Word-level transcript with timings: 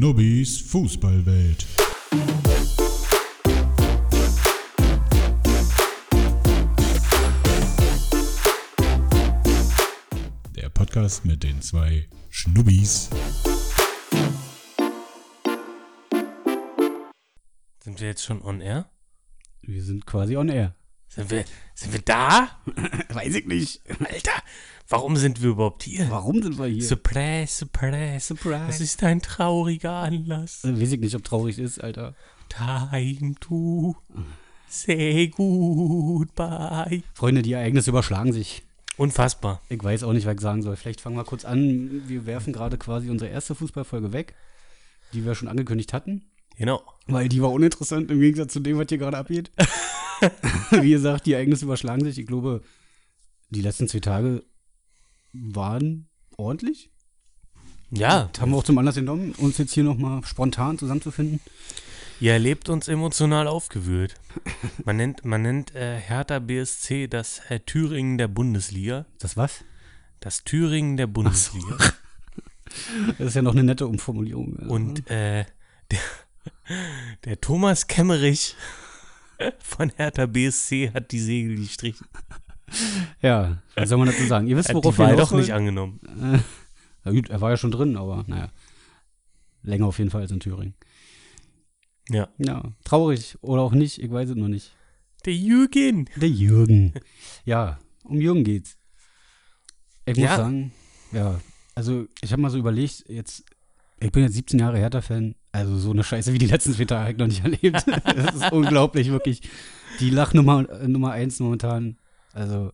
Schnubbis 0.00 0.62
Fußballwelt. 0.62 1.66
Der 10.56 10.70
Podcast 10.70 11.26
mit 11.26 11.42
den 11.42 11.60
zwei 11.60 12.08
Schnubbis. 12.30 13.10
Sind 17.84 18.00
wir 18.00 18.08
jetzt 18.08 18.24
schon 18.24 18.40
on 18.40 18.62
air? 18.62 18.90
Wir 19.60 19.84
sind 19.84 20.06
quasi 20.06 20.34
on 20.34 20.48
air. 20.48 20.79
Sind 21.10 21.28
wir, 21.28 21.44
sind 21.74 21.92
wir 21.92 22.00
da? 22.02 22.48
Weiß 23.12 23.34
ich 23.34 23.44
nicht. 23.44 23.80
Alter, 23.98 24.30
warum 24.88 25.16
sind 25.16 25.42
wir 25.42 25.50
überhaupt 25.50 25.82
hier? 25.82 26.08
Warum 26.08 26.40
sind 26.40 26.56
wir 26.56 26.66
hier? 26.66 26.84
Surprise, 26.84 27.52
surprise. 27.52 28.20
Surprise. 28.20 28.66
Das 28.68 28.80
ist 28.80 29.02
ein 29.02 29.20
trauriger 29.20 29.90
Anlass. 29.92 30.62
Äh, 30.64 30.80
Weiß 30.80 30.92
ich 30.92 31.00
nicht, 31.00 31.16
ob 31.16 31.24
traurig 31.24 31.58
ist, 31.58 31.82
Alter. 31.82 32.14
Time 32.48 33.34
to 33.40 33.96
say 34.68 35.26
goodbye. 35.28 37.02
Freunde, 37.14 37.42
die 37.42 37.54
Ereignisse 37.54 37.90
überschlagen 37.90 38.32
sich. 38.32 38.62
Unfassbar. 38.96 39.60
Ich 39.68 39.82
weiß 39.82 40.04
auch 40.04 40.12
nicht, 40.12 40.26
was 40.26 40.34
ich 40.34 40.40
sagen 40.40 40.62
soll. 40.62 40.76
Vielleicht 40.76 41.00
fangen 41.00 41.16
wir 41.16 41.24
kurz 41.24 41.44
an. 41.44 42.02
Wir 42.06 42.24
werfen 42.26 42.52
gerade 42.52 42.78
quasi 42.78 43.10
unsere 43.10 43.32
erste 43.32 43.56
Fußballfolge 43.56 44.12
weg, 44.12 44.34
die 45.12 45.24
wir 45.24 45.34
schon 45.34 45.48
angekündigt 45.48 45.92
hatten. 45.92 46.22
Genau. 46.60 46.82
Weil 47.06 47.30
die 47.30 47.40
war 47.40 47.50
uninteressant 47.52 48.10
im 48.10 48.20
Gegensatz 48.20 48.52
zu 48.52 48.60
dem, 48.60 48.76
was 48.76 48.84
hier 48.90 48.98
gerade 48.98 49.16
abgeht. 49.16 49.50
Wie 50.70 50.90
gesagt, 50.90 51.24
die 51.24 51.32
Ereignisse 51.32 51.64
überschlagen 51.64 52.04
sich. 52.04 52.18
Ich 52.18 52.26
glaube, 52.26 52.60
die 53.48 53.62
letzten 53.62 53.88
zwei 53.88 54.00
Tage 54.00 54.44
waren 55.32 56.06
ordentlich. 56.36 56.90
Ja, 57.90 58.28
Das 58.34 58.42
haben 58.42 58.50
wir 58.50 58.58
auch 58.58 58.62
zum 58.64 58.76
Anlass 58.76 58.96
genommen, 58.96 59.32
uns 59.38 59.56
jetzt 59.56 59.72
hier 59.72 59.84
nochmal 59.84 60.22
spontan 60.24 60.76
zusammenzufinden. 60.78 61.40
ihr 62.20 62.34
erlebt 62.34 62.68
uns 62.68 62.88
emotional 62.88 63.48
aufgewühlt. 63.48 64.16
Man 64.84 64.98
nennt, 64.98 65.24
man 65.24 65.40
nennt 65.40 65.74
äh, 65.74 65.98
Hertha 65.98 66.40
BSC 66.40 67.08
das 67.08 67.40
äh, 67.48 67.60
Thüringen 67.60 68.18
der 68.18 68.28
Bundesliga. 68.28 69.06
Das 69.18 69.34
was? 69.38 69.64
Das 70.20 70.44
Thüringen 70.44 70.98
der 70.98 71.06
Bundesliga. 71.06 71.78
Das 73.18 73.28
ist 73.28 73.34
ja 73.34 73.42
noch 73.42 73.54
eine 73.54 73.64
nette 73.64 73.86
Umformulierung. 73.88 74.52
Und 74.68 75.10
äh, 75.10 75.44
der, 75.90 75.98
der 77.24 77.40
Thomas 77.40 77.86
Kemmerich 77.86 78.54
von 79.58 79.90
Hertha 79.96 80.26
BSC 80.26 80.90
hat 80.92 81.12
die 81.12 81.20
Segel 81.20 81.56
gestrichen. 81.56 82.06
Ja, 83.20 83.62
was 83.74 83.88
soll 83.88 83.98
man 83.98 84.06
dazu 84.08 84.24
sagen? 84.26 84.46
Ihr 84.46 84.56
wisst, 84.56 84.72
worauf 84.72 84.94
die 84.94 84.98
Wahl 85.00 85.16
doch 85.16 85.32
nicht 85.32 85.52
angenommen. 85.52 85.98
Na 87.04 87.10
gut, 87.12 87.28
er 87.30 87.40
war 87.40 87.50
ja 87.50 87.56
schon 87.56 87.72
drin, 87.72 87.96
aber 87.96 88.24
naja. 88.26 88.50
Länger 89.62 89.86
auf 89.86 89.98
jeden 89.98 90.10
Fall 90.10 90.22
als 90.22 90.30
in 90.30 90.40
Thüringen. 90.40 90.74
Ja. 92.08 92.28
Ja, 92.38 92.72
traurig 92.84 93.36
oder 93.40 93.62
auch 93.62 93.72
nicht, 93.72 93.98
ich 94.02 94.10
weiß 94.10 94.30
es 94.30 94.36
noch 94.36 94.48
nicht. 94.48 94.72
Der 95.24 95.34
Jürgen. 95.34 96.08
Der 96.16 96.28
Jürgen. 96.30 96.94
Ja, 97.44 97.78
um 98.04 98.20
Jürgen 98.20 98.44
geht's. 98.44 98.76
Ich 100.06 100.16
muss 100.16 100.24
Ja. 100.24 100.36
sagen, 100.36 100.72
ja, 101.12 101.40
also 101.74 102.06
ich 102.22 102.32
habe 102.32 102.42
mal 102.42 102.50
so 102.50 102.58
überlegt, 102.58 103.04
jetzt, 103.08 103.44
ich 104.00 104.12
bin 104.12 104.22
jetzt 104.22 104.34
17 104.34 104.58
Jahre 104.58 104.78
Hertha-Fan, 104.78 105.34
also 105.52 105.76
so 105.76 105.90
eine 105.90 106.02
Scheiße 106.02 106.32
wie 106.32 106.38
die 106.38 106.46
letzten 106.46 106.74
vier 106.74 106.86
Tage 106.86 107.02
habe 107.02 107.12
ich 107.12 107.18
noch 107.18 107.26
nicht 107.26 107.44
erlebt. 107.62 107.84
das 108.04 108.34
ist 108.34 108.52
unglaublich, 108.52 109.10
wirklich. 109.10 109.42
Die 110.00 110.10
Lachnummer 110.10 110.68
äh, 110.70 110.88
Nummer 110.88 111.12
eins 111.12 111.38
momentan, 111.40 111.98
also, 112.32 112.72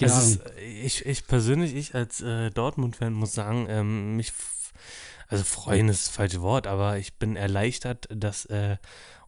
ist, 0.00 0.40
äh, 0.56 0.60
ich, 0.60 1.04
ich 1.04 1.26
persönlich, 1.26 1.74
ich 1.74 1.94
als 1.94 2.20
äh, 2.22 2.50
Dortmund-Fan 2.50 3.12
muss 3.12 3.34
sagen, 3.34 3.66
ähm, 3.68 4.16
mich, 4.16 4.32
also 5.28 5.44
freuen 5.44 5.88
ist 5.88 6.06
das 6.06 6.14
falsche 6.14 6.40
Wort, 6.40 6.66
aber 6.66 6.98
ich 6.98 7.14
bin 7.14 7.36
erleichtert, 7.36 8.08
dass 8.10 8.46
äh, 8.46 8.78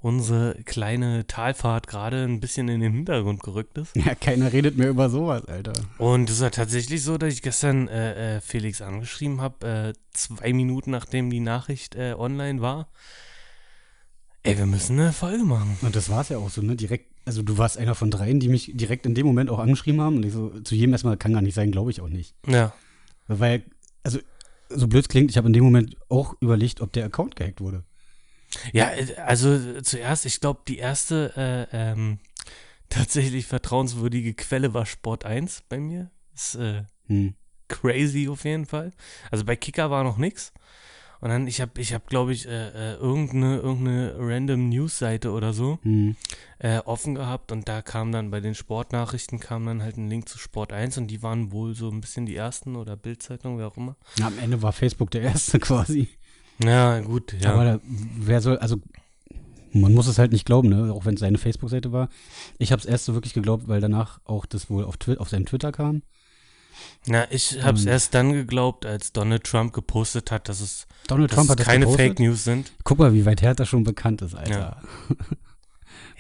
unsere 0.01 0.57
kleine 0.65 1.27
Talfahrt 1.27 1.87
gerade 1.87 2.25
ein 2.25 2.41
bisschen 2.41 2.69
in 2.69 2.81
den 2.81 2.95
Hintergrund 2.95 3.43
gerückt 3.43 3.77
ist. 3.77 3.95
Ja, 3.95 4.15
keiner 4.15 4.53
redet 4.53 4.79
mehr 4.79 4.89
über 4.89 5.11
sowas, 5.11 5.45
Alter. 5.45 5.75
Und 5.99 6.31
es 6.31 6.41
war 6.41 6.51
tatsächlich 6.51 7.03
so, 7.03 7.19
dass 7.19 7.35
ich 7.35 7.43
gestern 7.43 7.87
äh, 7.89 8.37
äh, 8.37 8.41
Felix 8.41 8.81
angeschrieben 8.81 9.43
habe, 9.43 9.67
äh, 9.67 9.93
zwei 10.13 10.53
Minuten 10.55 10.91
nachdem 10.91 11.29
die 11.29 11.41
Nachricht 11.41 11.97
äh, 11.97 12.15
online 12.17 12.63
war. 12.63 12.89
Ey, 14.43 14.57
wir 14.57 14.67
müssen 14.67 14.99
eine 14.99 15.13
Folge 15.13 15.45
machen. 15.45 15.77
Und 15.83 15.95
das 15.95 16.09
war 16.09 16.23
es 16.23 16.31
ja 16.31 16.39
auch 16.39 16.49
so, 16.49 16.63
ne? 16.63 16.77
Direkt, 16.77 17.11
also 17.27 17.43
du 17.43 17.59
warst 17.59 17.77
einer 17.77 17.95
von 17.95 18.11
dreien, 18.11 18.41
die 18.41 18.49
mich 18.49 18.73
direkt 18.73 19.05
in 19.05 19.15
dem 19.15 19.27
Moment 19.27 19.51
auch 19.51 19.59
angeschrieben 19.59 20.01
haben. 20.01 20.17
Und 20.17 20.25
ich 20.25 20.33
so, 20.33 20.49
zu 20.61 20.75
jedem 20.75 20.93
erstmal 20.93 21.19
kann 21.19 21.35
gar 21.35 21.43
nicht 21.43 21.55
sein, 21.55 21.71
glaube 21.71 21.91
ich 21.91 22.01
auch 22.01 22.09
nicht. 22.09 22.35
Ja. 22.47 22.73
Weil, 23.29 23.65
also, 24.03 24.19
so 24.71 24.89
blöd 24.89 25.09
klingt, 25.09 25.31
ich 25.31 25.37
habe 25.37 25.47
in 25.49 25.53
dem 25.53 25.65
Moment 25.65 25.97
auch 26.09 26.35
überlegt, 26.41 26.81
ob 26.81 26.93
der 26.93 27.05
Account 27.07 27.37
gehackt 27.37 27.61
wurde. 27.61 27.85
Ja, 28.73 28.91
also 29.25 29.81
zuerst, 29.81 30.27
ich 30.27 30.41
glaube, 30.41 30.61
die 30.67 30.79
erste 30.79 31.69
äh, 31.73 31.77
ähm, 31.77 32.19
tatsächlich 32.89 33.47
vertrauenswürdige 33.47 34.35
Quelle 34.35 34.75
war 34.75 34.87
Sport 34.87 35.25
1 35.25 35.63
bei 35.69 35.79
mir. 35.79 36.11
Ist 36.35 36.57
äh, 36.57 36.83
Hm. 37.07 37.35
crazy 37.69 38.29
auf 38.29 38.45
jeden 38.45 38.67
Fall. 38.67 38.93
Also 39.31 39.45
bei 39.45 39.57
Kicker 39.57 39.91
war 39.91 40.05
noch 40.05 40.17
nix. 40.19 40.53
Und 41.21 41.29
dann, 41.29 41.47
ich 41.47 41.61
habe, 41.61 41.81
ich 41.81 41.93
hab, 41.93 42.09
glaube 42.09 42.33
ich, 42.33 42.47
äh, 42.47 42.51
äh, 42.69 42.95
irgendeine, 42.95 43.57
irgendeine 43.59 44.15
random 44.19 44.69
News-Seite 44.71 45.33
oder 45.33 45.53
so 45.53 45.79
Hm. 45.83 46.17
äh, 46.59 46.79
offen 46.79 47.15
gehabt 47.15 47.53
und 47.53 47.69
da 47.69 47.83
kam 47.83 48.11
dann 48.11 48.31
bei 48.31 48.41
den 48.41 48.55
Sportnachrichten 48.55 49.39
kam 49.39 49.67
dann 49.67 49.83
halt 49.83 49.97
ein 49.99 50.09
Link 50.09 50.29
zu 50.29 50.39
Sport 50.39 50.73
1 50.73 50.97
und 50.99 51.09
die 51.09 51.23
waren 51.23 51.53
wohl 51.53 51.75
so 51.75 51.91
ein 51.91 52.01
bisschen 52.01 52.25
die 52.27 52.37
ersten 52.37 52.77
oder 52.77 52.97
Bildzeitung, 52.97 53.59
wer 53.59 53.69
auch 53.69 53.77
immer. 53.77 53.97
Na, 54.19 54.29
am 54.29 54.39
Ende 54.39 54.63
war 54.63 54.73
Facebook 54.73 55.11
der 55.11 55.23
erste 55.23 55.59
quasi. 55.61 56.09
Ja, 56.63 57.01
gut, 57.01 57.35
ja. 57.41 57.53
Aber 57.53 57.65
da, 57.65 57.81
wer 57.85 58.41
soll, 58.41 58.59
also, 58.59 58.77
man 59.73 59.95
muss 59.95 60.07
es 60.07 60.19
halt 60.19 60.33
nicht 60.33 60.47
glauben, 60.47 60.69
ne? 60.69 60.93
Auch 60.93 61.05
wenn 61.05 61.15
es 61.15 61.21
seine 61.21 61.39
Facebook-Seite 61.39 61.93
war. 61.93 62.09
Ich 62.59 62.73
habe 62.73 62.81
es 62.81 62.87
erst 62.87 63.05
so 63.05 63.15
wirklich 63.15 63.35
geglaubt, 63.35 63.69
weil 63.69 63.81
danach 63.81 64.21
auch 64.25 64.45
das 64.47 64.69
wohl 64.69 64.85
auf, 64.85 64.97
Twi 64.97 65.17
auf 65.17 65.29
seinem 65.29 65.47
Twitter 65.47 65.71
kam. 65.71 66.03
Na, 67.07 67.31
ich 67.31 67.63
habe 67.63 67.77
es 67.79 67.85
Und- 67.85 67.89
erst 67.91 68.15
dann 68.15 68.33
geglaubt, 68.33 68.85
als 68.87 69.13
Donald 69.13 69.45
Trump 69.45 69.73
gepostet 69.73 70.31
hat, 70.31 70.49
dass 70.49 70.61
es, 70.61 70.87
Donald 71.07 71.31
dass 71.31 71.37
Trump 71.37 71.51
es 71.51 71.57
hat 71.57 71.65
keine. 71.67 71.89
Fake 71.89 72.19
News 72.19 72.45
sind. 72.45 72.73
Guck 72.85 72.99
mal, 72.99 73.13
wie 73.15 73.25
weit 73.25 73.43
Hertha 73.43 73.65
schon 73.65 73.85
bekannt 73.85 74.23
ist, 74.23 74.35
Alter. 74.35 74.83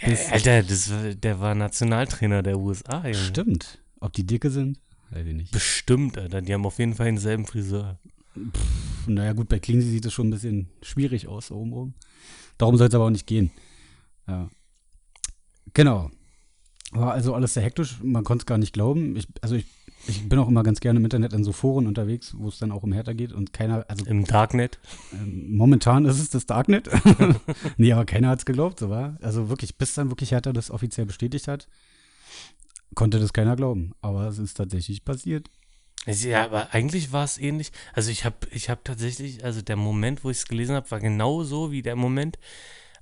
Ja, 0.00 0.16
Alter, 0.32 0.62
das, 0.62 0.91
der 1.16 1.41
war 1.41 1.54
Nationaltrainer 1.54 2.43
der 2.43 2.59
USA, 2.59 3.03
Junge. 3.03 3.15
Stimmt. 3.15 3.78
Ob 4.00 4.12
die 4.15 4.25
dicke 4.26 4.50
sind? 4.50 4.81
Weiß 5.10 5.26
ich 5.26 5.34
nicht. 5.34 5.53
Bestimmt, 5.53 6.16
Alter. 6.16 6.41
Die 6.41 6.54
haben 6.54 6.65
auf 6.65 6.78
jeden 6.78 6.94
Fall 6.94 7.06
denselben 7.06 7.47
Friseur. 7.47 7.98
Naja, 9.06 9.32
gut, 9.32 9.48
bei 9.48 9.59
Cleansy 9.59 9.88
sieht 9.91 10.06
es 10.06 10.12
schon 10.12 10.28
ein 10.28 10.31
bisschen 10.31 10.71
schwierig 10.82 11.27
aus, 11.28 11.48
so 11.48 11.56
obenrum. 11.56 11.94
Darum 12.59 12.77
soll 12.77 12.88
es 12.88 12.94
aber 12.94 13.06
auch 13.06 13.10
nicht 13.10 13.27
gehen. 13.27 13.50
Ja. 14.28 14.48
Genau. 15.75 16.10
War 16.92 17.12
also 17.12 17.34
alles 17.34 17.54
sehr 17.54 17.62
hektisch, 17.62 17.98
man 18.03 18.25
konnte 18.25 18.42
es 18.42 18.47
gar 18.47 18.59
nicht 18.59 18.72
glauben. 18.72 19.16
Ich, 19.16 19.27
also 19.42 19.54
ich, 19.54 19.66
ich 20.06 20.28
bin 20.28 20.38
auch 20.38 20.49
immer 20.49 20.62
ganz 20.62 20.81
gerne 20.81 20.99
im 20.99 21.05
Internet 21.05 21.33
in 21.33 21.44
so 21.44 21.53
Foren 21.53 21.87
unterwegs, 21.87 22.34
wo 22.37 22.49
es 22.49 22.59
dann 22.59 22.72
auch 22.72 22.83
um 22.83 22.93
Hertha 22.93 23.12
geht 23.12 23.33
und 23.33 23.53
keiner, 23.53 23.84
also 23.88 24.05
Im 24.06 24.25
Darknet. 24.25 24.78
ähm, 25.12 25.56
momentan 25.56 26.05
ist 26.05 26.19
es 26.19 26.31
das 26.31 26.47
Darknet. 26.47 26.88
nee, 27.77 27.93
aber 27.93 28.05
keiner 28.05 28.28
hat 28.28 28.41
es 28.41 28.44
geglaubt, 28.44 28.78
so 28.78 28.91
war. 28.91 29.16
Also 29.21 29.49
wirklich, 29.49 29.77
bis 29.77 29.94
dann 29.94 30.10
wirklich 30.10 30.33
Hertha 30.33 30.53
das 30.53 30.71
offiziell 30.71 31.06
bestätigt 31.06 31.49
hat, 31.49 31.69
konnte 32.94 33.21
das 33.21 33.33
keiner 33.33 33.56
glauben. 33.56 33.93
Aber 34.00 34.27
es 34.28 34.39
ist 34.39 34.55
tatsächlich 34.55 35.05
passiert. 35.05 35.49
Ja, 36.06 36.44
aber 36.44 36.72
eigentlich 36.72 37.12
war 37.12 37.25
es 37.25 37.37
ähnlich. 37.39 37.72
Also 37.93 38.10
ich 38.10 38.25
habe 38.25 38.37
ich 38.50 38.71
hab 38.71 38.84
tatsächlich, 38.84 39.44
also 39.44 39.60
der 39.60 39.77
Moment, 39.77 40.25
wo 40.25 40.31
ich 40.31 40.39
es 40.39 40.47
gelesen 40.47 40.75
habe, 40.75 40.91
war 40.91 41.00
genau 41.00 41.44
so 41.44 41.72
wie 41.72 41.83
der 41.83 41.97
Moment, 41.97 42.39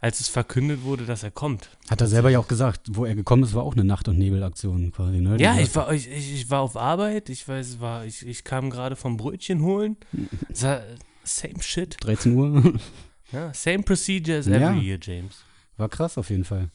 als 0.01 0.21
es 0.21 0.29
verkündet 0.29 0.83
wurde, 0.85 1.05
dass 1.07 1.23
er 1.23 1.31
kommt. 1.31 1.71
Hat 1.91 2.01
er 2.01 2.07
selber 2.07 2.31
ja 2.31 2.39
auch 2.39 2.49
gesagt, 2.49 2.83
wo 2.91 3.05
er 3.05 3.15
gekommen 3.15 3.43
ist, 3.43 3.55
war 3.55 3.65
auch 3.65 3.75
eine 3.75 3.85
Nacht- 3.85 4.09
und 4.09 4.19
Nebelaktion 4.19 4.93
quasi. 4.93 5.21
Ne? 5.21 5.37
Ja, 5.41 5.59
ich 5.59 5.75
war, 5.75 5.93
ich, 5.93 6.09
ich, 6.09 6.49
war 6.51 6.61
auf 6.61 6.77
Arbeit, 6.77 7.29
ich 7.29 7.47
weiß, 7.47 7.81
war, 7.81 8.05
ich, 8.05 8.27
ich 8.27 8.45
kam 8.45 8.71
gerade 8.71 8.95
vom 8.97 9.17
Brötchen 9.17 9.63
holen. 9.63 9.97
War, 10.61 10.83
same 11.25 11.61
shit. 11.63 11.97
13 12.01 12.35
Uhr. 12.35 12.75
Ja, 13.31 13.53
same 13.53 13.83
procedure 13.83 14.39
as 14.39 14.47
every 14.47 14.61
Ja. 14.63 14.73
year, 14.73 14.99
James. 15.03 15.45
War 15.77 15.91
krass 15.91 16.17
auf 16.17 16.31
jeden 16.31 16.47
Fall. 16.47 16.71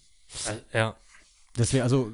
Äh, 0.72 0.78
ja. 0.78 0.96
Das 1.56 1.74
wäre 1.74 1.84
also, 1.84 2.12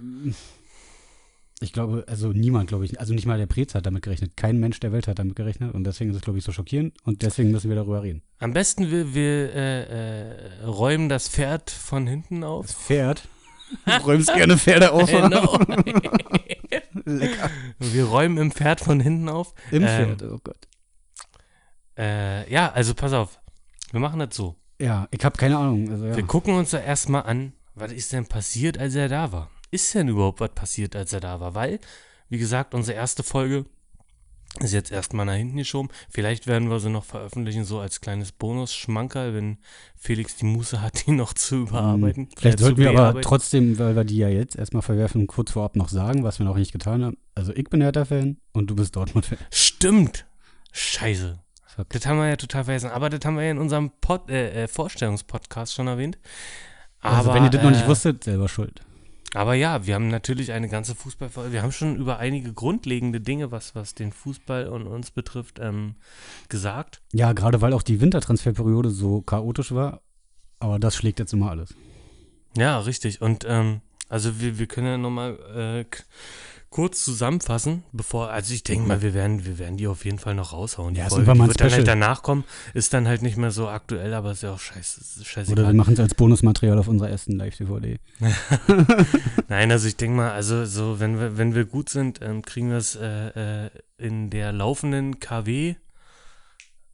ich 1.62 1.74
glaube, 1.74 2.06
also 2.08 2.30
niemand, 2.30 2.70
glaube 2.70 2.86
ich, 2.86 3.00
also 3.00 3.14
nicht 3.14 3.26
mal 3.26 3.38
der 3.38 3.46
Prez 3.46 3.76
hat 3.76 3.86
damit 3.86 4.04
gerechnet. 4.04 4.38
Kein 4.38 4.60
Mensch 4.60 4.80
der 4.80 4.92
Welt 4.94 5.08
hat 5.08 5.20
damit 5.20 5.36
gerechnet 5.36 5.74
und 5.74 5.84
deswegen 5.84 6.10
ist 6.12 6.16
es, 6.18 6.22
glaube 6.22 6.40
ich, 6.40 6.46
so 6.46 6.52
schockierend 6.54 6.96
und 7.04 7.22
deswegen 7.22 7.52
müssen 7.52 7.70
wir 7.70 7.76
darüber 7.76 8.02
reden. 8.02 8.22
Am 8.40 8.54
besten 8.54 8.90
wir, 8.92 9.14
wir 9.14 9.54
äh, 9.54 9.84
äh, 10.62 10.64
räumen 10.66 11.10
das 11.10 11.28
Pferd 11.28 11.70
von 11.70 12.08
hinten 12.08 12.44
auf. 12.44 12.68
Das 12.68 12.76
Pferd. 12.76 13.28
Du 13.86 13.92
räumst 14.06 14.34
gerne 14.34 14.58
Pferde 14.58 14.92
auf. 14.94 15.10
Genau. 15.10 15.58
Lecker. 17.06 17.50
wir 17.80 18.06
räumen 18.06 18.38
im 18.38 18.52
Pferd 18.52 18.80
von 18.82 19.00
hinten 19.00 19.30
auf. 19.30 19.54
Im 19.72 19.84
Ähm, 19.84 19.88
Pferd, 20.18 20.24
oh 20.24 20.40
Gott. 20.44 20.68
Äh, 21.98 22.52
ja, 22.52 22.72
also 22.72 22.94
pass 22.94 23.14
auf. 23.14 23.40
Wir 23.92 24.00
machen 24.00 24.20
das 24.20 24.36
so. 24.36 24.56
Ja, 24.80 25.08
ich 25.12 25.24
habe 25.26 25.38
keine 25.38 25.58
Ahnung. 25.58 25.90
Also, 25.92 26.06
ja. 26.06 26.16
Wir 26.16 26.24
gucken 26.26 26.54
uns 26.56 26.70
da 26.72 26.80
erstmal 26.80 27.24
an, 27.24 27.54
was 27.76 27.92
ist 27.92 28.14
denn 28.14 28.26
passiert, 28.28 28.78
als 28.78 28.96
er 28.96 29.10
da 29.10 29.32
war? 29.32 29.50
Ist 29.71 29.94
denn 29.94 30.07
überhaupt 30.07 30.39
was 30.39 30.51
passiert, 30.54 30.95
als 30.95 31.13
er 31.13 31.19
da 31.19 31.39
war? 31.39 31.56
Weil, 31.56 31.80
wie 32.30 32.38
gesagt, 32.38 32.74
unsere 32.74 32.98
erste 32.98 33.24
Folge 33.24 33.66
Ist 34.60 34.74
jetzt 34.74 34.92
erstmal 34.92 35.27
nach 35.27 35.36
hinten 35.36 35.57
geschoben. 35.57 35.89
Vielleicht 36.10 36.48
werden 36.48 36.71
wir 36.71 36.80
sie 36.80 36.89
noch 36.89 37.06
veröffentlichen, 37.06 37.66
so 37.66 37.80
als 37.80 38.01
kleines 38.01 38.31
Bonus-Schmankerl, 38.31 39.36
wenn 39.36 39.60
Felix 39.95 40.38
die 40.38 40.45
Muße 40.45 40.81
hat, 40.81 41.06
die 41.06 41.12
noch 41.12 41.33
zu 41.33 41.57
überarbeiten. 41.57 42.24
Hm. 42.25 42.31
Vielleicht 42.36 42.60
äh, 42.60 42.63
sollten 42.63 42.80
wir 42.80 42.89
aber 42.89 43.21
trotzdem, 43.21 43.77
weil 43.77 43.95
wir 43.95 44.04
die 44.04 44.18
ja 44.18 44.27
jetzt 44.27 44.56
erstmal 44.56 44.81
verwerfen, 44.81 45.27
kurz 45.27 45.51
vorab 45.51 45.75
noch 45.75 45.88
sagen, 45.89 46.24
was 46.24 46.39
wir 46.39 46.48
noch 46.48 46.57
nicht 46.57 46.72
getan 46.72 47.06
haben. 47.06 47.18
Also 47.36 47.54
ich 47.54 47.69
bin 47.69 47.81
Hertha-Fan 47.81 48.38
und 48.51 48.68
du 48.72 48.75
bist 48.75 48.95
Dortmund-Fan. 48.95 49.38
Stimmt. 49.51 50.25
Scheiße. 50.72 51.39
Das 51.89 52.06
haben 52.07 52.18
wir 52.18 52.27
ja 52.27 52.36
total 52.36 52.65
vergessen. 52.65 52.89
Aber 52.89 53.10
das 53.10 53.24
haben 53.24 53.38
wir 53.38 53.44
ja 53.44 53.51
in 53.51 53.60
unserem 53.60 53.92
Pod, 54.01 54.30
äh, 54.30 54.63
äh, 54.63 54.68
Vorstellungspodcast 54.68 55.75
schon 55.75 55.88
erwähnt. 55.88 56.18
Aber, 57.01 57.18
Also 57.18 57.33
wenn 57.33 57.44
ihr 57.44 57.50
das 57.51 57.63
noch 57.63 57.69
nicht 57.69 57.86
äh, 57.86 57.88
wusstet, 57.88 58.24
selber 58.24 58.50
schuld. 58.50 58.81
Aber 59.36 59.54
ja, 59.54 59.86
wir 59.86 59.96
haben 59.96 60.08
natürlich 60.08 60.52
eine 60.52 60.70
ganze 60.70 60.96
Fußballfolge. 60.96 61.52
Wir 61.52 61.62
haben 61.62 61.72
schon 61.72 61.96
über 61.98 62.18
einige 62.18 62.52
grundlegende 62.54 63.22
Dinge, 63.22 63.52
was, 63.52 63.76
was 63.76 63.94
den 63.94 64.12
Fußball 64.12 64.68
und 64.68 64.88
uns 64.88 65.12
betrifft, 65.12 65.60
ähm, 65.60 65.96
gesagt. 66.48 67.02
Ja, 67.14 67.34
gerade 67.34 67.62
weil 67.62 67.74
auch 67.74 67.84
die 67.84 68.02
Wintertransferperiode 68.02 68.90
so 68.90 69.22
chaotisch 69.22 69.72
war. 69.72 70.02
Aber 70.60 70.80
das 70.80 70.96
schlägt 70.96 71.20
jetzt 71.20 71.34
immer 71.34 71.52
alles. 71.52 71.76
Ja, 72.58 72.80
richtig. 72.80 73.22
Und 73.22 73.46
ähm, 73.48 73.81
also 74.10 74.42
wir, 74.42 74.58
wir 74.58 74.66
können 74.66 74.88
ja 74.88 74.98
nochmal 74.98 75.38
äh, 75.56 75.86
kurz 76.69 77.04
zusammenfassen, 77.04 77.83
bevor, 77.92 78.30
also 78.30 78.54
ich 78.54 78.63
denke 78.63 78.88
mal, 78.88 79.01
wir 79.01 79.13
werden, 79.13 79.45
wir 79.45 79.57
werden 79.57 79.77
die 79.77 79.88
auf 79.88 80.06
jeden 80.06 80.19
Fall 80.19 80.36
noch 80.36 80.54
raushauen. 80.54 80.94
Die 80.94 81.00
Ja, 81.00 81.10
Folge, 81.10 81.31
die 81.33 81.39
wird 81.39 81.60
dann 81.62 81.71
halt 81.71 81.88
danach 81.88 82.21
kommen, 82.21 82.44
ist 82.74 82.94
dann 82.94 83.07
halt 83.07 83.21
nicht 83.24 83.38
mehr 83.38 83.51
so 83.51 83.68
aktuell, 83.68 84.13
aber 84.13 84.31
ist 84.31 84.44
ja 84.44 84.54
auch 84.54 84.60
scheiße, 84.60 85.01
ist 85.21 85.50
Oder 85.51 85.66
wir 85.68 85.74
machen 85.74 85.94
es 85.95 86.00
als 86.00 86.13
Bonusmaterial 86.16 86.77
auf 86.77 86.88
unserer 86.88 87.10
ersten 87.10 87.33
Live-DVD. 87.33 87.98
Nein, 89.48 89.71
also 89.71 89.88
ich 89.88 89.95
denke 89.98 90.18
mal, 90.18 90.31
also 90.31 90.66
so, 90.66 91.00
wenn 91.00 91.19
wir, 91.19 91.38
wenn 91.38 91.56
wir 91.56 91.66
gut 91.66 91.89
sind, 91.89 92.21
ähm, 92.21 92.44
kriegen 92.44 92.69
wir 92.69 92.77
es 92.77 92.95
äh, 92.95 93.65
äh, 93.65 93.69
in 93.98 94.30
der 94.30 94.51
laufenden 94.51 95.19
KW, 95.19 95.75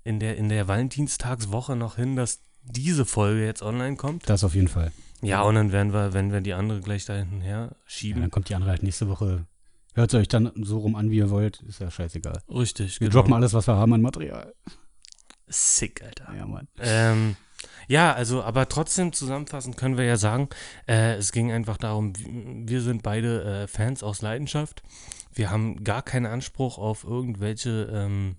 in 0.04 0.20
der, 0.20 0.38
in 0.38 0.50
der 0.50 0.68
Valentinstagswoche 0.68 1.76
noch 1.76 1.96
hin, 1.98 2.16
dass 2.16 2.40
diese 2.64 3.06
Folge 3.06 3.46
jetzt 3.46 3.62
online 3.62 3.96
kommt. 3.96 4.30
Das 4.30 4.44
auf 4.44 4.56
jeden 4.56 4.68
Fall. 4.68 4.92
Ja, 5.22 5.42
und 5.42 5.56
dann 5.56 5.72
werden 5.72 5.94
wir, 5.94 6.14
wenn 6.14 6.32
wir 6.32 6.42
die 6.42 6.54
andere 6.54 6.82
gleich 6.82 7.06
da 7.06 7.16
hinten 7.16 7.42
her 7.42 7.70
Ja, 7.72 7.76
schieben. 7.86 8.22
dann 8.22 8.32
kommt 8.32 8.50
die 8.50 8.56
andere 8.56 8.72
halt 8.72 8.84
nächste 8.84 9.08
Woche. 9.08 9.46
Hört 9.96 10.14
es 10.14 10.20
euch 10.20 10.28
dann 10.28 10.52
so 10.56 10.80
rum 10.80 10.96
an, 10.96 11.10
wie 11.10 11.18
ihr 11.18 11.30
wollt. 11.30 11.62
Ist 11.62 11.80
ja 11.80 11.90
scheißegal. 11.90 12.42
Richtig, 12.50 13.00
Wir 13.00 13.08
genau. 13.08 13.22
droppen 13.22 13.34
alles, 13.34 13.54
was 13.54 13.66
wir 13.66 13.78
haben 13.78 13.94
an 13.94 14.02
Material. 14.02 14.54
Sick, 15.48 16.04
Alter. 16.04 16.36
Ja, 16.36 16.46
Mann. 16.46 16.68
Ähm, 16.80 17.38
ja, 17.88 18.12
also, 18.14 18.44
aber 18.44 18.68
trotzdem 18.68 19.14
zusammenfassend 19.14 19.78
können 19.78 19.98
wir 19.98 20.04
ja 20.04 20.18
sagen, 20.18 20.50
äh, 20.86 21.16
es 21.16 21.32
ging 21.32 21.50
einfach 21.50 21.78
darum, 21.78 22.12
wir 22.68 22.82
sind 22.82 23.04
beide 23.04 23.64
äh, 23.64 23.68
Fans 23.68 24.04
aus 24.04 24.22
Leidenschaft. 24.22 24.84
Wir 25.34 25.50
haben 25.50 25.84
gar 25.86 26.02
keinen 26.02 26.26
Anspruch 26.26 26.78
auf 26.78 27.06
irgendwelche, 27.06 27.90
ähm, 27.92 28.36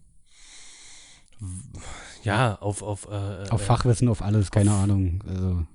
ja, 2.23 2.57
auf, 2.57 2.83
auf, 2.83 3.07
äh, 3.07 3.49
Auf 3.49 3.63
äh, 3.63 3.65
Fachwissen, 3.65 4.09
auf 4.09 4.21
alles, 4.21 4.51
keine 4.51 4.73
Ahnung. 4.73 5.25
Also, 5.27 5.67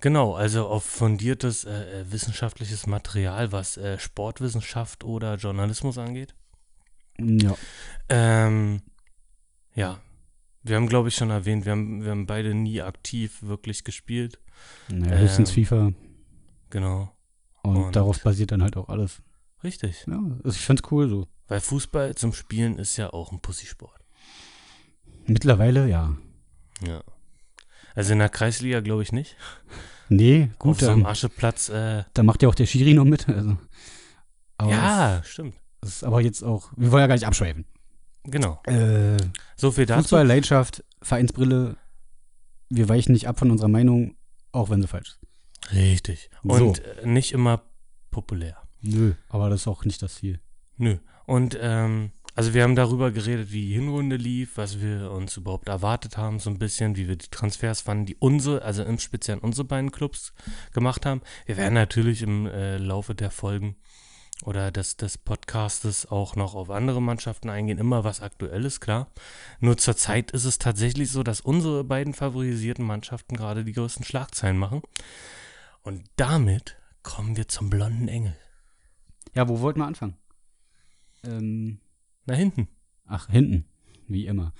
Genau, 0.00 0.34
also 0.34 0.66
auf 0.68 0.84
fundiertes 0.84 1.64
äh, 1.64 2.00
äh, 2.02 2.12
wissenschaftliches 2.12 2.86
Material, 2.86 3.50
was 3.52 3.76
äh, 3.76 3.98
Sportwissenschaft 3.98 5.02
oder 5.04 5.34
Journalismus 5.36 5.98
angeht. 5.98 6.34
ja. 7.18 7.54
Ähm, 8.08 8.82
ja, 9.74 9.98
wir 10.62 10.76
haben, 10.76 10.88
glaube 10.88 11.08
ich, 11.08 11.14
schon 11.16 11.30
erwähnt, 11.30 11.64
wir 11.64 11.72
haben, 11.72 12.02
wir 12.04 12.10
haben 12.10 12.26
beide 12.26 12.54
nie 12.54 12.80
aktiv 12.82 13.42
wirklich 13.42 13.84
gespielt. 13.84 14.38
Naja, 14.88 15.18
höchstens 15.18 15.50
Ähm, 15.50 15.54
FIFA. 15.54 15.92
Genau. 16.70 17.10
Und, 17.62 17.76
und- 17.76 17.96
darauf 17.96 18.20
basiert 18.22 18.52
dann 18.52 18.62
halt 18.62 18.76
auch 18.76 18.88
alles. 18.88 19.22
Richtig. 19.64 20.04
Ja, 20.06 20.20
also 20.44 20.56
ich 20.56 20.64
find's 20.64 20.82
cool 20.90 21.08
so. 21.08 21.26
Weil 21.48 21.60
Fußball 21.60 22.14
zum 22.14 22.32
Spielen 22.32 22.78
ist 22.78 22.96
ja 22.96 23.12
auch 23.12 23.32
ein 23.32 23.40
Pussysport. 23.40 24.00
Mittlerweile, 25.26 25.88
ja. 25.88 26.16
Ja. 26.86 27.02
Also 27.98 28.12
in 28.12 28.20
der 28.20 28.28
Kreisliga 28.28 28.78
glaube 28.78 29.02
ich 29.02 29.10
nicht. 29.10 29.34
Nee, 30.08 30.50
gut, 30.60 30.76
Auf 30.76 30.80
so 30.82 30.90
einem 30.92 31.04
Ascheplatz, 31.04 31.68
äh, 31.68 32.04
da 32.14 32.22
macht 32.22 32.42
ja 32.44 32.48
auch 32.48 32.54
der 32.54 32.66
Schiri 32.66 32.94
noch 32.94 33.04
mit. 33.04 33.28
Also. 33.28 33.58
Ja, 34.62 35.20
stimmt. 35.24 35.56
Das 35.80 35.90
ist 35.96 36.04
aber 36.04 36.20
jetzt 36.20 36.44
auch, 36.44 36.70
wir 36.76 36.92
wollen 36.92 37.00
ja 37.00 37.06
gar 37.08 37.16
nicht 37.16 37.26
abschweifen. 37.26 37.64
Genau. 38.22 38.60
Äh, 38.66 39.16
So 39.56 39.72
viel 39.72 39.84
dazu. 39.84 40.02
Fußball, 40.02 40.24
Leidenschaft, 40.28 40.84
Vereinsbrille, 41.02 41.76
wir 42.68 42.88
weichen 42.88 43.12
nicht 43.14 43.26
ab 43.26 43.40
von 43.40 43.50
unserer 43.50 43.68
Meinung, 43.68 44.14
auch 44.52 44.70
wenn 44.70 44.80
sie 44.80 44.86
falsch 44.86 45.08
ist. 45.08 45.72
Richtig. 45.72 46.30
Und 46.44 46.78
äh, 46.84 47.04
nicht 47.04 47.32
immer 47.32 47.62
populär. 48.12 48.58
Nö, 48.80 49.14
aber 49.28 49.50
das 49.50 49.62
ist 49.62 49.66
auch 49.66 49.84
nicht 49.84 50.00
das 50.02 50.14
Ziel. 50.14 50.38
Nö. 50.76 50.98
Und 51.26 51.58
ähm, 51.60 52.12
also 52.38 52.54
wir 52.54 52.62
haben 52.62 52.76
darüber 52.76 53.10
geredet, 53.10 53.50
wie 53.50 53.62
die 53.62 53.74
Hinrunde 53.74 54.14
lief, 54.14 54.58
was 54.58 54.80
wir 54.80 55.10
uns 55.10 55.36
überhaupt 55.36 55.68
erwartet 55.68 56.16
haben, 56.16 56.38
so 56.38 56.50
ein 56.50 56.60
bisschen, 56.60 56.94
wie 56.94 57.08
wir 57.08 57.16
die 57.16 57.26
Transfers 57.26 57.80
fanden, 57.80 58.06
die 58.06 58.14
unsere, 58.14 58.62
also 58.62 58.84
im 58.84 59.00
Speziellen 59.00 59.40
unsere 59.40 59.66
beiden 59.66 59.90
Clubs 59.90 60.32
gemacht 60.72 61.04
haben. 61.04 61.20
Wir 61.46 61.56
werden 61.56 61.74
natürlich 61.74 62.22
im 62.22 62.46
äh, 62.46 62.76
Laufe 62.76 63.16
der 63.16 63.32
Folgen 63.32 63.74
oder 64.44 64.70
des, 64.70 64.96
des 64.96 65.18
Podcastes 65.18 66.06
auch 66.06 66.36
noch 66.36 66.54
auf 66.54 66.70
andere 66.70 67.02
Mannschaften 67.02 67.50
eingehen, 67.50 67.76
immer 67.76 68.04
was 68.04 68.20
Aktuelles, 68.20 68.78
klar. 68.78 69.10
Nur 69.58 69.76
zurzeit 69.76 70.30
ist 70.30 70.44
es 70.44 70.58
tatsächlich 70.58 71.10
so, 71.10 71.24
dass 71.24 71.40
unsere 71.40 71.82
beiden 71.82 72.14
favorisierten 72.14 72.84
Mannschaften 72.84 73.36
gerade 73.36 73.64
die 73.64 73.72
größten 73.72 74.04
Schlagzeilen 74.04 74.58
machen. 74.58 74.82
Und 75.82 76.04
damit 76.14 76.76
kommen 77.02 77.36
wir 77.36 77.48
zum 77.48 77.68
blonden 77.68 78.06
Engel. 78.06 78.36
Ja, 79.34 79.48
wo 79.48 79.58
wollten 79.58 79.80
wir 79.80 79.86
anfangen? 79.86 80.16
Ähm, 81.24 81.80
Na 82.28 82.34
hinten. 82.34 82.68
ach, 83.06 83.28
hinten, 83.30 83.64
wie 84.06 84.26
immer. 84.26 84.52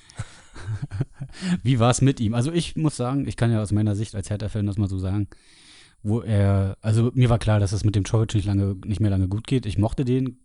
wie 1.63 1.79
war 1.79 1.91
es 1.91 2.01
mit 2.01 2.19
ihm? 2.19 2.33
Also 2.35 2.51
ich 2.51 2.77
muss 2.77 2.97
sagen, 2.97 3.29
ich 3.29 3.37
kann 3.37 3.53
ja 3.53 3.61
aus 3.61 3.73
meiner 3.73 3.95
Sicht 3.95 4.15
als 4.15 4.31
Hertha-Fan 4.31 4.67
das 4.67 4.79
mal 4.79 4.89
so 4.89 4.99
sagen, 4.99 5.29
wo 6.03 6.21
er, 6.21 6.79
also 6.81 7.11
mir 7.15 7.29
war 7.29 7.39
klar, 7.39 7.61
dass 7.61 7.73
es 7.73 7.85
mit 7.85 7.95
dem 7.95 8.07
Czovic 8.07 8.35
nicht 8.35 8.47
lange, 8.47 8.77
nicht 8.87 9.01
mehr 9.01 9.11
lange 9.11 9.29
gut 9.29 9.47
geht. 9.47 9.67
Ich 9.67 9.77
mochte 9.77 10.07
den, 10.07 10.39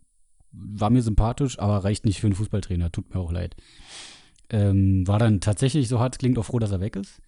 war 0.52 0.90
mir 0.90 1.02
sympathisch, 1.02 1.58
aber 1.58 1.82
reicht 1.82 2.04
nicht 2.04 2.20
für 2.20 2.26
einen 2.26 2.36
Fußballtrainer, 2.36 2.92
tut 2.92 3.12
mir 3.14 3.20
auch 3.20 3.32
leid. 3.32 3.56
Ähm, 4.50 5.06
war 5.06 5.18
dann 5.18 5.40
tatsächlich 5.40 5.88
so 5.88 6.00
hart, 6.00 6.16
es 6.16 6.18
klingt 6.18 6.38
auch 6.38 6.44
froh, 6.44 6.58
dass 6.58 6.72
er 6.72 6.80
weg 6.80 6.96
ist. 6.96 7.22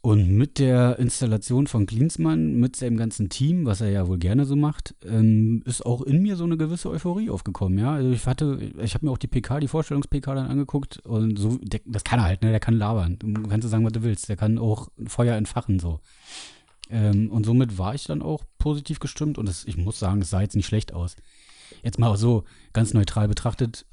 Und 0.00 0.30
mit 0.30 0.60
der 0.60 0.98
Installation 1.00 1.66
von 1.66 1.84
Klinsmann, 1.86 2.54
mit 2.54 2.76
seinem 2.76 2.96
ganzen 2.96 3.30
Team, 3.30 3.66
was 3.66 3.80
er 3.80 3.90
ja 3.90 4.06
wohl 4.06 4.18
gerne 4.18 4.44
so 4.44 4.54
macht, 4.54 4.94
ähm, 5.04 5.62
ist 5.66 5.84
auch 5.84 6.02
in 6.02 6.22
mir 6.22 6.36
so 6.36 6.44
eine 6.44 6.56
gewisse 6.56 6.88
Euphorie 6.88 7.30
aufgekommen, 7.30 7.78
ja. 7.78 7.94
Also 7.94 8.10
ich 8.10 8.24
hatte, 8.26 8.72
ich 8.80 8.94
habe 8.94 9.06
mir 9.06 9.12
auch 9.12 9.18
die 9.18 9.26
PK, 9.26 9.58
die 9.58 9.66
Vorstellungs-PK 9.66 10.34
dann 10.36 10.46
angeguckt 10.46 10.98
und 10.98 11.36
so, 11.36 11.58
der, 11.60 11.80
das 11.84 12.04
kann 12.04 12.20
er 12.20 12.26
halt, 12.26 12.42
ne, 12.42 12.50
der 12.50 12.60
kann 12.60 12.74
labern. 12.74 13.18
Du 13.18 13.48
kannst 13.48 13.68
sagen, 13.68 13.84
was 13.84 13.92
du 13.92 14.04
willst. 14.04 14.28
Der 14.28 14.36
kann 14.36 14.58
auch 14.58 14.88
Feuer 15.06 15.34
entfachen, 15.34 15.80
so. 15.80 16.00
Ähm, 16.90 17.30
und 17.30 17.44
somit 17.44 17.76
war 17.76 17.94
ich 17.94 18.04
dann 18.04 18.22
auch 18.22 18.44
positiv 18.58 19.00
gestimmt 19.00 19.36
und 19.36 19.48
es, 19.48 19.64
ich 19.66 19.76
muss 19.76 19.98
sagen, 19.98 20.22
es 20.22 20.30
sah 20.30 20.40
jetzt 20.40 20.54
nicht 20.56 20.66
schlecht 20.66 20.94
aus. 20.94 21.16
Jetzt 21.82 21.98
mal 21.98 22.16
so 22.16 22.44
ganz 22.72 22.94
neutral 22.94 23.26
betrachtet, 23.26 23.84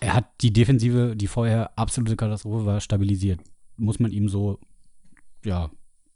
er 0.00 0.14
hat 0.14 0.26
die 0.42 0.52
Defensive, 0.52 1.14
die 1.16 1.26
vorher 1.26 1.78
absolute 1.78 2.16
Katastrophe 2.16 2.66
war, 2.66 2.80
stabilisiert. 2.80 3.40
Muss 3.76 3.98
man 3.98 4.12
ihm 4.12 4.28
so, 4.28 4.58
ja, 5.44 5.70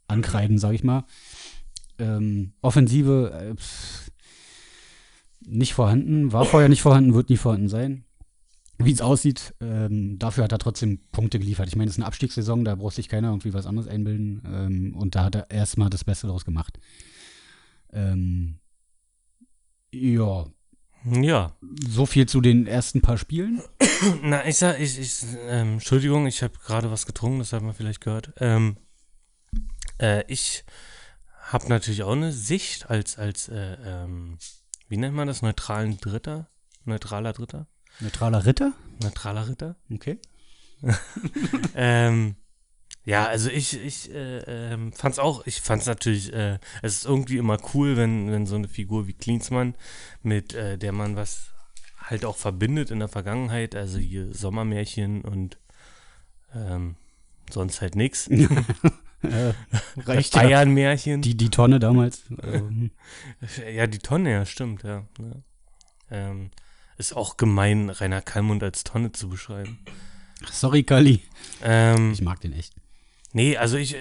ankreiden, 0.07 0.57
sag 0.57 0.73
ich 0.73 0.83
mal. 0.83 1.05
Ähm, 1.99 2.53
Offensive 2.61 3.31
äh, 3.31 3.55
pff, 3.55 4.11
nicht 5.45 5.73
vorhanden, 5.73 6.31
war 6.31 6.45
vorher 6.45 6.69
nicht 6.69 6.81
vorhanden, 6.81 7.13
wird 7.13 7.29
nie 7.29 7.37
vorhanden 7.37 7.69
sein. 7.69 8.05
Wie 8.77 8.91
es 8.91 9.01
aussieht, 9.01 9.53
ähm, 9.59 10.17
dafür 10.17 10.43
hat 10.43 10.51
er 10.51 10.57
trotzdem 10.57 10.99
Punkte 11.11 11.39
geliefert. 11.39 11.67
Ich 11.67 11.75
meine, 11.75 11.89
es 11.89 11.95
ist 11.95 11.99
eine 11.99 12.07
Abstiegssaison, 12.07 12.65
da 12.65 12.75
braucht 12.75 12.95
sich 12.95 13.09
keiner 13.09 13.29
irgendwie 13.29 13.53
was 13.53 13.67
anderes 13.67 13.87
einbilden. 13.87 14.41
Ähm, 14.45 14.95
und 14.95 15.15
da 15.15 15.25
hat 15.25 15.35
er 15.35 15.51
erstmal 15.51 15.89
das 15.89 16.03
Beste 16.03 16.27
daraus 16.27 16.45
gemacht. 16.45 16.79
Ähm, 17.93 18.59
ja, 19.93 20.45
Ja, 21.03 21.55
so 21.87 22.05
viel 22.05 22.27
zu 22.27 22.41
den 22.41 22.67
ersten 22.67 23.01
paar 23.01 23.17
Spielen. 23.17 23.61
Na, 24.21 24.45
ich 24.45 24.57
sag, 24.57 24.79
ich, 24.79 24.99
ich, 24.99 25.23
ähm, 25.47 25.73
Entschuldigung, 25.73 26.27
ich 26.27 26.43
habe 26.43 26.53
gerade 26.63 26.91
was 26.91 27.05
getrunken, 27.05 27.39
das 27.39 27.53
hat 27.53 27.63
man 27.63 27.73
vielleicht 27.73 28.01
gehört. 28.01 28.33
Ähm, 28.37 28.77
äh, 29.99 30.23
ich 30.27 30.63
habe 31.39 31.67
natürlich 31.69 32.03
auch 32.03 32.11
eine 32.11 32.31
Sicht 32.31 32.89
als, 32.89 33.17
als, 33.17 33.49
äh, 33.49 33.77
ähm, 33.83 34.37
wie 34.89 34.97
nennt 34.97 35.15
man 35.15 35.27
das, 35.27 35.41
neutralen 35.41 35.97
Dritter? 35.97 36.49
Neutraler 36.85 37.33
Dritter? 37.33 37.67
Neutraler 37.99 38.45
Ritter? 38.45 38.73
Neutraler 39.01 39.47
Ritter? 39.47 39.75
Okay. 39.91 40.19
ähm, 41.75 42.35
ja, 43.03 43.25
also 43.25 43.49
ich, 43.49 43.83
ich 43.83 44.13
äh, 44.13 44.73
ähm, 44.73 44.93
fand's 44.93 45.19
auch, 45.19 45.45
ich 45.45 45.61
fand's 45.61 45.85
natürlich, 45.85 46.31
äh, 46.33 46.59
es 46.81 46.97
ist 46.97 47.05
irgendwie 47.05 47.37
immer 47.37 47.57
cool, 47.73 47.97
wenn, 47.97 48.31
wenn 48.31 48.45
so 48.45 48.55
eine 48.55 48.67
Figur 48.67 49.07
wie 49.07 49.13
Klinsmann, 49.13 49.75
mit 50.21 50.53
äh, 50.53 50.77
der 50.77 50.91
man 50.91 51.15
was 51.15 51.51
halt 51.97 52.25
auch 52.25 52.37
verbindet 52.37 52.91
in 52.91 52.99
der 52.99 53.07
Vergangenheit, 53.07 53.75
also 53.75 53.97
hier 53.97 54.33
Sommermärchen 54.33 55.21
und 55.21 55.57
ähm, 56.53 56.95
sonst 57.49 57.81
halt 57.81 57.95
nix. 57.95 58.29
Äh, 59.23 59.53
reicht. 59.97 60.33
Bayern-Märchen. 60.33 61.21
Die, 61.21 61.37
die 61.37 61.49
Tonne 61.49 61.79
damals. 61.79 62.23
Ähm, 62.41 62.89
Ja, 63.71 63.85
die 63.85 63.99
Tonne, 63.99 64.31
ja, 64.31 64.45
stimmt, 64.47 64.81
ja. 64.81 65.05
ja. 65.19 65.31
Ähm, 66.09 66.49
ist 66.97 67.15
auch 67.15 67.37
gemein, 67.37 67.91
Rainer 67.91 68.23
Kallmund 68.23 68.63
als 68.63 68.83
Tonne 68.83 69.11
zu 69.11 69.29
beschreiben. 69.29 69.77
Sorry, 70.51 70.81
Kali. 70.81 71.21
Ähm, 71.61 72.13
Ich 72.13 72.21
mag 72.21 72.41
den 72.41 72.53
echt. 72.53 72.73
Nee, 73.33 73.57
also 73.57 73.77
ich, 73.77 73.95
äh, 73.95 73.99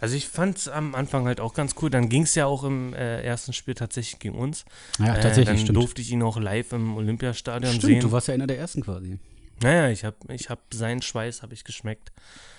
also 0.00 0.16
ich 0.16 0.28
fand 0.28 0.58
es 0.58 0.68
am 0.68 0.94
Anfang 0.94 1.26
halt 1.26 1.40
auch 1.40 1.54
ganz 1.54 1.74
cool. 1.80 1.90
Dann 1.90 2.08
ging 2.08 2.22
es 2.22 2.34
ja 2.34 2.46
auch 2.46 2.64
im 2.64 2.94
äh, 2.94 3.22
ersten 3.22 3.52
Spiel 3.52 3.74
tatsächlich 3.74 4.18
gegen 4.18 4.34
uns. 4.34 4.64
Ja, 4.98 5.16
äh, 5.16 5.20
tatsächlich, 5.20 5.46
dann 5.46 5.58
stimmt. 5.58 5.76
durfte 5.76 6.02
ich 6.02 6.10
ihn 6.10 6.22
auch 6.22 6.38
live 6.38 6.72
im 6.72 6.96
Olympiastadion 6.96 7.72
Stimmt, 7.72 7.84
sehen. 7.84 8.00
du 8.00 8.12
warst 8.12 8.28
ja 8.28 8.34
einer 8.34 8.46
der 8.46 8.58
ersten 8.58 8.82
quasi. 8.82 9.18
naja, 9.62 9.90
ich 9.90 10.04
habe 10.04 10.16
ich 10.28 10.50
hab 10.50 10.60
seinen 10.72 11.02
Schweiß 11.02 11.42
habe 11.42 11.54
ich 11.54 11.64
geschmeckt. 11.64 12.12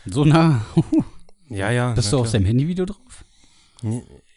So 0.05 0.25
nah. 0.25 0.65
Ja, 1.49 1.69
ja. 1.69 1.91
Bist 1.91 2.13
du 2.13 2.19
auf 2.19 2.29
seinem 2.29 2.45
Handyvideo 2.45 2.85
drauf? 2.85 3.25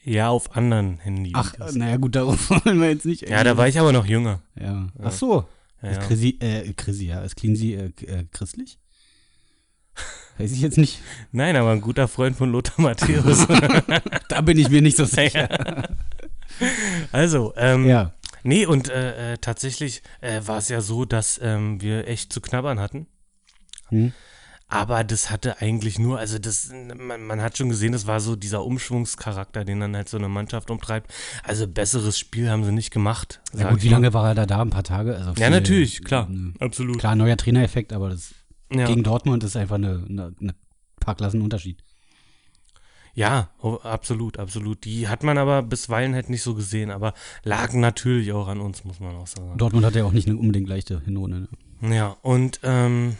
Ja, 0.04 0.30
auf 0.30 0.56
anderen 0.56 0.98
Handys. 0.98 1.32
Ach, 1.34 1.54
naja, 1.72 1.96
gut, 1.96 2.16
darauf 2.16 2.50
wollen 2.64 2.80
wir 2.80 2.90
jetzt 2.90 3.06
nicht. 3.06 3.28
ja, 3.28 3.44
da 3.44 3.56
war 3.56 3.68
ich 3.68 3.78
aber 3.78 3.92
noch 3.92 4.04
jünger. 4.04 4.42
Ja. 4.60 4.88
Ach 5.00 5.12
so. 5.12 5.44
Ja, 5.80 5.90
Ist. 5.90 6.00
Chrissy, 6.00 6.38
äh, 6.40 6.72
Chrissy, 6.72 7.06
ja. 7.06 7.20
Ist 7.20 7.36
Cleansy 7.36 7.74
äh, 7.74 7.92
äh, 8.06 8.24
christlich? 8.32 8.78
Weiß 10.38 10.50
ich 10.52 10.60
jetzt 10.60 10.78
nicht. 10.78 11.00
Nein, 11.32 11.54
aber 11.56 11.70
ein 11.70 11.80
guter 11.80 12.08
Freund 12.08 12.36
von 12.36 12.50
Lothar 12.50 12.80
Matthäus. 12.82 13.46
Da 14.28 14.40
bin 14.40 14.58
ich 14.58 14.68
mir 14.68 14.82
nicht 14.82 14.96
so 14.96 15.04
sicher. 15.04 15.48
also, 17.12 17.52
ähm, 17.56 17.86
ja. 17.86 18.12
nee, 18.42 18.66
und 18.66 18.88
äh, 18.88 19.34
äh, 19.34 19.38
tatsächlich 19.38 20.02
äh, 20.20 20.40
war 20.44 20.58
es 20.58 20.68
ja 20.68 20.80
so, 20.80 21.04
dass 21.04 21.38
ähm, 21.42 21.80
wir 21.80 22.08
echt 22.08 22.32
zu 22.32 22.40
knabbern 22.40 22.80
hatten. 22.80 23.06
Hm. 23.88 24.12
Aber 24.66 25.04
das 25.04 25.30
hatte 25.30 25.60
eigentlich 25.60 25.98
nur, 26.00 26.18
also 26.18 26.38
das, 26.38 26.70
man, 26.98 27.22
man 27.22 27.40
hat 27.42 27.56
schon 27.58 27.68
gesehen, 27.68 27.92
das 27.92 28.06
war 28.08 28.18
so 28.18 28.34
dieser 28.34 28.64
Umschwungscharakter, 28.64 29.64
den 29.64 29.78
dann 29.78 29.94
halt 29.94 30.08
so 30.08 30.16
eine 30.16 30.28
Mannschaft 30.28 30.70
umtreibt. 30.70 31.12
Also 31.44 31.68
besseres 31.68 32.18
Spiel 32.18 32.50
haben 32.50 32.64
sie 32.64 32.72
nicht 32.72 32.90
gemacht. 32.90 33.40
Ja 33.56 33.70
gut, 33.70 33.82
wie 33.82 33.88
lange 33.88 34.12
war 34.14 34.28
er 34.28 34.34
da 34.34 34.46
da? 34.46 34.62
Ein 34.62 34.70
paar 34.70 34.82
Tage? 34.82 35.14
Also 35.16 35.28
Ja, 35.30 35.34
viel- 35.34 35.50
natürlich, 35.50 36.02
klar. 36.02 36.28
äh, 36.30 36.64
Absolut. 36.64 36.98
Klar, 36.98 37.14
neuer 37.14 37.36
Trainereffekt, 37.36 37.92
aber 37.92 38.08
das 38.10 38.34
Ja. 38.78 38.86
gegen 38.86 39.02
Dortmund 39.02 39.44
ist 39.44 39.56
einfach 39.56 39.76
eine, 39.76 40.04
eine, 40.08 40.34
eine 40.40 40.54
paar 41.00 41.14
Klassen 41.14 41.42
Unterschied. 41.42 41.82
Ja, 43.16 43.50
oh, 43.62 43.76
absolut, 43.82 44.38
absolut. 44.38 44.84
Die 44.84 45.06
hat 45.08 45.22
man 45.22 45.38
aber 45.38 45.62
bisweilen 45.62 46.14
halt 46.14 46.30
nicht 46.30 46.42
so 46.42 46.54
gesehen, 46.54 46.90
aber 46.90 47.14
lagen 47.44 47.78
natürlich 47.78 48.32
auch 48.32 48.48
an 48.48 48.60
uns, 48.60 48.84
muss 48.84 48.98
man 48.98 49.14
auch 49.14 49.28
sagen. 49.28 49.56
Dortmund 49.56 49.86
hat 49.86 49.94
ja 49.94 50.04
auch 50.04 50.12
nicht 50.12 50.26
eine 50.28 50.36
unbedingt 50.36 50.68
leichte 50.68 51.00
Hinrunde. 51.00 51.48
Ne? 51.80 51.94
Ja, 51.96 52.16
und 52.22 52.58
ähm, 52.64 53.16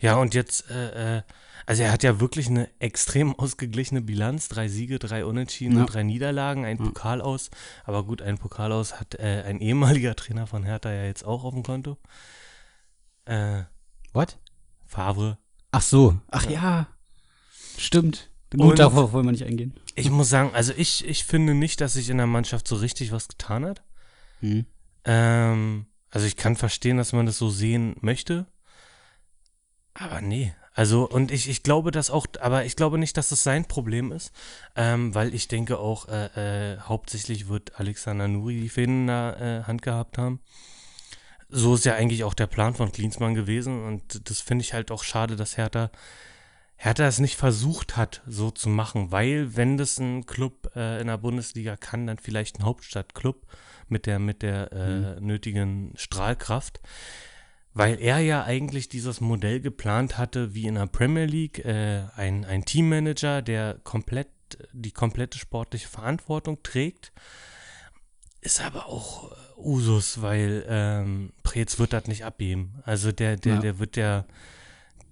ja, 0.00 0.16
und 0.16 0.32
jetzt, 0.34 0.70
äh, 0.70 1.18
äh, 1.18 1.22
also 1.66 1.82
er 1.82 1.92
hat 1.92 2.02
ja 2.02 2.20
wirklich 2.20 2.48
eine 2.48 2.70
extrem 2.78 3.34
ausgeglichene 3.38 4.00
Bilanz. 4.00 4.48
Drei 4.48 4.68
Siege, 4.68 4.98
drei 4.98 5.26
Unentschieden 5.26 5.74
Ja. 5.76 5.80
und 5.82 5.86
drei 5.92 6.04
Niederlagen, 6.04 6.64
ein 6.64 6.78
Pokal 6.78 7.20
aus. 7.20 7.50
Aber 7.84 8.04
gut, 8.04 8.22
ein 8.22 8.38
Pokal 8.38 8.72
aus 8.72 8.98
hat 8.98 9.16
äh, 9.16 9.42
ein 9.46 9.60
ehemaliger 9.60 10.16
Trainer 10.16 10.46
von 10.46 10.62
Hertha 10.64 10.90
ja 10.90 11.04
jetzt 11.04 11.24
auch 11.26 11.44
auf 11.44 11.52
dem 11.52 11.62
Konto. 11.62 11.98
Äh, 13.26 13.64
What? 14.14 14.38
Favre. 14.92 15.38
Ach 15.70 15.80
so. 15.80 16.20
Ach 16.30 16.48
ja. 16.50 16.86
Stimmt. 17.78 18.30
Gut, 18.50 18.60
Und- 18.72 18.78
darauf 18.78 19.12
wollen 19.12 19.24
wir 19.24 19.32
nicht 19.32 19.46
eingehen. 19.46 19.74
Ich 19.94 20.10
muss 20.10 20.28
sagen, 20.28 20.50
also 20.54 20.72
ich, 20.76 21.06
ich 21.06 21.24
finde 21.24 21.54
nicht, 21.54 21.80
dass 21.80 21.94
sich 21.94 22.10
in 22.10 22.18
der 22.18 22.26
Mannschaft 22.26 22.68
so 22.68 22.76
richtig 22.76 23.10
was 23.10 23.28
getan 23.28 23.64
hat. 23.64 23.82
Hm. 24.40 24.66
Ähm, 25.04 25.86
also 26.10 26.26
ich 26.26 26.36
kann 26.36 26.56
verstehen, 26.56 26.98
dass 26.98 27.12
man 27.14 27.24
das 27.26 27.38
so 27.38 27.48
sehen 27.48 27.96
möchte. 28.00 28.46
Aber 29.94 30.20
nee. 30.20 30.54
Also, 30.74 31.08
und 31.08 31.30
ich, 31.30 31.48
ich 31.48 31.62
glaube 31.62 31.90
das 31.90 32.10
auch, 32.10 32.26
aber 32.40 32.64
ich 32.64 32.76
glaube 32.76 32.96
nicht, 32.98 33.16
dass 33.16 33.28
das 33.28 33.42
sein 33.42 33.66
Problem 33.66 34.10
ist, 34.12 34.32
ähm, 34.76 35.14
weil 35.14 35.34
ich 35.34 35.48
denke 35.48 35.78
auch, 35.78 36.08
äh, 36.08 36.72
äh, 36.74 36.78
hauptsächlich 36.80 37.48
wird 37.48 37.78
Alexander 37.78 38.26
Nuri 38.28 38.60
die 38.60 38.68
Fäden 38.70 39.02
in 39.02 39.06
der 39.08 39.36
äh, 39.40 39.66
Hand 39.66 39.82
gehabt 39.82 40.16
haben. 40.16 40.40
So 41.54 41.74
ist 41.74 41.84
ja 41.84 41.94
eigentlich 41.94 42.24
auch 42.24 42.34
der 42.34 42.46
Plan 42.46 42.74
von 42.74 42.92
Klinsmann 42.92 43.34
gewesen 43.34 43.84
und 43.84 44.28
das 44.28 44.40
finde 44.40 44.62
ich 44.62 44.72
halt 44.72 44.90
auch 44.90 45.04
schade, 45.04 45.36
dass 45.36 45.58
Hertha, 45.58 45.90
Hertha 46.76 47.06
es 47.06 47.18
nicht 47.18 47.36
versucht 47.36 47.96
hat, 47.96 48.22
so 48.26 48.50
zu 48.50 48.70
machen, 48.70 49.12
weil 49.12 49.54
wenn 49.54 49.76
das 49.76 49.98
ein 49.98 50.24
Club 50.24 50.70
äh, 50.74 51.00
in 51.00 51.08
der 51.08 51.18
Bundesliga 51.18 51.76
kann, 51.76 52.06
dann 52.06 52.16
vielleicht 52.16 52.58
ein 52.58 52.64
Hauptstadtclub 52.64 53.46
mit 53.88 54.06
der, 54.06 54.18
mit 54.18 54.40
der 54.42 54.72
äh, 54.72 55.20
nötigen 55.20 55.92
Strahlkraft. 55.94 56.80
Weil 57.74 58.00
er 58.00 58.18
ja 58.18 58.44
eigentlich 58.44 58.88
dieses 58.88 59.20
Modell 59.20 59.60
geplant 59.60 60.18
hatte, 60.18 60.54
wie 60.54 60.66
in 60.66 60.74
der 60.74 60.86
Premier 60.86 61.24
League, 61.24 61.64
äh, 61.64 62.02
ein, 62.16 62.44
ein 62.44 62.64
Teammanager, 62.64 63.40
der 63.40 63.78
komplett 63.82 64.28
die 64.72 64.92
komplette 64.92 65.38
sportliche 65.38 65.88
Verantwortung 65.88 66.62
trägt. 66.62 67.12
Ist 68.42 68.60
aber 68.60 68.86
auch 68.86 69.30
äh, 69.32 69.34
Usus, 69.56 70.20
weil 70.20 70.64
ähm, 70.68 71.32
Preetz 71.42 71.78
wird 71.78 71.92
das 71.94 72.06
nicht 72.06 72.24
abgeben. 72.24 72.74
Also 72.84 73.10
der, 73.12 73.36
der, 73.36 73.54
Ja. 73.54 73.60
der 73.60 73.78
wird 73.78 73.96
der, 73.96 74.26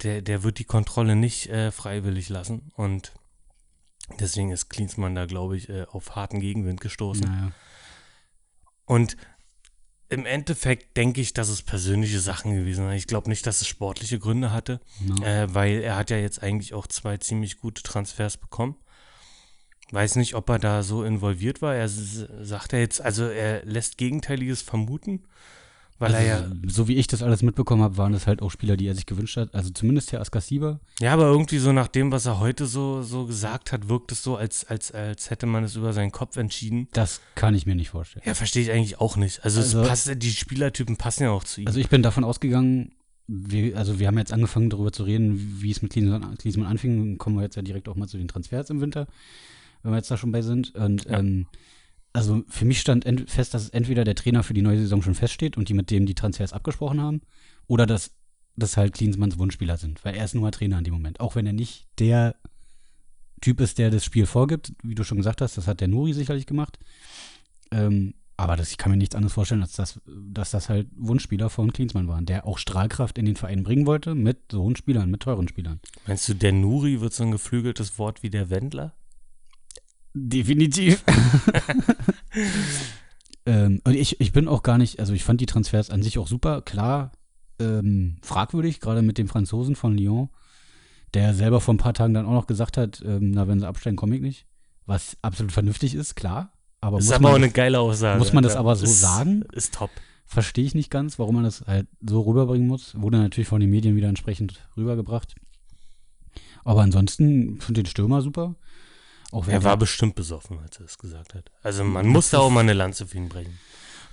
der, 0.02 0.20
der 0.22 0.42
wird 0.42 0.58
die 0.58 0.64
Kontrolle 0.64 1.16
nicht 1.16 1.48
äh, 1.48 1.70
freiwillig 1.70 2.28
lassen. 2.28 2.70
Und 2.76 3.12
deswegen 4.18 4.50
ist 4.50 4.68
Klinsmann 4.68 5.14
da, 5.14 5.26
glaube 5.26 5.56
ich, 5.56 5.68
äh, 5.68 5.86
auf 5.90 6.16
harten 6.16 6.40
Gegenwind 6.40 6.80
gestoßen. 6.80 7.24
Naja. 7.24 7.52
Und 8.84 9.16
im 10.08 10.26
Endeffekt 10.26 10.96
denke 10.96 11.20
ich, 11.20 11.32
dass 11.32 11.48
es 11.48 11.62
persönliche 11.62 12.18
Sachen 12.18 12.52
gewesen 12.56 12.84
sind. 12.86 12.94
Ich 12.96 13.06
glaube 13.06 13.28
nicht, 13.30 13.46
dass 13.46 13.60
es 13.60 13.68
sportliche 13.68 14.18
Gründe 14.18 14.50
hatte, 14.50 14.80
No. 15.00 15.24
äh, 15.24 15.54
weil 15.54 15.82
er 15.82 15.94
hat 15.94 16.10
ja 16.10 16.16
jetzt 16.16 16.42
eigentlich 16.42 16.74
auch 16.74 16.88
zwei 16.88 17.16
ziemlich 17.18 17.60
gute 17.60 17.84
Transfers 17.84 18.36
bekommen. 18.36 18.74
Weiß 19.92 20.16
nicht, 20.16 20.34
ob 20.34 20.48
er 20.48 20.58
da 20.58 20.82
so 20.82 21.02
involviert 21.04 21.62
war. 21.62 21.74
Er 21.74 21.88
sagt 21.88 22.72
ja 22.72 22.78
jetzt, 22.78 23.00
also 23.00 23.24
er 23.24 23.64
lässt 23.64 23.98
Gegenteiliges 23.98 24.62
vermuten, 24.62 25.24
weil 25.98 26.14
er 26.14 26.22
ja, 26.24 26.36
Also, 26.36 26.54
so 26.66 26.88
wie 26.88 26.94
ich 26.94 27.08
das 27.08 27.22
alles 27.22 27.42
mitbekommen 27.42 27.82
habe, 27.82 27.96
waren 27.98 28.12
das 28.12 28.26
halt 28.26 28.40
auch 28.40 28.50
Spieler, 28.50 28.76
die 28.76 28.86
er 28.86 28.94
sich 28.94 29.04
gewünscht 29.06 29.36
hat. 29.36 29.52
Also 29.54 29.70
zumindest 29.70 30.12
Herr 30.12 30.20
Askasiba. 30.20 30.80
ja, 31.00 31.12
aber 31.12 31.24
irgendwie 31.24 31.58
so 31.58 31.72
nach 31.72 31.88
dem, 31.88 32.10
was 32.12 32.24
er 32.24 32.38
heute 32.38 32.66
so, 32.66 33.02
so 33.02 33.26
gesagt 33.26 33.72
hat, 33.72 33.88
wirkt 33.88 34.12
es 34.12 34.22
so, 34.22 34.36
als, 34.36 34.64
als, 34.64 34.92
als 34.92 35.28
hätte 35.28 35.46
man 35.46 35.64
es 35.64 35.74
über 35.76 35.92
seinen 35.92 36.12
Kopf 36.12 36.36
entschieden. 36.36 36.88
Das 36.92 37.20
kann 37.34 37.54
ich 37.54 37.66
mir 37.66 37.74
nicht 37.74 37.90
vorstellen. 37.90 38.22
Ja, 38.24 38.34
verstehe 38.34 38.62
ich 38.62 38.70
eigentlich 38.70 39.00
auch 39.00 39.16
nicht. 39.16 39.44
Also, 39.44 39.60
Also- 39.60 39.82
es 39.82 39.88
passt, 39.88 40.10
die 40.22 40.30
Spielertypen 40.30 40.96
passen 40.96 41.24
ja 41.24 41.30
auch 41.32 41.44
zu 41.44 41.60
ihm. 41.62 41.66
Also 41.66 41.80
ich 41.80 41.88
bin 41.88 42.02
davon 42.02 42.24
ausgegangen, 42.24 42.92
wir, 43.26 43.76
also 43.76 43.98
wir 43.98 44.06
haben 44.06 44.18
jetzt 44.18 44.32
angefangen 44.32 44.70
darüber 44.70 44.92
zu 44.92 45.02
reden, 45.04 45.58
wie 45.60 45.70
es 45.70 45.82
mit 45.82 45.92
Klinsmann, 45.92 46.36
Klinsmann 46.38 46.66
anfing. 46.66 46.98
Dann 46.98 47.18
kommen 47.18 47.36
wir 47.36 47.42
jetzt 47.42 47.56
ja 47.56 47.62
direkt 47.62 47.88
auch 47.88 47.94
mal 47.96 48.08
zu 48.08 48.16
den 48.18 48.26
Transfers 48.28 48.70
im 48.70 48.80
Winter, 48.80 49.06
wenn 49.82 49.92
wir 49.92 49.96
jetzt 49.96 50.10
da 50.10 50.16
schon 50.16 50.32
bei 50.32 50.42
sind. 50.42 50.74
Und 50.74 51.04
Ja. 51.04 51.18
ähm, 51.18 51.46
also 52.12 52.42
für 52.48 52.64
mich 52.64 52.80
stand 52.80 53.04
fest, 53.30 53.54
dass 53.54 53.68
entweder 53.70 54.04
der 54.04 54.16
Trainer 54.16 54.42
für 54.42 54.54
die 54.54 54.62
neue 54.62 54.78
Saison 54.78 55.00
schon 55.00 55.14
feststeht 55.14 55.56
und 55.56 55.68
die 55.68 55.74
mit 55.74 55.90
dem 55.90 56.06
die 56.06 56.14
Transfers 56.14 56.52
abgesprochen 56.52 57.00
haben, 57.00 57.20
oder 57.68 57.86
dass 57.86 58.10
das 58.56 58.76
halt 58.76 58.94
Klinsmanns 58.94 59.38
Wunschspieler 59.38 59.76
sind, 59.76 60.04
weil 60.04 60.16
er 60.16 60.24
ist 60.24 60.34
nur 60.34 60.42
mal 60.42 60.50
Trainer 60.50 60.78
in 60.78 60.84
dem 60.84 60.94
Moment. 60.94 61.20
Auch 61.20 61.36
wenn 61.36 61.46
er 61.46 61.52
nicht 61.52 61.86
der 61.98 62.34
Typ 63.40 63.60
ist, 63.60 63.78
der 63.78 63.90
das 63.90 64.04
Spiel 64.04 64.26
vorgibt, 64.26 64.72
wie 64.82 64.94
du 64.94 65.04
schon 65.04 65.18
gesagt 65.18 65.40
hast, 65.40 65.56
das 65.56 65.66
hat 65.66 65.80
der 65.80 65.88
Nuri 65.88 66.12
sicherlich 66.12 66.46
gemacht. 66.46 66.78
Ähm, 67.70 68.14
aber 68.36 68.56
das, 68.56 68.70
ich 68.70 68.76
kann 68.78 68.90
mir 68.90 68.96
nichts 68.98 69.14
anderes 69.14 69.34
vorstellen, 69.34 69.62
als 69.62 69.74
dass, 69.74 70.00
dass 70.06 70.50
das 70.50 70.68
halt 70.68 70.88
Wunschspieler 70.96 71.48
von 71.50 71.72
Klinsmann 71.72 72.08
waren, 72.08 72.26
der 72.26 72.46
auch 72.46 72.58
Strahlkraft 72.58 73.18
in 73.18 73.26
den 73.26 73.36
Verein 73.36 73.62
bringen 73.62 73.86
wollte 73.86 74.14
mit 74.14 74.38
so 74.50 74.62
hohen 74.62 74.76
Spielern, 74.76 75.10
mit 75.10 75.20
teuren 75.22 75.46
Spielern. 75.46 75.78
Meinst 76.06 76.28
du, 76.28 76.34
der 76.34 76.52
Nuri 76.52 77.00
wird 77.00 77.12
so 77.12 77.22
ein 77.22 77.30
geflügeltes 77.30 77.98
Wort 77.98 78.22
wie 78.22 78.30
der 78.30 78.50
Wendler? 78.50 78.94
Definitiv. 80.14 81.04
ähm, 83.46 83.80
und 83.84 83.94
ich, 83.94 84.20
ich 84.20 84.32
bin 84.32 84.48
auch 84.48 84.62
gar 84.62 84.78
nicht, 84.78 85.00
also 85.00 85.12
ich 85.12 85.24
fand 85.24 85.40
die 85.40 85.46
Transfers 85.46 85.90
an 85.90 86.02
sich 86.02 86.18
auch 86.18 86.28
super, 86.28 86.62
klar, 86.62 87.12
ähm, 87.58 88.16
fragwürdig, 88.22 88.80
gerade 88.80 89.02
mit 89.02 89.18
dem 89.18 89.28
Franzosen 89.28 89.76
von 89.76 89.96
Lyon, 89.96 90.28
der 91.14 91.34
selber 91.34 91.60
vor 91.60 91.74
ein 91.74 91.78
paar 91.78 91.94
Tagen 91.94 92.14
dann 92.14 92.26
auch 92.26 92.32
noch 92.32 92.46
gesagt 92.46 92.76
hat, 92.76 93.02
ähm, 93.04 93.30
na, 93.32 93.48
wenn 93.48 93.60
sie 93.60 93.68
absteigen, 93.68 93.96
komme 93.96 94.16
ich 94.16 94.22
nicht. 94.22 94.46
Was 94.86 95.16
absolut 95.22 95.52
vernünftig 95.52 95.94
ist, 95.94 96.16
klar. 96.16 96.52
Aber 96.80 96.96
Das 96.96 97.04
ist 97.04 97.10
muss 97.10 97.16
aber 97.18 97.28
auch 97.28 97.32
man, 97.32 97.42
eine 97.44 97.52
geile 97.52 97.80
Aussage. 97.80 98.18
muss 98.18 98.32
man 98.32 98.42
das 98.42 98.56
aber 98.56 98.74
so 98.74 98.84
ist, 98.84 99.00
sagen? 99.00 99.44
Ist 99.52 99.74
top. 99.74 99.90
verstehe 100.24 100.64
ich 100.64 100.74
nicht 100.74 100.90
ganz, 100.90 101.18
warum 101.18 101.36
man 101.36 101.44
das 101.44 101.62
halt 101.66 101.86
so 102.00 102.22
rüberbringen 102.22 102.66
muss. 102.66 103.00
Wurde 103.00 103.18
natürlich 103.18 103.48
von 103.48 103.60
den 103.60 103.70
Medien 103.70 103.96
wieder 103.96 104.08
entsprechend 104.08 104.66
rübergebracht. 104.76 105.34
Aber 106.64 106.82
ansonsten 106.82 107.60
finde 107.60 107.80
ich 107.80 107.84
den 107.84 107.90
Stürmer 107.90 108.22
super. 108.22 108.54
Auch 109.32 109.46
Er 109.48 109.62
war 109.64 109.76
bestimmt 109.76 110.14
besoffen, 110.14 110.58
als 110.60 110.78
er 110.78 110.86
es 110.86 110.98
gesagt 110.98 111.34
hat. 111.34 111.50
Also 111.62 111.84
man 111.84 112.06
muss 112.06 112.30
da 112.30 112.38
auch 112.38 112.50
mal 112.50 112.60
eine 112.60 112.72
Lanze 112.72 113.06
für 113.06 113.16
ihn 113.16 113.28
brechen. 113.28 113.58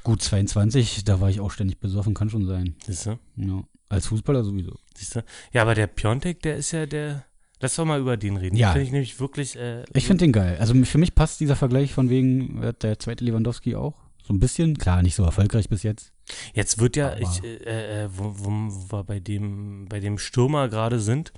gut 0.04 0.22
22, 0.22 1.04
da 1.04 1.20
war 1.20 1.30
ich 1.30 1.40
auch 1.40 1.52
ständig 1.52 1.80
besoffen, 1.80 2.14
kann 2.14 2.30
schon 2.30 2.46
sein. 2.46 2.76
Siehst 2.86 3.08
du? 3.08 3.20
Ja, 3.38 3.64
als 3.90 4.08
Fußballer 4.08 4.44
sowieso. 4.44 4.76
Siehst 4.96 5.16
du? 5.16 5.24
Ja, 5.54 5.62
aber 5.64 5.76
der 5.76 5.88
Piontek, 5.88 6.42
der 6.42 6.58
ist 6.58 6.72
ja 6.72 6.86
der. 6.86 7.24
Lass 7.60 7.76
doch 7.76 7.86
mal 7.86 8.00
über 8.00 8.18
den 8.18 8.38
reden. 8.38 8.56
Ja. 8.56 8.72
Finde 8.74 8.86
ich 8.86 8.92
nämlich 8.92 9.20
wirklich. 9.20 9.56
Äh, 9.56 9.84
Ich 9.94 10.06
finde 10.06 10.26
den 10.26 10.32
geil. 10.32 10.58
Also 10.60 10.76
für 10.86 10.98
mich 11.00 11.16
passt 11.16 11.40
dieser 11.40 11.56
Vergleich 11.56 11.92
von 11.94 12.10
wegen 12.10 12.62
äh, 12.62 12.74
der 12.74 13.00
zweite 13.00 13.24
Lewandowski 13.26 13.76
auch. 13.76 13.96
So 14.24 14.34
ein 14.34 14.40
bisschen, 14.40 14.78
klar, 14.78 15.02
nicht 15.02 15.16
so 15.16 15.24
erfolgreich 15.24 15.70
bis 15.70 15.82
jetzt. 15.84 16.12
Jetzt 16.54 16.80
wird 16.80 16.98
ja, 16.98 17.16
ich, 17.18 17.44
äh, 17.44 18.04
äh, 18.04 18.10
wo, 18.12 18.34
wo, 18.38 18.50
wo 18.52 18.92
wir 18.98 19.04
bei 19.06 19.20
dem, 19.20 19.88
bei 19.88 20.00
dem 20.02 20.18
Stürmer 20.20 20.68
gerade 20.68 21.00
sind, 21.00 21.32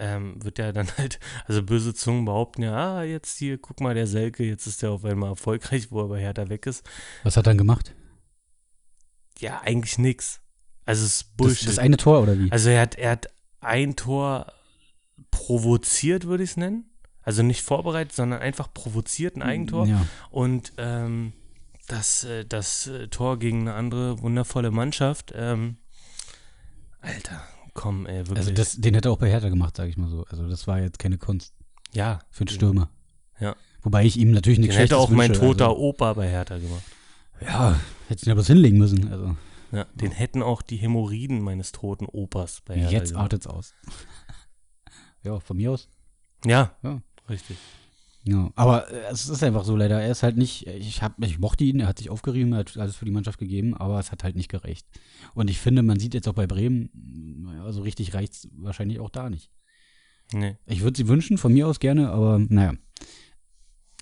ähm, 0.00 0.42
wird 0.42 0.58
ja 0.58 0.72
dann 0.72 0.88
halt, 0.98 1.20
also 1.46 1.62
böse 1.62 1.94
Zungen 1.94 2.24
behaupten 2.24 2.62
ja, 2.62 2.74
ah, 2.74 3.02
jetzt 3.04 3.38
hier, 3.38 3.58
guck 3.58 3.80
mal, 3.80 3.94
der 3.94 4.06
Selke, 4.06 4.42
jetzt 4.44 4.66
ist 4.66 4.82
der 4.82 4.90
auf 4.90 5.04
einmal 5.04 5.30
erfolgreich, 5.30 5.92
wo 5.92 6.00
er 6.00 6.08
bei 6.08 6.20
Hertha 6.20 6.48
weg 6.48 6.66
ist. 6.66 6.88
Was 7.22 7.36
hat 7.36 7.46
er 7.46 7.50
dann 7.50 7.58
gemacht? 7.58 7.94
Ja, 9.38 9.60
eigentlich 9.60 9.98
nix. 9.98 10.40
Also 10.86 11.04
es 11.04 11.12
ist 11.12 11.22
Das, 11.22 11.36
Bullshit. 11.36 11.68
das 11.68 11.78
eine 11.78 11.96
Tor 11.96 12.22
oder 12.22 12.38
wie? 12.38 12.50
also 12.50 12.70
er 12.70 12.80
hat, 12.80 12.96
er 12.96 13.10
hat 13.12 13.26
ein 13.60 13.94
Tor 13.94 14.52
provoziert, 15.30 16.24
würde 16.26 16.42
ich 16.42 16.50
es 16.50 16.56
nennen. 16.56 16.86
Also 17.22 17.42
nicht 17.42 17.62
vorbereitet, 17.62 18.12
sondern 18.12 18.40
einfach 18.40 18.72
provoziert 18.72 19.36
ein 19.36 19.42
Eigentor. 19.42 19.86
Ja. 19.86 20.06
Und 20.30 20.72
ähm, 20.78 21.34
das, 21.86 22.24
äh, 22.24 22.44
das 22.44 22.86
äh, 22.86 23.08
Tor 23.08 23.38
gegen 23.38 23.62
eine 23.62 23.74
andere 23.74 24.22
wundervolle 24.22 24.70
Mannschaft, 24.70 25.32
ähm, 25.36 25.76
Alter, 27.00 27.42
komm, 27.74 28.06
ey, 28.06 28.18
wirklich. 28.18 28.38
Also 28.38 28.50
das, 28.52 28.76
den 28.76 28.94
hätte 28.94 29.08
er 29.08 29.12
auch 29.12 29.18
bei 29.18 29.30
Hertha 29.30 29.48
gemacht, 29.48 29.76
sage 29.76 29.90
ich 29.90 29.96
mal 29.96 30.08
so. 30.08 30.24
Also 30.30 30.48
das 30.48 30.66
war 30.66 30.80
jetzt 30.80 30.98
keine 30.98 31.18
Kunst 31.18 31.54
ja, 31.92 32.20
für 32.30 32.44
den 32.44 32.54
Stürmer. 32.54 32.90
Ja. 33.40 33.56
Wobei 33.82 34.04
ich 34.04 34.16
ihm 34.18 34.30
natürlich 34.32 34.58
den 34.58 34.62
nichts 34.62 34.76
hätte 34.76 34.88
Schlechtes 34.94 34.98
auch 34.98 35.10
mein 35.10 35.32
toter 35.32 35.68
Also, 35.68 35.80
Opa 35.80 36.12
bei 36.12 36.28
Hertha 36.28 36.58
gemacht. 36.58 36.82
ja, 37.40 37.78
hätte 38.08 38.26
ihn 38.26 38.28
ja 38.28 38.34
bloß 38.34 38.46
hinlegen 38.48 38.78
müssen. 38.78 39.10
Also 39.10 39.36
Ja, 39.72 39.86
den 39.94 40.10
hätten 40.10 40.42
auch 40.42 40.62
die 40.62 40.76
Hämorrhoiden 40.76 41.40
meines 41.40 41.72
toten 41.72 42.06
Opas 42.06 42.60
bei 42.64 42.74
Hertha 42.76 42.90
jetzt 42.92 43.08
gemacht. 43.10 43.22
artet's 43.24 43.46
aus. 43.46 43.72
ja, 45.22 45.40
von 45.40 45.56
mir 45.56 45.70
aus. 45.72 45.88
Ja, 46.44 46.74
Ja. 46.82 47.00
richtig. 47.28 47.56
Ja, 48.24 48.50
aber 48.54 48.90
äh, 48.90 49.10
es 49.10 49.28
ist 49.28 49.42
einfach 49.42 49.64
so 49.64 49.76
leider. 49.76 50.00
Er 50.00 50.10
ist 50.10 50.22
halt 50.22 50.36
nicht, 50.36 50.66
ich 50.66 51.02
hab, 51.02 51.22
ich 51.24 51.38
mochte 51.38 51.64
ihn, 51.64 51.80
er 51.80 51.86
hat 51.86 51.98
sich 51.98 52.10
aufgerieben, 52.10 52.52
er 52.52 52.60
hat 52.60 52.76
alles 52.76 52.96
für 52.96 53.06
die 53.06 53.10
Mannschaft 53.10 53.38
gegeben, 53.38 53.74
aber 53.74 53.98
es 53.98 54.12
hat 54.12 54.24
halt 54.24 54.36
nicht 54.36 54.50
gereicht. 54.50 54.86
Und 55.34 55.48
ich 55.48 55.58
finde, 55.58 55.82
man 55.82 55.98
sieht 55.98 56.14
jetzt 56.14 56.28
auch 56.28 56.34
bei 56.34 56.46
Bremen, 56.46 56.90
naja, 56.92 57.72
so 57.72 57.82
richtig 57.82 58.14
reicht's 58.14 58.48
wahrscheinlich 58.52 59.00
auch 59.00 59.10
da 59.10 59.30
nicht. 59.30 59.50
Nee. 60.32 60.56
Ich 60.66 60.82
würde 60.82 60.96
sie 60.96 61.08
wünschen, 61.08 61.38
von 61.38 61.52
mir 61.52 61.66
aus 61.66 61.80
gerne, 61.80 62.10
aber 62.10 62.38
naja. 62.38 62.74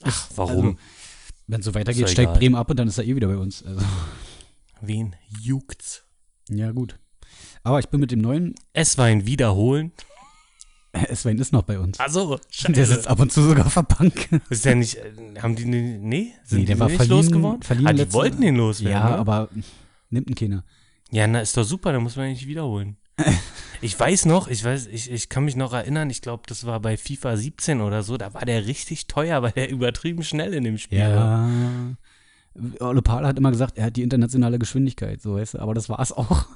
Ach, 0.03 0.29
warum? 0.37 0.67
Also, 0.67 0.79
Wenn 1.47 1.61
es 1.61 1.67
so 1.67 1.75
weitergeht, 1.75 2.11
steigt. 2.11 2.35
Bremen 2.35 2.57
ab 2.57 2.71
und 2.71 2.79
dann 2.79 2.89
ist 2.89 2.99
er 2.99 3.05
eh 3.05 3.15
wieder 3.17 3.29
bei 3.29 3.37
uns. 3.37 3.65
Also, 3.65 3.81
Wen 4.81 5.17
juckt's? 5.41 6.05
ja, 6.51 6.73
gut. 6.73 6.99
Aber 7.63 7.79
ich 7.79 7.89
bin 7.89 8.01
mit 8.01 8.11
dem 8.11 8.21
neuen, 8.21 8.55
S-Wein 8.73 9.27
wiederholen? 9.27 9.93
Sven 11.15 11.39
ist 11.39 11.53
noch 11.53 11.63
bei 11.63 11.79
uns. 11.79 11.99
Also, 12.01 12.39
Der 12.69 12.87
sitzt 12.87 13.07
ab 13.09 13.21
und 13.21 13.33
zu 13.33 13.43
sogar 13.43 13.67
auf 13.67 13.75
der 13.75 13.83
Bank. 13.83 14.29
Ist 14.51 14.65
der 14.65 14.75
nicht, 14.77 14.97
äh, 14.97 15.41
haben 15.41 15.57
die, 15.57 15.65
ne- 15.65 15.99
nee? 16.01 16.33
Sind 16.45 16.61
Nee, 16.61 16.65
der 16.67 16.75
die 16.77 16.81
war 16.81 16.89
nicht 16.89 16.97
verliehen- 16.97 17.11
losgeworden? 17.17 17.63
verliehen 17.63 17.87
ah, 17.87 17.93
die 17.93 18.13
wollten 18.13 18.41
den 18.43 18.57
loswerden, 18.57 18.93
ja, 18.93 19.11
ne? 19.11 19.17
aber 19.19 19.49
nimmt 20.11 20.29
ihn 20.31 20.35
keiner. 20.37 20.65
Ja, 21.11 21.27
na, 21.27 21.41
ist 21.41 21.57
doch 21.57 21.65
super, 21.65 21.93
da 21.93 22.01
muss 22.01 22.17
man 22.17 22.29
nicht 22.29 22.47
wiederholen. 22.47 22.97
ich 23.81 23.99
weiß 23.99 24.27
noch, 24.27 24.47
ich 24.49 24.63
weiß, 24.65 24.87
ich, 24.87 25.11
ich 25.11 25.29
kann 25.29 25.45
mich 25.45 25.57
noch 25.57 25.73
erinnern, 25.73 26.09
ich 26.11 26.21
glaube, 26.23 26.45
das 26.47 26.67
war 26.67 26.79
bei 26.81 26.97
FIFA 26.97 27.37
17 27.37 27.81
oder 27.81 28.03
so, 28.03 28.17
da 28.17 28.33
war 28.35 28.45
der 28.45 28.67
richtig 28.67 29.07
teuer, 29.07 29.43
weil 29.43 29.53
der 29.53 29.71
übertrieben 29.71 30.23
schnell 30.23 30.55
in 30.55 30.65
dem 30.65 30.79
Spiel 30.79 31.01
war. 31.01 31.49
Ja. 31.49 32.87
Ole 32.87 33.03
Pahl 33.03 33.27
hat 33.27 33.39
immer 33.39 33.51
gesagt, 33.51 33.77
er 33.79 33.87
hat 33.87 33.97
die 33.97 34.03
internationale 34.03 34.59
Geschwindigkeit, 34.59 35.21
so 35.23 35.35
weißt 35.37 35.55
du, 35.55 35.59
aber 35.61 35.75
das 35.75 35.89
war 35.89 36.01
es 36.01 36.13
auch. 36.13 36.47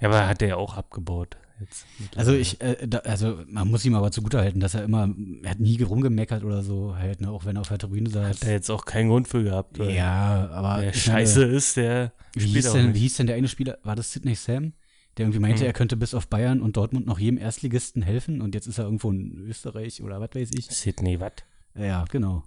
Ja, 0.00 0.08
aber 0.08 0.28
hat 0.28 0.40
der 0.40 0.48
ja 0.48 0.56
auch 0.56 0.76
abgebaut. 0.76 1.36
Jetzt 1.60 1.84
Also 2.16 2.32
ich, 2.32 2.60
äh, 2.60 2.86
da, 2.86 2.98
also 2.98 3.40
man 3.48 3.68
muss 3.68 3.84
ihm 3.84 3.94
aber 3.94 4.10
zugutehalten, 4.12 4.60
dass 4.60 4.74
er 4.74 4.84
immer, 4.84 5.08
er 5.42 5.50
hat 5.50 5.60
nie 5.60 5.80
rumgemeckert 5.82 6.44
oder 6.44 6.62
so, 6.62 6.94
halt, 6.96 7.20
ne, 7.20 7.30
auch 7.30 7.44
wenn 7.44 7.56
er 7.56 7.60
auf 7.62 7.68
der 7.68 7.78
Tribüne 7.78 8.08
saß. 8.10 8.40
Hat 8.40 8.44
er 8.44 8.52
jetzt 8.52 8.70
auch 8.70 8.84
keinen 8.84 9.08
Grund 9.08 9.28
für 9.28 9.42
gehabt. 9.42 9.78
ja, 9.78 10.48
aber 10.50 10.84
ich 10.86 11.02
scheiße 11.02 11.40
meine, 11.40 11.52
ist, 11.52 11.76
der 11.76 12.12
wie 12.34 12.40
spielt 12.40 12.54
hieß, 12.56 12.68
auch 12.68 12.74
denn, 12.74 12.94
wie 12.94 12.98
hieß 13.00 13.16
denn 13.16 13.26
der 13.26 13.36
eine 13.36 13.48
Spieler, 13.48 13.78
war 13.82 13.96
das 13.96 14.12
Sidney 14.12 14.34
Sam? 14.34 14.72
Der 15.16 15.24
irgendwie 15.26 15.40
meinte, 15.40 15.62
Mhm. 15.62 15.66
er 15.66 15.72
könnte 15.72 15.96
bis 15.96 16.14
auf 16.14 16.28
Bayern 16.28 16.60
und 16.62 16.76
Dortmund 16.76 17.06
noch 17.06 17.18
jedem 17.18 17.38
Erstligisten 17.38 18.02
helfen 18.02 18.40
und 18.40 18.54
jetzt 18.54 18.68
ist 18.68 18.78
er 18.78 18.84
irgendwo 18.84 19.10
in 19.10 19.36
Österreich 19.48 20.00
oder 20.02 20.20
was 20.20 20.30
weiß 20.34 20.50
ich. 20.56 20.66
Sydney, 20.66 21.18
was? 21.18 21.32
Ja, 21.74 22.04
genau. 22.08 22.44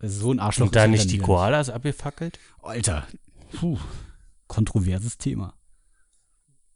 Also 0.00 0.20
so 0.20 0.32
ein 0.32 0.40
Arschloch. 0.40 0.66
Und 0.66 0.74
da 0.76 0.86
nicht 0.88 1.10
die 1.12 1.18
Koalas 1.18 1.70
abgefackelt? 1.70 2.38
Alter, 2.62 3.06
puh, 3.52 3.78
kontroverses 4.48 5.18
Thema. 5.18 5.54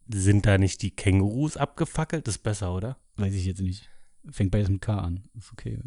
Sind 0.07 0.45
da 0.45 0.57
nicht 0.57 0.81
die 0.81 0.91
Kängurus 0.91 1.57
abgefackelt? 1.57 2.27
Das 2.27 2.35
ist 2.35 2.43
besser, 2.43 2.73
oder? 2.73 2.97
Weiß 3.15 3.33
ich 3.33 3.45
jetzt 3.45 3.61
nicht. 3.61 3.89
Fängt 4.29 4.51
beides 4.51 4.69
mit 4.69 4.81
K 4.81 4.97
an. 4.97 5.23
Ist 5.37 5.51
okay. 5.51 5.79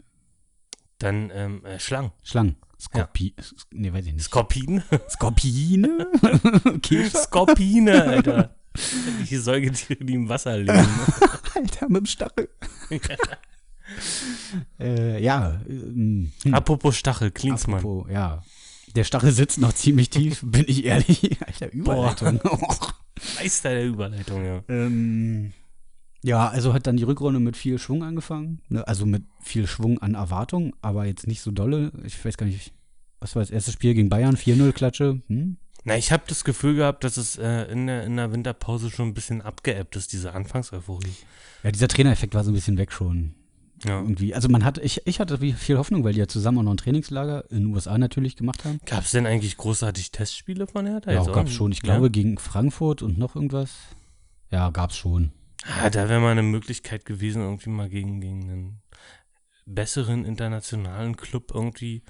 Dann 0.99 1.31
ähm, 1.35 1.65
äh, 1.65 1.79
Schlangen. 1.79 2.13
Schlangen. 2.23 2.57
Skorpi 2.81 3.35
Nee, 3.73 3.93
weiß 3.93 4.07
ich 4.07 4.13
nicht. 4.15 4.25
Skorpien? 4.25 4.83
Skorpione? 5.09 6.07
Käfer? 6.83 7.19
Skorpine, 7.19 8.05
Alter. 8.05 8.57
Die 9.31 9.37
Säugetiere, 9.37 10.05
die 10.05 10.15
im 10.15 10.29
Wasser 10.29 10.59
leben. 10.59 10.87
Alter, 11.55 11.89
mit 11.89 12.01
dem 12.01 12.07
Stachel. 12.07 12.49
äh, 14.79 15.23
ja. 15.23 15.63
Ähm, 15.67 16.33
hm. 16.43 16.55
Apropos 16.55 16.97
Stachel, 16.97 17.31
Klinsmann. 17.31 17.79
Apropos, 17.79 18.11
ja. 18.11 18.43
Der 18.95 19.05
Stachel 19.05 19.33
sitzt 19.33 19.59
noch 19.59 19.73
ziemlich 19.73 20.11
tief, 20.11 20.43
bin 20.45 20.65
ich 20.67 20.85
ehrlich. 20.85 21.43
Alter, 21.43 21.73
Überleitung. 21.73 22.41
Meister 23.39 23.71
der 23.71 23.87
Überleitung, 23.87 24.45
ja. 24.45 24.63
ähm, 24.69 25.53
ja, 26.27 26.49
also 26.49 26.75
hat 26.75 26.89
dann 26.89 26.97
die 26.97 27.05
Rückrunde 27.05 27.39
mit 27.39 27.57
viel 27.57 27.79
Schwung 27.79 28.03
angefangen. 28.03 28.61
Ne? 28.69 28.87
Also 28.89 29.07
mit 29.07 29.23
viel 29.41 29.69
Schwung 29.69 30.01
an 30.01 30.15
Erwartung, 30.15 30.75
aber 30.83 31.05
jetzt 31.05 31.29
nicht 31.29 31.41
so 31.41 31.53
dolle. 31.53 31.93
Ich 32.05 32.23
weiß 32.25 32.37
gar 32.37 32.47
nicht, 32.47 32.73
was 33.21 33.37
war 33.37 33.43
das 33.43 33.51
erste 33.51 33.71
Spiel 33.71 33.95
gegen 33.95 34.09
Bayern? 34.09 34.37
4-0 34.37 34.73
Klatsche. 34.73 35.23
Hm? 35.29 35.57
Na, 35.85 35.97
ich 35.97 36.11
habe 36.11 36.25
das 36.27 36.43
Gefühl 36.43 36.75
gehabt, 36.75 37.05
dass 37.05 37.17
es 37.17 37.39
äh, 37.39 37.71
in, 37.71 37.87
der, 37.87 38.03
in 38.03 38.17
der 38.17 38.33
Winterpause 38.33 38.91
schon 38.91 39.11
ein 39.11 39.15
bisschen 39.15 39.41
abgeebbt 39.41 39.95
ist, 39.95 40.13
diese 40.13 40.33
Anfangseuphorie. 40.33 41.15
Ja, 41.63 41.71
dieser 41.71 41.87
Trainereffekt 41.87 42.35
war 42.35 42.43
so 42.43 42.51
ein 42.51 42.55
bisschen 42.55 42.77
weg 42.77 42.91
schon. 42.91 43.36
Ja. 43.85 44.01
Irgendwie. 44.01 44.35
Also 44.35 44.49
man 44.49 44.65
hat, 44.65 44.79
ich, 44.79 45.07
ich 45.07 45.21
hatte 45.21 45.41
wie- 45.43 45.53
viel 45.53 45.77
Hoffnung, 45.77 46.03
weil 46.03 46.15
die 46.15 46.19
ja 46.19 46.27
zusammen 46.29 46.59
auch 46.59 46.63
noch 46.63 46.71
ein 46.73 46.77
Trainingslager 46.79 47.51
in 47.51 47.59
den 47.65 47.67
USA 47.75 47.99
natürlich 47.99 48.35
gemacht 48.37 48.65
haben. 48.65 48.81
Gab 48.87 49.05
es 49.05 49.11
denn 49.11 49.27
eigentlich 49.27 49.57
großartig 49.59 50.13
Testspiele 50.13 50.67
von 50.67 50.87
Hertha? 50.87 51.13
Ja, 51.13 51.23
gab's 51.25 51.51
nicht. 51.51 51.57
schon. 51.57 51.73
Ich 51.73 51.79
Ja? 51.79 51.93
glaube, 51.95 52.11
gegen 52.11 52.39
Frankfurt 52.39 53.03
und 53.03 53.19
noch 53.19 53.35
irgendwas. 53.37 53.73
Ja, 54.51 54.71
gab's 54.71 54.97
schon. 54.97 55.33
Ah, 55.65 55.91
da 55.91 56.09
wäre 56.09 56.21
mal 56.21 56.31
eine 56.31 56.43
Möglichkeit 56.43 57.05
gewesen, 57.05 57.43
irgendwie 57.43 57.69
mal 57.71 57.89
gegen, 57.91 58.21
gegen 58.21 58.43
einen 58.51 58.83
besseren 59.67 60.25
internationalen 60.25 61.17
Club 61.17 61.51
irgendwie. 61.53 62.03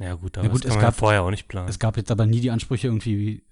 Ja 0.00 0.14
gut, 0.14 0.38
aber 0.38 0.46
Ja, 0.46 0.52
gut, 0.52 0.64
das 0.64 0.68
es 0.70 0.70
kann 0.70 0.76
man 0.76 0.82
ja 0.84 0.88
gab- 0.90 0.98
vorher 0.98 1.22
auch 1.24 1.30
nicht 1.30 1.48
planen. 1.48 1.68
Es 1.68 1.78
gab 1.78 1.96
jetzt 1.98 2.10
aber 2.10 2.24
nie 2.26 2.40
die 2.40 2.50
Ansprüche, 2.52 2.86
irgendwie 2.86 3.42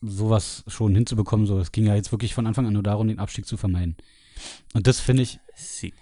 sowas 0.00 0.64
schon 0.66 0.94
hinzubekommen. 0.94 1.46
So, 1.46 1.58
es 1.58 1.72
ging 1.72 1.86
ja 1.86 1.94
jetzt 1.94 2.10
wirklich 2.12 2.34
von 2.34 2.46
Anfang 2.46 2.66
an 2.66 2.72
nur 2.72 2.82
darum, 2.82 3.08
den 3.08 3.18
Abstieg 3.20 3.46
zu 3.46 3.56
vermeiden. 3.56 3.96
Und 4.74 4.86
das 4.86 5.00
finde 5.00 5.22
ich, 5.22 5.38
Sie. 5.54 5.94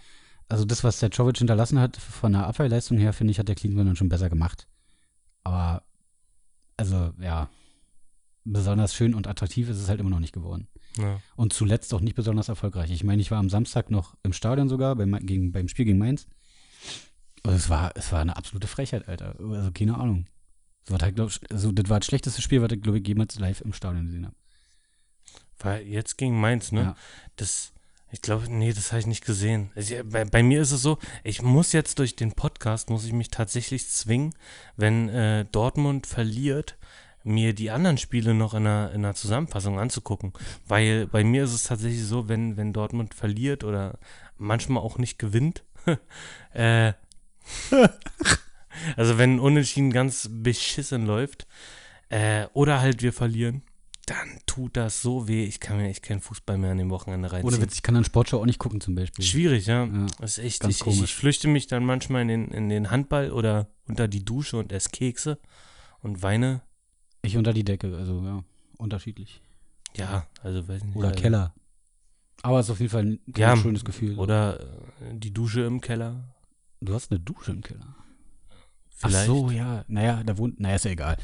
Also 0.50 0.64
das, 0.64 0.82
was 0.82 0.98
der 0.98 1.10
Jovic 1.10 1.38
hinterlassen 1.38 1.78
hat, 1.78 1.96
von 1.96 2.32
der 2.32 2.46
Abwehrleistung 2.46 2.98
her, 2.98 3.12
finde 3.12 3.30
ich, 3.30 3.38
hat 3.38 3.46
der 3.46 3.54
Klinsmann 3.54 3.86
dann 3.86 3.96
schon 3.96 4.08
besser 4.08 4.28
gemacht. 4.28 4.66
Aber, 5.44 5.84
also, 6.76 7.12
ja, 7.20 7.48
besonders 8.44 8.92
schön 8.94 9.14
und 9.14 9.28
attraktiv 9.28 9.68
ist 9.68 9.78
es 9.78 9.88
halt 9.88 10.00
immer 10.00 10.10
noch 10.10 10.18
nicht 10.18 10.34
geworden. 10.34 10.66
Ja. 10.98 11.20
Und 11.36 11.52
zuletzt 11.52 11.94
auch 11.94 12.00
nicht 12.00 12.16
besonders 12.16 12.48
erfolgreich. 12.48 12.90
Ich 12.90 13.04
meine, 13.04 13.22
ich 13.22 13.30
war 13.30 13.38
am 13.38 13.48
Samstag 13.48 13.92
noch 13.92 14.16
im 14.24 14.32
Stadion 14.32 14.68
sogar, 14.68 14.96
beim, 14.96 15.12
gegen, 15.24 15.52
beim 15.52 15.68
Spiel 15.68 15.84
gegen 15.84 15.98
Mainz. 15.98 16.26
Und 17.44 17.52
es 17.52 17.68
war, 17.68 17.92
es 17.94 18.10
war 18.10 18.20
eine 18.20 18.36
absolute 18.36 18.66
Frechheit, 18.66 19.06
Alter. 19.06 19.36
Also 19.38 19.70
keine 19.70 19.96
Ahnung. 19.98 20.26
Das 20.84 20.94
war, 20.94 20.98
halt, 20.98 21.14
glaub, 21.14 21.30
also, 21.48 21.70
das 21.70 21.88
war 21.88 22.00
das 22.00 22.06
schlechteste 22.06 22.42
Spiel, 22.42 22.60
was 22.60 22.72
ich, 22.72 22.82
glaube 22.82 22.98
ich, 22.98 23.06
jemals 23.06 23.38
live 23.38 23.60
im 23.60 23.72
Stadion 23.72 24.06
gesehen 24.06 24.26
habe. 24.26 24.36
War 25.60 25.80
jetzt 25.80 26.18
gegen 26.18 26.40
Mainz, 26.40 26.72
ne? 26.72 26.80
Ja. 26.80 26.96
Das, 27.36 27.72
ich 28.12 28.22
glaube, 28.22 28.46
nee, 28.48 28.72
das 28.72 28.90
habe 28.90 29.00
ich 29.00 29.06
nicht 29.06 29.24
gesehen. 29.24 29.70
Also, 29.74 29.94
bei, 30.04 30.24
bei 30.24 30.42
mir 30.42 30.60
ist 30.62 30.72
es 30.72 30.82
so, 30.82 30.98
ich 31.22 31.42
muss 31.42 31.72
jetzt 31.72 31.98
durch 31.98 32.16
den 32.16 32.32
Podcast, 32.32 32.90
muss 32.90 33.04
ich 33.04 33.12
mich 33.12 33.30
tatsächlich 33.30 33.88
zwingen, 33.88 34.34
wenn 34.76 35.08
äh, 35.08 35.44
Dortmund 35.46 36.06
verliert, 36.06 36.76
mir 37.22 37.54
die 37.54 37.70
anderen 37.70 37.98
Spiele 37.98 38.34
noch 38.34 38.54
in 38.54 38.66
einer, 38.66 38.92
in 38.92 39.04
einer 39.04 39.14
Zusammenfassung 39.14 39.78
anzugucken. 39.78 40.32
Weil 40.66 41.06
bei 41.06 41.22
mir 41.22 41.44
ist 41.44 41.52
es 41.52 41.64
tatsächlich 41.64 42.04
so, 42.04 42.28
wenn, 42.28 42.56
wenn 42.56 42.72
Dortmund 42.72 43.14
verliert 43.14 43.62
oder 43.62 43.98
manchmal 44.38 44.82
auch 44.82 44.98
nicht 44.98 45.18
gewinnt, 45.18 45.62
äh, 46.54 46.92
also 48.96 49.18
wenn 49.18 49.38
Unentschieden 49.38 49.92
ganz 49.92 50.28
beschissen 50.30 51.06
läuft, 51.06 51.46
äh, 52.08 52.46
oder 52.54 52.80
halt 52.80 53.02
wir 53.02 53.12
verlieren, 53.12 53.62
dann 54.10 54.40
tut 54.44 54.76
das 54.76 55.02
so 55.02 55.28
weh. 55.28 55.44
Ich 55.44 55.60
kann 55.60 55.76
mir 55.76 55.88
echt 55.88 56.02
keinen 56.02 56.20
Fußball 56.20 56.58
mehr 56.58 56.72
an 56.72 56.78
dem 56.78 56.90
Wochenende 56.90 57.30
reinziehen. 57.30 57.54
Ohne 57.54 57.62
Witz, 57.62 57.74
ich 57.74 57.82
kann 57.82 57.94
dann 57.94 58.04
Sportschau 58.04 58.40
auch 58.40 58.46
nicht 58.46 58.58
gucken 58.58 58.80
zum 58.80 58.96
Beispiel. 58.96 59.24
Schwierig, 59.24 59.66
ja. 59.66 59.84
Ja, 59.84 60.06
Das 60.18 60.36
ist 60.36 60.44
echt, 60.44 60.64
ich, 60.64 60.70
ich, 60.70 60.80
komisch. 60.80 61.02
ich 61.04 61.14
flüchte 61.14 61.46
mich 61.46 61.68
dann 61.68 61.84
manchmal 61.84 62.22
in 62.22 62.28
den, 62.28 62.48
in 62.48 62.68
den 62.68 62.90
Handball 62.90 63.30
oder 63.30 63.68
unter 63.86 64.08
die 64.08 64.24
Dusche 64.24 64.56
und 64.56 64.72
esse 64.72 64.90
Kekse 64.90 65.38
und 66.00 66.22
weine. 66.22 66.62
Ich 67.22 67.36
unter 67.36 67.52
die 67.52 67.62
Decke, 67.62 67.96
also 67.96 68.20
ja, 68.24 68.42
unterschiedlich. 68.78 69.42
Ja, 69.94 70.26
also 70.42 70.66
weiß 70.66 70.82
nicht. 70.84 70.96
Oder 70.96 71.10
also, 71.10 71.20
Keller. 71.20 71.54
Aber 72.42 72.58
es 72.58 72.66
ist 72.66 72.70
auf 72.70 72.80
jeden 72.80 72.90
Fall 72.90 73.04
ein 73.04 73.20
Ja, 73.36 73.56
schönes 73.56 73.84
Gefühl. 73.84 74.18
Oder 74.18 74.58
äh, 74.60 74.64
die 75.12 75.32
Dusche 75.32 75.60
im 75.60 75.80
Keller. 75.80 76.34
du 76.80 76.94
hast 76.94 77.12
eine 77.12 77.20
Dusche 77.20 77.52
im 77.52 77.60
Keller. 77.60 77.94
Vielleicht. 78.88 79.16
Ach 79.22 79.26
so, 79.26 79.50
ja. 79.50 79.84
Naja, 79.86 80.22
da 80.24 80.36
wohnt. 80.36 80.58
Naja, 80.58 80.76
ist 80.76 80.84
ja 80.84 80.90
egal. 80.90 81.16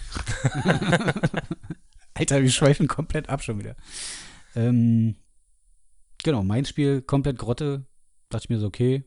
Alter, 2.17 2.43
wir 2.43 2.51
schweifen 2.51 2.89
komplett 2.89 3.29
ab 3.29 3.43
schon 3.43 3.59
wieder. 3.59 3.77
Ähm, 4.55 5.17
genau, 6.25 6.43
mein 6.43 6.65
Spiel 6.65 7.03
komplett 7.03 7.37
Grotte. 7.37 7.85
Dachte 8.31 8.47
ich 8.47 8.49
mir 8.49 8.59
so, 8.59 8.67
okay. 8.67 9.05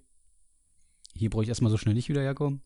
Hier 1.16 1.32
brauche 1.32 1.42
ich 1.42 1.50
erstmal 1.50 1.72
so 1.72 1.78
schnell 1.78 1.96
nicht 1.96 2.08
wieder 2.10 2.22
herkommen. 2.22 2.62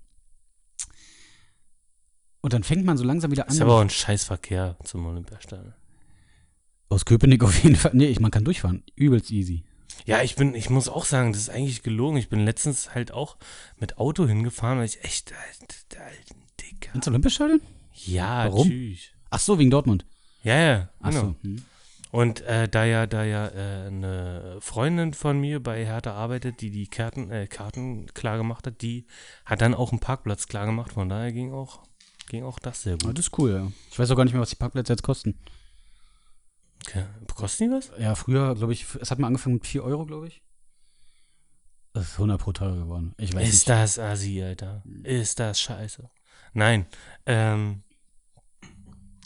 Und 2.42 2.52
dann 2.52 2.64
fängt 2.64 2.86
man 2.86 2.98
so 2.98 3.06
langsam 3.06 3.32
wieder 3.32 3.48
an. 3.48 3.54
Ist 3.54 3.62
aber 3.62 3.78
auch 3.78 3.82
ein 3.82 3.90
Scheißverkehr 3.90 4.78
zum 4.84 5.06
Olympiastadion. 5.06 5.74
Aus 6.90 7.06
Köpenick 7.06 7.42
auf 7.42 7.64
jeden 7.64 7.78
Fall. 7.78 7.92
Nee, 7.94 8.08
ich, 8.08 8.20
man 8.20 8.30
kann 8.30 8.44
durchfahren. 8.44 8.84
Übelst 8.96 9.32
easy. 9.32 9.64
Ja, 10.06 10.24
ich 10.24 10.36
bin, 10.36 10.56
ich 10.56 10.70
muss 10.70 10.90
auch 10.90 11.06
sagen, 11.06 11.32
das 11.32 11.44
ist 11.44 11.50
eigentlich 11.52 11.84
gelogen. 11.84 12.18
Ich 12.18 12.28
bin 12.28 12.44
letztens 12.44 12.94
halt 12.94 13.14
auch 13.14 13.38
mit 13.78 13.98
Auto 13.98 14.28
hingefahren, 14.28 14.78
weil 14.78 14.88
ich 14.88 15.02
echt, 15.06 15.32
alter, 15.32 16.04
alter 16.04 16.36
Dicker. 16.60 16.94
Ins 16.96 17.08
Olympiastadion? 17.08 17.62
Ja, 17.94 18.44
Warum? 18.44 18.68
tschüss. 18.68 19.00
Ach 19.30 19.40
so, 19.40 19.58
wegen 19.58 19.72
Dortmund. 19.72 20.06
Ja, 20.44 20.56
ja, 20.60 20.90
Ach 21.02 21.10
genau. 21.10 21.22
so. 21.22 21.36
Hm. 21.44 21.66
Und 22.12 22.42
äh, 22.42 22.70
da 22.70 22.86
ja, 22.86 23.08
da 23.08 23.24
ja 23.24 23.48
äh, 23.48 23.88
eine 23.88 24.58
Freundin 24.62 25.14
von 25.16 25.40
mir 25.40 25.64
bei 25.64 25.84
Hertha 25.84 26.14
arbeitet, 26.14 26.62
die 26.62 26.70
die 26.70 26.86
Karten, 26.88 27.32
äh, 27.32 27.48
Karten 27.48 28.06
klar 28.14 28.38
gemacht 28.38 28.68
hat, 28.68 28.82
die 28.84 29.08
hat 29.46 29.62
dann 29.62 29.74
auch 29.74 29.92
einen 29.92 30.00
Parkplatz 30.00 30.48
klar 30.48 30.68
gemacht. 30.68 30.94
Von 30.94 31.10
daher 31.10 31.32
ging 31.32 31.52
auch, 31.54 31.82
ging 32.30 32.44
auch 32.44 32.60
das 32.60 32.84
sehr 32.84 32.94
Ah, 32.94 33.06
gut. 33.08 33.18
das 33.18 33.28
ist 33.28 33.38
cool, 33.40 33.52
ja. 33.52 33.72
Ich 33.90 33.98
weiß 33.98 34.12
auch 34.12 34.16
gar 34.16 34.26
nicht 34.26 34.34
mehr, 34.34 34.42
was 34.42 34.52
die 34.52 34.58
Parkplätze 34.58 34.94
jetzt 34.94 35.02
kosten. 35.02 35.40
Okay. 36.86 37.06
Kosten 37.34 37.64
die 37.70 37.76
was? 37.76 37.92
Ja, 37.98 38.14
früher, 38.14 38.54
glaube 38.56 38.74
ich, 38.74 38.86
es 39.02 39.10
hat 39.10 39.18
mal 39.18 39.28
angefangen 39.28 39.56
mit 39.56 39.66
4 39.66 39.84
Euro, 39.84 40.06
glaube 40.06 40.28
ich. 40.28 40.42
Das 41.94 42.06
ist 42.06 42.14
100 42.14 42.42
pro 42.42 42.52
Teuer 42.52 42.76
geworden. 42.76 43.14
Ich 43.18 43.34
weiß 43.34 43.44
Ist 43.48 43.54
nicht. 43.54 43.70
das 43.70 44.00
Asi, 44.00 44.42
Alter? 44.44 44.84
Ist 45.04 45.40
das 45.40 45.60
scheiße? 45.62 46.10
Nein. 46.54 46.86
Ähm, 47.26 47.83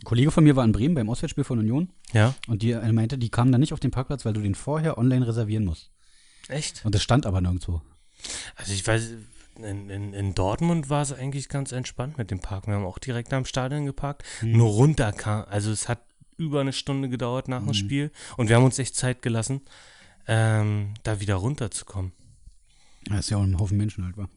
Kollege 0.08 0.32
von 0.32 0.46
mir 0.46 0.56
war 0.56 0.63
in 0.63 0.72
Bremen 0.72 0.96
beim 0.96 1.10
Auswärtsspiel 1.10 1.43
von 1.43 1.60
Union 1.60 1.89
ja. 2.13 2.34
und 2.48 2.62
die 2.62 2.72
er 2.72 2.93
meinte, 2.93 3.17
die 3.17 3.28
kamen 3.28 3.52
dann 3.52 3.60
nicht 3.60 3.74
auf 3.74 3.82
den 3.82 3.91
Parkplatz, 3.91 4.24
weil 4.24 4.32
du 4.32 4.39
den 4.39 4.56
vorher 4.56 4.98
online 4.98 5.28
reservieren 5.28 5.65
musst. 5.65 5.91
Echt? 6.48 6.86
Und 6.86 6.96
das 6.96 7.04
stand 7.04 7.26
aber 7.26 7.41
nirgendwo. 7.41 7.82
Also 8.56 8.72
ich 8.72 8.88
weiß, 8.88 9.15
in, 9.58 9.89
in, 9.89 10.13
in 10.13 10.34
Dortmund 10.34 10.89
war 10.89 11.02
es 11.02 11.12
eigentlich 11.12 11.50
ganz 11.50 11.74
entspannt 11.74 12.17
mit 12.17 12.32
dem 12.32 12.39
Parken. 12.39 12.72
Wir 12.72 12.78
haben 12.78 12.86
auch 12.86 13.00
direkt 13.00 13.34
am 13.34 13.43
Stadion 13.43 13.86
geparkt. 13.86 14.24
Nur 14.41 14.70
runter 14.70 15.12
kam, 15.12 15.43
also 15.50 15.72
es 15.72 15.89
hat 15.89 16.00
über 16.38 16.62
eine 16.62 16.72
Stunde 16.72 17.10
gedauert 17.10 17.50
nach 17.50 17.65
dem 17.65 17.74
Spiel 17.74 18.12
und 18.38 18.48
wir 18.48 18.56
haben 18.56 18.63
uns 18.63 18.80
echt 18.80 18.96
Zeit 18.96 19.22
gelassen, 19.22 19.60
ähm, 20.26 20.93
da 21.04 21.20
wieder 21.20 21.36
runterzukommen. 21.36 22.13
Das 23.10 23.20
ist 23.20 23.32
ja 23.32 23.36
auch 23.36 23.43
ein 23.43 23.60
Haufen 23.60 23.76
Menschen 23.76 24.06
halt, 24.06 24.15
war. 24.15 24.30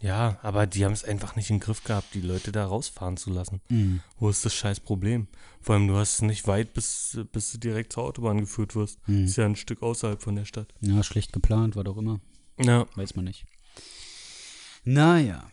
Ja, 0.00 0.38
aber 0.42 0.66
die 0.66 0.84
haben 0.84 0.92
es 0.92 1.04
einfach 1.04 1.36
nicht 1.36 1.48
im 1.50 1.58
Griff 1.58 1.82
gehabt, 1.82 2.12
die 2.14 2.20
Leute 2.20 2.52
da 2.52 2.66
rausfahren 2.66 3.16
zu 3.16 3.30
lassen. 3.30 3.60
Wo 4.18 4.28
ist 4.28 4.44
das 4.44 4.54
scheiß 4.54 4.80
Problem? 4.80 5.26
Vor 5.62 5.74
allem, 5.74 5.88
du 5.88 5.96
hast 5.96 6.14
es 6.16 6.22
nicht 6.22 6.46
weit, 6.46 6.74
bis, 6.74 7.18
bis 7.32 7.52
du 7.52 7.58
direkt 7.58 7.94
zur 7.94 8.04
Autobahn 8.04 8.38
geführt 8.40 8.76
wirst. 8.76 8.98
Ist 9.08 9.36
ja 9.36 9.46
ein 9.46 9.56
Stück 9.56 9.82
außerhalb 9.82 10.22
von 10.22 10.36
der 10.36 10.44
Stadt. 10.44 10.72
Ja, 10.80 11.02
schlecht 11.02 11.32
geplant, 11.32 11.76
war 11.76 11.84
doch 11.84 11.96
immer. 11.96 12.20
Ja. 12.60 12.86
Weiß 12.94 13.16
man 13.16 13.24
nicht. 13.24 13.46
Naja. 14.84 15.50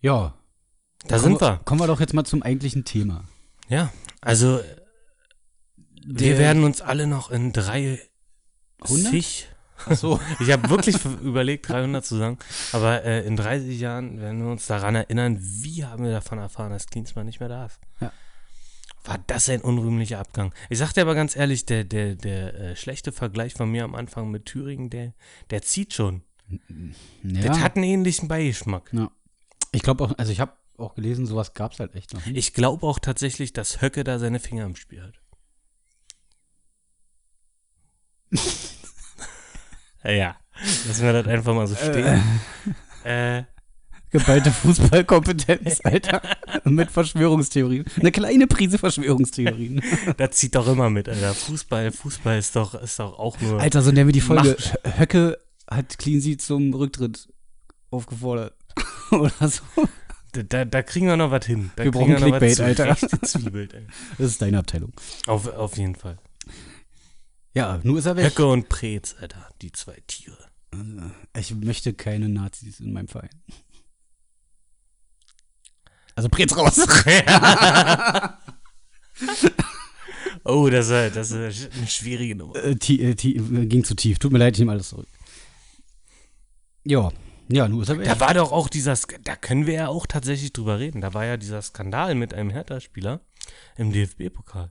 Ja. 0.00 0.34
Da 1.08 1.18
sind 1.18 1.40
wir. 1.40 1.56
Kommen 1.64 1.80
wir 1.80 1.86
doch 1.86 2.00
jetzt 2.00 2.14
mal 2.14 2.24
zum 2.24 2.42
eigentlichen 2.42 2.84
Thema. 2.84 3.24
Ja, 3.68 3.92
also 4.20 4.60
wir 6.06 6.14
Der- 6.30 6.38
werden 6.38 6.62
uns 6.64 6.80
alle 6.80 7.06
noch 7.08 7.30
in 7.30 7.52
drei 7.52 8.00
100? 8.82 9.48
Ach 9.84 9.96
so. 9.96 10.20
Ich 10.40 10.50
habe 10.50 10.68
wirklich 10.70 10.96
überlegt, 11.22 11.68
300 11.68 12.04
zu 12.04 12.16
sagen, 12.16 12.38
aber 12.72 13.04
äh, 13.04 13.26
in 13.26 13.36
30 13.36 13.78
Jahren 13.78 14.20
werden 14.20 14.42
wir 14.44 14.50
uns 14.50 14.66
daran 14.66 14.94
erinnern, 14.94 15.38
wie 15.40 15.84
haben 15.84 16.04
wir 16.04 16.12
davon 16.12 16.38
erfahren, 16.38 16.70
dass 16.70 16.86
Klinsmann 16.86 17.26
nicht 17.26 17.40
mehr 17.40 17.48
da 17.48 17.66
ist. 17.66 17.78
Ja. 18.00 18.12
War 19.04 19.18
das 19.26 19.48
ein 19.48 19.60
unrühmlicher 19.60 20.18
Abgang. 20.18 20.52
Ich 20.68 20.78
sag 20.78 20.92
dir 20.92 21.02
aber 21.02 21.14
ganz 21.14 21.36
ehrlich, 21.36 21.64
der, 21.64 21.84
der, 21.84 22.16
der 22.16 22.54
äh, 22.54 22.76
schlechte 22.76 23.12
Vergleich 23.12 23.54
von 23.54 23.70
mir 23.70 23.84
am 23.84 23.94
Anfang 23.94 24.30
mit 24.30 24.46
Thüringen, 24.46 24.90
der, 24.90 25.12
der 25.50 25.62
zieht 25.62 25.94
schon. 25.94 26.22
Ja. 27.22 27.40
Der 27.42 27.60
hat 27.60 27.76
einen 27.76 27.84
ähnlichen 27.84 28.28
Beigeschmack. 28.28 28.90
ja. 28.92 29.10
Ich 29.72 29.82
glaube 29.82 30.04
auch, 30.04 30.12
also 30.16 30.32
ich 30.32 30.40
habe 30.40 30.52
auch 30.78 30.94
gelesen, 30.94 31.26
sowas 31.26 31.54
gab 31.54 31.72
es 31.72 31.80
halt 31.80 31.94
echt 31.94 32.14
noch. 32.14 32.24
nicht. 32.24 32.36
Ich 32.36 32.54
glaube 32.54 32.86
auch 32.86 32.98
tatsächlich, 32.98 33.52
dass 33.52 33.82
Höcke 33.82 34.04
da 34.04 34.18
seine 34.18 34.40
Finger 34.40 34.64
im 34.64 34.76
Spiel 34.76 35.02
hat. 35.02 35.20
ja, 40.12 40.36
lassen 40.86 41.04
wir 41.04 41.12
das 41.12 41.26
einfach 41.26 41.54
mal 41.54 41.66
so 41.66 41.74
stehen. 41.74 42.22
Äh, 43.04 43.44
Geballte 44.10 44.50
Fußballkompetenz, 44.50 45.80
Alter. 45.84 46.22
Mit 46.64 46.90
Verschwörungstheorien. 46.90 47.84
Eine 48.00 48.12
kleine 48.12 48.46
Prise 48.46 48.78
Verschwörungstheorien. 48.78 49.82
das 50.16 50.30
zieht 50.32 50.54
doch 50.54 50.68
immer 50.68 50.90
mit, 50.90 51.08
Alter. 51.08 51.34
Fußball, 51.34 51.92
Fußball 51.92 52.38
ist 52.38 52.56
doch, 52.56 52.74
ist 52.80 52.98
doch 52.98 53.18
auch 53.18 53.40
nur. 53.40 53.60
Alter, 53.60 53.82
so 53.82 53.90
nennen 53.90 54.08
wir 54.08 54.12
die 54.12 54.20
Folge. 54.20 54.56
Macht- 54.58 54.98
Höcke 54.98 55.38
hat 55.68 55.98
Cleansy 55.98 56.36
zum 56.36 56.72
Rücktritt 56.72 57.28
aufgefordert. 57.90 58.54
Oder 59.10 59.48
so. 59.48 59.62
Da, 60.32 60.64
da, 60.64 60.82
kriegen 60.82 61.06
wir 61.06 61.16
noch 61.16 61.30
was 61.30 61.46
hin. 61.46 61.70
Da 61.76 61.84
Wir 61.84 61.90
brauchen 61.90 62.16
Clickbait, 62.16 62.60
Alter. 62.60 62.96
zurechtgezwiebelt, 62.96 63.74
ey. 63.74 63.86
Das 64.18 64.28
ist 64.28 64.42
deine 64.42 64.58
Abteilung. 64.58 64.92
Auf, 65.26 65.48
auf 65.48 65.76
jeden 65.78 65.94
Fall. 65.94 66.18
Ja, 67.56 67.80
nur 67.82 67.98
ist 67.98 68.06
er 68.06 68.16
weg. 68.16 68.26
Höcke 68.26 68.46
und 68.46 68.68
Preetz, 68.68 69.16
Alter. 69.20 69.48
Die 69.62 69.72
zwei 69.72 69.96
Tiere. 70.06 70.36
Ich 71.36 71.54
möchte 71.54 71.94
keine 71.94 72.28
Nazis 72.28 72.80
in 72.80 72.92
meinem 72.92 73.08
Verein. 73.08 73.30
Also 76.14 76.28
Prinz 76.28 76.56
raus. 76.56 76.76
Oh, 80.44 80.68
das 80.70 80.88
ist, 80.90 81.16
das 81.16 81.30
ist 81.32 81.72
eine 81.76 81.86
schwierige 81.88 82.36
Nummer. 82.36 82.54
äh, 82.56 82.76
tie, 82.76 83.00
äh, 83.02 83.14
tie, 83.16 83.34
äh, 83.36 83.66
ging 83.66 83.82
zu 83.82 83.96
tief. 83.96 84.20
Tut 84.20 84.30
mir 84.30 84.38
leid, 84.38 84.54
ich 84.54 84.60
nehme 84.60 84.70
alles 84.72 84.90
zurück. 84.90 85.08
Ja, 86.84 87.10
ja, 87.48 87.66
nur 87.68 87.82
ist 87.82 87.88
er 87.88 87.98
weg. 87.98 88.04
Da 88.06 88.20
war 88.20 88.32
doch 88.32 88.52
auch 88.52 88.68
dieser, 88.68 88.92
Sk- 88.92 89.18
da 89.24 89.34
können 89.34 89.66
wir 89.66 89.74
ja 89.74 89.88
auch 89.88 90.06
tatsächlich 90.06 90.52
drüber 90.52 90.78
reden. 90.78 91.00
Da 91.00 91.14
war 91.14 91.24
ja 91.24 91.36
dieser 91.36 91.60
Skandal 91.62 92.14
mit 92.14 92.32
einem 92.32 92.50
Hertha-Spieler 92.50 93.20
im 93.76 93.90
DFB-Pokal. 93.92 94.70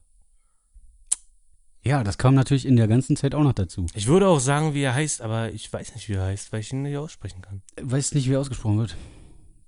Ja, 1.85 2.03
das 2.03 2.17
kam 2.17 2.33
natürlich 2.33 2.65
in 2.65 2.75
der 2.77 2.87
ganzen 2.87 3.15
Zeit 3.15 3.35
auch 3.35 3.43
noch 3.43 3.53
dazu. 3.53 3.85
Ich 3.93 4.07
würde 4.07 4.27
auch 4.27 4.39
sagen, 4.39 4.73
wie 4.73 4.81
er 4.81 4.95
heißt, 4.95 5.21
aber 5.21 5.51
ich 5.51 5.71
weiß 5.71 5.93
nicht, 5.93 6.09
wie 6.09 6.13
er 6.13 6.23
heißt, 6.25 6.51
weil 6.51 6.61
ich 6.61 6.73
ihn 6.73 6.81
nicht 6.81 6.97
aussprechen 6.97 7.41
kann. 7.41 7.61
Weiß 7.79 8.13
nicht, 8.15 8.27
wie 8.27 8.33
er 8.33 8.39
ausgesprochen 8.39 8.79
wird. 8.79 8.95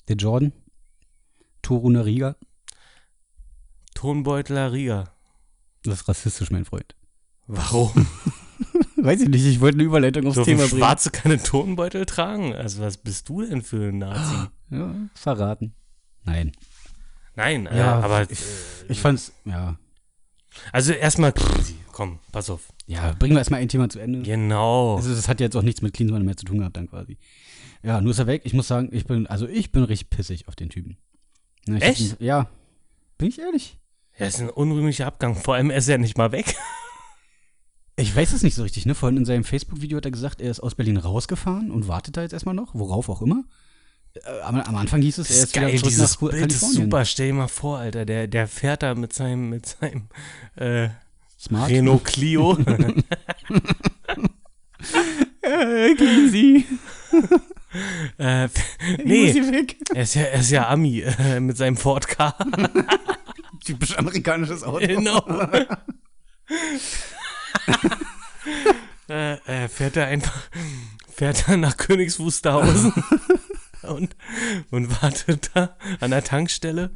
Der 0.07 0.15
Jordan. 0.15 0.51
Toruna 1.61 2.01
Riga. 2.01 2.35
Tonbeutler 3.93 4.71
Riga. 4.71 5.11
Das 5.83 6.01
ist 6.01 6.07
rassistisch, 6.09 6.51
mein 6.51 6.65
Freund. 6.65 6.95
Warum? 7.47 7.91
Weiß 8.97 9.21
ich 9.21 9.29
nicht, 9.29 9.45
ich 9.45 9.59
wollte 9.61 9.75
eine 9.77 9.83
Überleitung 9.83 10.25
aufs 10.27 10.35
Dürfen 10.35 10.57
Thema 10.57 10.67
bringen. 10.67 10.79
Schwarze 10.81 11.11
keine 11.11 11.41
Tonbeutel 11.41 12.05
tragen? 12.05 12.53
Also 12.53 12.81
was 12.81 12.97
bist 12.97 13.29
du 13.29 13.43
denn 13.43 13.61
für 13.61 13.89
ein 13.89 13.99
Nazi? 13.99 14.47
Ja, 14.69 14.93
verraten. 15.13 15.73
Nein. 16.25 16.51
Nein, 17.35 17.67
äh, 17.67 17.77
Ja, 17.77 17.99
aber 18.01 18.29
ich- 18.29 18.41
äh, 18.41 18.43
Ich 18.89 18.99
fand's, 18.99 19.31
ja. 19.45 19.77
Also 20.71 20.93
erstmal. 20.93 21.33
Komm, 21.91 22.19
pass 22.31 22.49
auf. 22.49 22.67
Ja, 22.85 23.13
bringen 23.17 23.33
wir 23.35 23.39
erstmal 23.39 23.59
ein 23.61 23.69
Thema 23.69 23.89
zu 23.89 23.99
Ende. 23.99 24.21
Genau. 24.21 24.95
Also 24.97 25.13
das 25.13 25.27
hat 25.27 25.39
jetzt 25.39 25.55
auch 25.55 25.61
nichts 25.63 25.81
mit 25.81 25.93
Klinsmann 25.93 26.23
mehr 26.25 26.37
zu 26.37 26.45
tun 26.45 26.59
gehabt 26.59 26.77
dann 26.77 26.89
quasi. 26.89 27.17
Ja, 27.83 28.01
nur 28.01 28.11
ist 28.11 28.19
er 28.19 28.27
weg. 28.27 28.41
Ich 28.45 28.53
muss 28.53 28.67
sagen, 28.67 28.89
ich 28.91 29.05
bin, 29.05 29.27
also 29.27 29.47
ich 29.47 29.71
bin 29.71 29.83
richtig 29.83 30.09
pissig 30.09 30.47
auf 30.47 30.55
den 30.55 30.69
Typen. 30.69 30.97
Ne, 31.67 31.77
ich 31.77 31.83
hab 31.83 31.89
Echt? 31.91 31.99
ihn- 32.01 32.15
ja. 32.19 32.49
Bin 33.17 33.27
ich 33.29 33.39
ehrlich? 33.39 33.77
Ja, 34.17 34.25
ist 34.27 34.39
ein 34.39 34.49
unrühmlicher 34.49 35.05
Abgang. 35.07 35.35
Vor 35.35 35.55
allem 35.55 35.69
er 35.69 35.77
ist 35.77 35.87
ja 35.87 35.97
nicht 35.97 36.17
mal 36.17 36.31
weg. 36.31 36.55
Ich 37.99 38.15
weiß 38.15 38.31
es 38.33 38.43
nicht 38.43 38.53
so 38.53 38.61
richtig, 38.61 38.85
ne? 38.85 38.93
Vorhin 38.93 39.17
in 39.17 39.25
seinem 39.25 39.43
Facebook-Video 39.43 39.97
hat 39.97 40.05
er 40.05 40.11
gesagt, 40.11 40.39
er 40.39 40.51
ist 40.51 40.59
aus 40.59 40.75
Berlin 40.75 40.97
rausgefahren 40.97 41.71
und 41.71 41.87
wartet 41.87 42.15
da 42.15 42.21
jetzt 42.21 42.33
erstmal 42.33 42.53
noch, 42.53 42.75
worauf 42.75 43.09
auch 43.09 43.23
immer. 43.23 43.43
Äh, 44.25 44.41
am, 44.41 44.59
am 44.59 44.75
Anfang 44.75 45.01
hieß 45.01 45.17
es, 45.19 45.29
er 45.29 45.35
ist 45.35 45.43
ist 45.43 45.55
wieder 45.55 45.67
geil, 45.67 45.77
zurück 45.79 45.89
dieses 45.89 46.11
nach 46.21 46.29
Bild 46.29 46.33
ist 46.33 46.39
Kalifornien. 46.61 46.83
super. 46.83 47.05
Stell 47.05 47.27
dir 47.27 47.33
mal 47.33 47.47
vor, 47.47 47.77
Alter, 47.79 48.05
der, 48.05 48.27
der 48.27 48.47
fährt 48.47 48.83
da 48.83 48.95
mit 48.95 49.13
seinem, 49.13 49.49
mit 49.49 49.65
seinem 49.65 50.07
äh, 50.55 50.89
Smart. 51.39 51.69
Renault 51.69 52.03
Clio. 52.05 52.57
Äh, 55.41 55.95
Cleansy. 55.95 56.65
äh, 58.19 58.45
Ich 58.45 58.51
muss 58.97 59.05
nee, 59.05 59.67
er 59.93 60.03
ist 60.03 60.15
ja, 60.15 60.21
er 60.23 60.39
ist 60.39 60.51
ja 60.51 60.67
Ami 60.67 60.99
äh, 61.01 61.39
mit 61.39 61.57
seinem 61.57 61.77
Ford 61.77 62.07
K. 62.07 62.35
Typisch 63.65 63.97
amerikanisches 63.97 64.63
Auto. 64.63 64.85
genau. 64.85 65.25
äh, 69.09 69.33
äh, 69.33 69.67
fährt 69.67 69.97
er 69.97 70.07
einfach, 70.07 70.49
fährt 71.09 71.47
er 71.47 71.57
nach 71.57 71.77
Königs 71.77 72.19
Wusterhausen 72.19 72.93
und, 73.87 74.15
und 74.71 75.01
wartet 75.01 75.51
da 75.53 75.77
an 75.99 76.11
der 76.11 76.23
Tankstelle. 76.23 76.91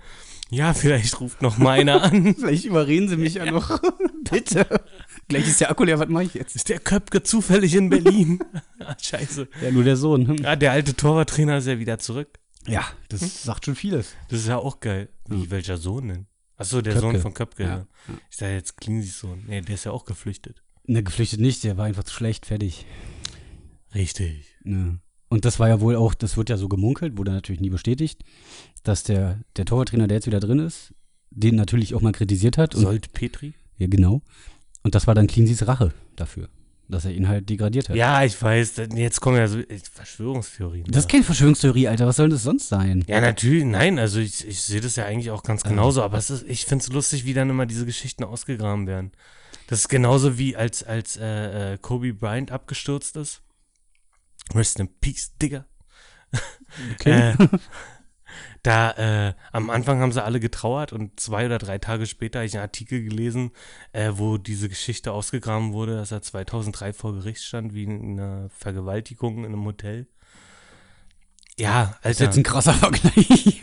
Ja, 0.51 0.73
vielleicht 0.73 1.21
ruft 1.21 1.41
noch 1.41 1.57
mal 1.57 1.79
einer 1.79 2.03
an. 2.03 2.35
Vielleicht 2.37 2.65
überreden 2.65 3.07
sie 3.07 3.15
mich 3.15 3.35
ja, 3.35 3.49
noch. 3.49 3.81
Bitte. 4.29 4.67
Gleich 5.29 5.47
ist 5.47 5.61
der 5.61 5.71
Akku 5.71 5.85
leer, 5.85 5.97
was 5.97 6.09
mache 6.09 6.25
ich 6.25 6.33
jetzt? 6.33 6.57
Ist 6.57 6.67
der 6.67 6.79
Köpke 6.79 7.23
zufällig 7.23 7.73
in 7.73 7.89
Berlin? 7.89 8.43
ah, 8.79 8.93
scheiße. 9.01 9.47
Ja, 9.61 9.71
nur 9.71 9.85
der 9.85 9.95
Sohn. 9.95 10.27
Hm. 10.27 10.35
Ja, 10.37 10.57
der 10.57 10.73
alte 10.73 10.93
Torwarttrainer 10.93 11.59
ist 11.59 11.67
ja 11.67 11.79
wieder 11.79 11.99
zurück. 11.99 12.37
Ja, 12.67 12.85
das 13.07 13.43
sagt 13.43 13.65
schon 13.65 13.75
vieles. 13.75 14.13
Das 14.27 14.39
ist 14.39 14.47
ja 14.49 14.57
auch 14.57 14.81
geil. 14.81 15.07
Wie, 15.29 15.49
welcher 15.49 15.77
Sohn 15.77 16.09
denn? 16.09 16.27
Achso, 16.57 16.81
der 16.81 16.93
Köpke. 16.93 17.07
Sohn 17.07 17.21
von 17.21 17.33
Köpke. 17.33 17.63
Ja. 17.63 17.69
Ja. 17.69 17.87
Ich 18.29 18.35
sage 18.35 18.53
jetzt 18.53 18.75
Klinsis 18.75 19.19
Sohn. 19.19 19.45
Nee, 19.47 19.61
der 19.61 19.75
ist 19.75 19.85
ja 19.85 19.91
auch 19.91 20.03
geflüchtet. 20.03 20.61
Ne, 20.85 21.01
geflüchtet 21.01 21.39
nicht, 21.39 21.63
der 21.63 21.77
war 21.77 21.85
einfach 21.85 22.03
zu 22.03 22.13
schlecht, 22.13 22.45
fertig. 22.45 22.85
Richtig. 23.95 24.47
Ne. 24.63 24.99
Und 25.31 25.45
das 25.45 25.61
war 25.61 25.69
ja 25.69 25.79
wohl 25.79 25.95
auch, 25.95 26.13
das 26.13 26.35
wird 26.35 26.49
ja 26.49 26.57
so 26.57 26.67
gemunkelt, 26.67 27.17
wurde 27.17 27.31
natürlich 27.31 27.61
nie 27.61 27.69
bestätigt, 27.69 28.21
dass 28.83 29.03
der, 29.03 29.39
der 29.55 29.63
Torwarttrainer, 29.63 30.07
der 30.07 30.17
jetzt 30.17 30.27
wieder 30.27 30.41
drin 30.41 30.59
ist, 30.59 30.93
den 31.29 31.55
natürlich 31.55 31.95
auch 31.95 32.01
mal 32.01 32.11
kritisiert 32.11 32.57
hat. 32.57 32.75
Und, 32.75 32.81
Sold 32.81 33.13
Petri? 33.13 33.53
ja, 33.77 33.87
genau. 33.87 34.21
Und 34.83 34.93
das 34.93 35.07
war 35.07 35.15
dann 35.15 35.27
Cleansys 35.27 35.65
Rache 35.65 35.93
dafür, 36.17 36.49
dass 36.89 37.05
er 37.05 37.11
ihn 37.11 37.29
halt 37.29 37.49
degradiert 37.49 37.87
hat. 37.87 37.95
Ja, 37.95 38.25
ich 38.25 38.41
weiß. 38.41 38.73
Jetzt 38.93 39.21
kommen 39.21 39.37
ja 39.37 39.47
so 39.47 39.59
äh, 39.59 39.79
Verschwörungstheorien. 39.93 40.83
Das 40.89 41.05
ist 41.05 41.09
keine 41.09 41.23
Verschwörungstheorie, 41.23 41.87
Alter. 41.87 42.07
Was 42.07 42.17
soll 42.17 42.27
das 42.27 42.43
sonst 42.43 42.67
sein? 42.67 43.05
Ja, 43.07 43.21
natürlich, 43.21 43.63
nein, 43.63 43.99
also 43.99 44.19
ich, 44.19 44.45
ich 44.45 44.61
sehe 44.61 44.81
das 44.81 44.97
ja 44.97 45.05
eigentlich 45.05 45.31
auch 45.31 45.43
ganz 45.43 45.63
genauso, 45.63 46.03
aber 46.03 46.17
ist, 46.17 46.43
ich 46.45 46.65
finde 46.65 46.83
es 46.83 46.91
lustig, 46.91 47.23
wie 47.23 47.33
dann 47.33 47.49
immer 47.49 47.65
diese 47.65 47.85
Geschichten 47.85 48.25
ausgegraben 48.25 48.85
werden. 48.85 49.13
Das 49.67 49.79
ist 49.79 49.87
genauso 49.87 50.37
wie 50.37 50.57
als, 50.57 50.83
als 50.83 51.15
äh, 51.15 51.75
äh, 51.75 51.77
Kobe 51.77 52.13
Bryant 52.13 52.51
abgestürzt 52.51 53.15
ist. 53.15 53.41
Rest 54.53 54.79
in 54.79 54.89
Peace, 54.99 55.35
Digga. 55.41 55.65
Okay. 56.93 57.31
Äh, 57.31 57.47
da 58.63 58.91
äh, 58.91 59.33
am 59.51 59.69
Anfang 59.69 59.99
haben 59.99 60.13
sie 60.13 60.23
alle 60.23 60.39
getrauert 60.39 60.93
und 60.93 61.19
zwei 61.19 61.45
oder 61.45 61.57
drei 61.57 61.79
Tage 61.79 62.05
später 62.05 62.39
habe 62.39 62.45
ich 62.45 62.53
einen 62.53 62.61
Artikel 62.61 63.03
gelesen, 63.03 63.51
äh, 63.91 64.11
wo 64.15 64.37
diese 64.37 64.69
Geschichte 64.69 65.11
ausgegraben 65.11 65.73
wurde, 65.73 65.97
dass 65.97 66.13
er 66.13 66.21
2003 66.21 66.93
vor 66.93 67.13
Gericht 67.13 67.43
stand, 67.43 67.73
wie 67.73 67.83
in 67.83 68.17
einer 68.19 68.49
Vergewaltigung 68.51 69.39
in 69.39 69.47
einem 69.47 69.65
Hotel. 69.65 70.07
Ja, 71.57 71.97
Das 72.03 72.13
ist 72.13 72.19
jetzt 72.21 72.37
ein 72.37 72.43
krasser 72.43 72.73
Vergleich. 72.73 73.61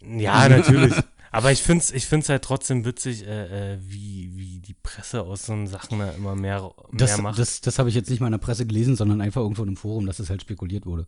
Ja, 0.00 0.48
natürlich. 0.48 0.94
Aber 1.32 1.50
ich 1.50 1.62
finde 1.62 1.82
es 1.82 1.90
ich 1.90 2.06
find's 2.06 2.28
halt 2.28 2.44
trotzdem 2.44 2.84
witzig, 2.84 3.26
äh, 3.26 3.72
äh, 3.74 3.78
wie, 3.80 4.32
wie 4.36 4.60
die 4.60 4.74
Presse 4.74 5.22
aus 5.22 5.46
so 5.46 5.66
Sachen 5.66 5.98
da 5.98 6.10
immer 6.10 6.36
mehr, 6.36 6.60
mehr 6.60 6.72
Das, 6.92 7.18
macht. 7.18 7.38
das, 7.38 7.62
das 7.62 7.78
habe 7.78 7.88
ich 7.88 7.94
jetzt 7.94 8.10
nicht 8.10 8.20
mal 8.20 8.26
in 8.26 8.32
der 8.32 8.38
Presse 8.38 8.66
gelesen, 8.66 8.96
sondern 8.96 9.22
einfach 9.22 9.40
irgendwo 9.40 9.62
in 9.62 9.70
einem 9.70 9.76
Forum, 9.78 10.06
dass 10.06 10.18
es 10.18 10.28
halt 10.28 10.42
spekuliert 10.42 10.84
wurde. 10.84 11.06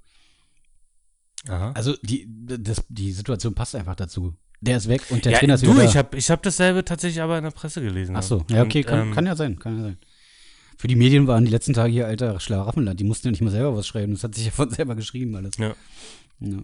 Aha. 1.46 1.72
Also 1.72 1.94
die, 2.02 2.26
das, 2.26 2.84
die 2.88 3.12
Situation 3.12 3.54
passt 3.54 3.74
einfach 3.76 3.96
dazu. 3.96 4.34
Der 4.62 4.78
ist 4.78 4.88
weg 4.88 5.02
und 5.10 5.26
der 5.26 5.32
ja, 5.32 5.38
Trainer 5.38 5.54
ist 5.56 5.64
du, 5.64 5.74
wieder 5.74 5.84
ich 5.84 5.94
habe 5.94 6.16
ich 6.16 6.30
hab 6.30 6.42
dasselbe 6.42 6.86
tatsächlich 6.86 7.20
aber 7.20 7.36
in 7.36 7.44
der 7.44 7.50
Presse 7.50 7.82
gelesen. 7.82 8.16
Ach 8.16 8.22
so, 8.22 8.46
ja, 8.48 8.62
okay, 8.62 8.78
Und, 8.78 8.86
kann, 8.86 9.00
ähm, 9.00 9.14
kann 9.14 9.26
ja 9.26 9.36
sein, 9.36 9.58
kann 9.58 9.76
ja 9.76 9.82
sein. 9.84 9.98
Für 10.78 10.88
die 10.88 10.96
Medien 10.96 11.26
waren 11.26 11.44
die 11.44 11.50
letzten 11.50 11.74
Tage 11.74 11.92
hier 11.92 12.06
alter 12.06 12.40
Schlaraffenland. 12.40 12.98
Die 12.98 13.04
mussten 13.04 13.26
ja 13.26 13.30
nicht 13.30 13.42
mal 13.42 13.50
selber 13.50 13.76
was 13.76 13.86
schreiben. 13.86 14.14
Das 14.14 14.24
hat 14.24 14.34
sich 14.34 14.46
ja 14.46 14.50
von 14.50 14.70
selber 14.70 14.94
geschrieben 14.94 15.36
alles. 15.36 15.56
Ja. 15.58 15.74
Ja. 16.40 16.58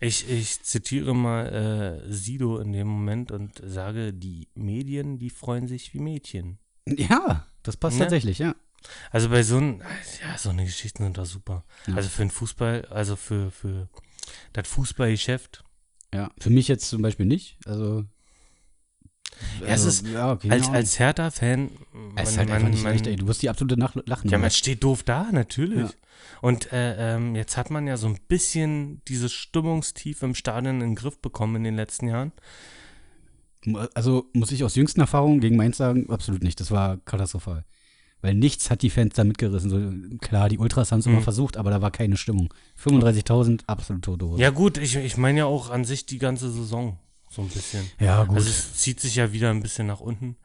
Ich, 0.00 0.28
ich 0.30 0.62
zitiere 0.62 1.14
mal 1.14 2.02
äh, 2.06 2.12
Sido 2.12 2.58
in 2.58 2.72
dem 2.72 2.86
Moment 2.86 3.32
und 3.32 3.60
sage, 3.64 4.12
die 4.12 4.48
Medien, 4.54 5.18
die 5.18 5.30
freuen 5.30 5.66
sich 5.66 5.92
wie 5.94 5.98
Mädchen. 6.00 6.58
Ja, 6.86 7.46
das 7.62 7.76
passt 7.76 7.98
Ja. 7.98 8.04
tatsächlich, 8.04 8.38
ja. 8.38 8.54
Also 9.10 9.28
bei 9.28 9.42
so 9.42 9.58
ein, 9.58 9.82
ja, 10.22 10.38
so 10.38 10.50
eine 10.50 10.64
Geschichten 10.64 11.02
sind 11.02 11.18
doch 11.18 11.26
super. 11.26 11.64
Ja. 11.88 11.96
Also 11.96 12.08
für 12.08 12.22
den 12.22 12.30
Fußball, 12.30 12.84
also 12.86 13.16
für, 13.16 13.50
für 13.50 13.88
das 14.52 14.68
Fußballgeschäft. 14.68 15.64
Ja, 16.14 16.30
für 16.38 16.50
mich 16.50 16.68
jetzt 16.68 16.88
zum 16.88 17.02
Beispiel 17.02 17.26
nicht. 17.26 17.58
Also. 17.66 18.04
Ja, 19.60 19.66
es 19.68 19.84
ist 19.84 20.06
ja, 20.06 20.32
okay, 20.32 20.50
Als, 20.50 20.68
als 20.68 20.98
Hertha-Fan, 20.98 21.70
es 22.16 22.30
ist 22.30 22.36
man- 22.36 22.38
halt 22.38 22.50
einfach 22.50 22.62
man- 22.62 22.70
nicht 22.72 22.82
man- 22.82 22.92
leicht, 22.92 23.06
ey. 23.06 23.16
Du 23.16 23.26
wirst 23.28 23.42
die 23.42 23.48
absolute 23.50 23.76
Nach 23.78 23.94
Lachen. 24.06 24.28
Ja, 24.30 24.38
man 24.38 24.50
steht 24.50 24.82
doof 24.82 25.02
da, 25.04 25.28
natürlich. 25.32 25.78
Ja. 25.90 25.94
Und 26.40 26.72
äh, 26.72 27.14
ähm, 27.16 27.34
jetzt 27.36 27.56
hat 27.56 27.70
man 27.70 27.86
ja 27.86 27.96
so 27.96 28.06
ein 28.08 28.18
bisschen 28.28 29.02
dieses 29.06 29.32
Stimmungstief 29.32 30.22
im 30.22 30.34
Stadion 30.34 30.74
in 30.76 30.80
den 30.80 30.94
Griff 30.94 31.20
bekommen 31.20 31.56
in 31.56 31.64
den 31.64 31.76
letzten 31.76 32.08
Jahren. 32.08 32.32
Also 33.94 34.26
muss 34.32 34.52
ich 34.52 34.64
aus 34.64 34.76
jüngsten 34.76 35.00
Erfahrungen 35.00 35.40
gegen 35.40 35.56
Mainz 35.56 35.76
sagen, 35.76 36.08
absolut 36.10 36.42
nicht. 36.42 36.60
Das 36.60 36.70
war 36.70 36.96
katastrophal. 36.98 37.64
Weil 38.20 38.34
nichts 38.34 38.70
hat 38.70 38.82
die 38.82 38.90
Fans 38.90 39.14
da 39.14 39.24
mitgerissen. 39.24 39.70
So, 39.70 40.18
klar, 40.18 40.48
die 40.48 40.58
Ultras 40.58 40.90
haben 40.90 41.00
es 41.00 41.06
immer 41.06 41.18
Mhm. 41.18 41.22
versucht, 41.24 41.56
aber 41.56 41.70
da 41.70 41.80
war 41.82 41.90
keine 41.90 42.16
Stimmung. 42.16 42.52
35.000, 42.76 43.62
absolut 43.66 44.02
tote 44.02 44.26
Hose. 44.26 44.40
Ja 44.42 44.50
gut, 44.50 44.78
ich, 44.78 44.96
ich 44.96 45.16
meine 45.16 45.38
ja 45.40 45.44
auch 45.44 45.70
an 45.70 45.84
sich 45.84 46.06
die 46.06 46.18
ganze 46.18 46.50
Saison 46.50 46.98
so 47.30 47.42
ein 47.42 47.48
bisschen. 47.48 47.90
Ja, 48.00 48.24
gut. 48.24 48.36
Also 48.36 48.50
es 48.50 48.74
zieht 48.74 49.00
sich 49.00 49.16
ja 49.16 49.32
wieder 49.32 49.50
ein 49.50 49.62
bisschen 49.62 49.86
nach 49.86 50.00
unten. 50.00 50.36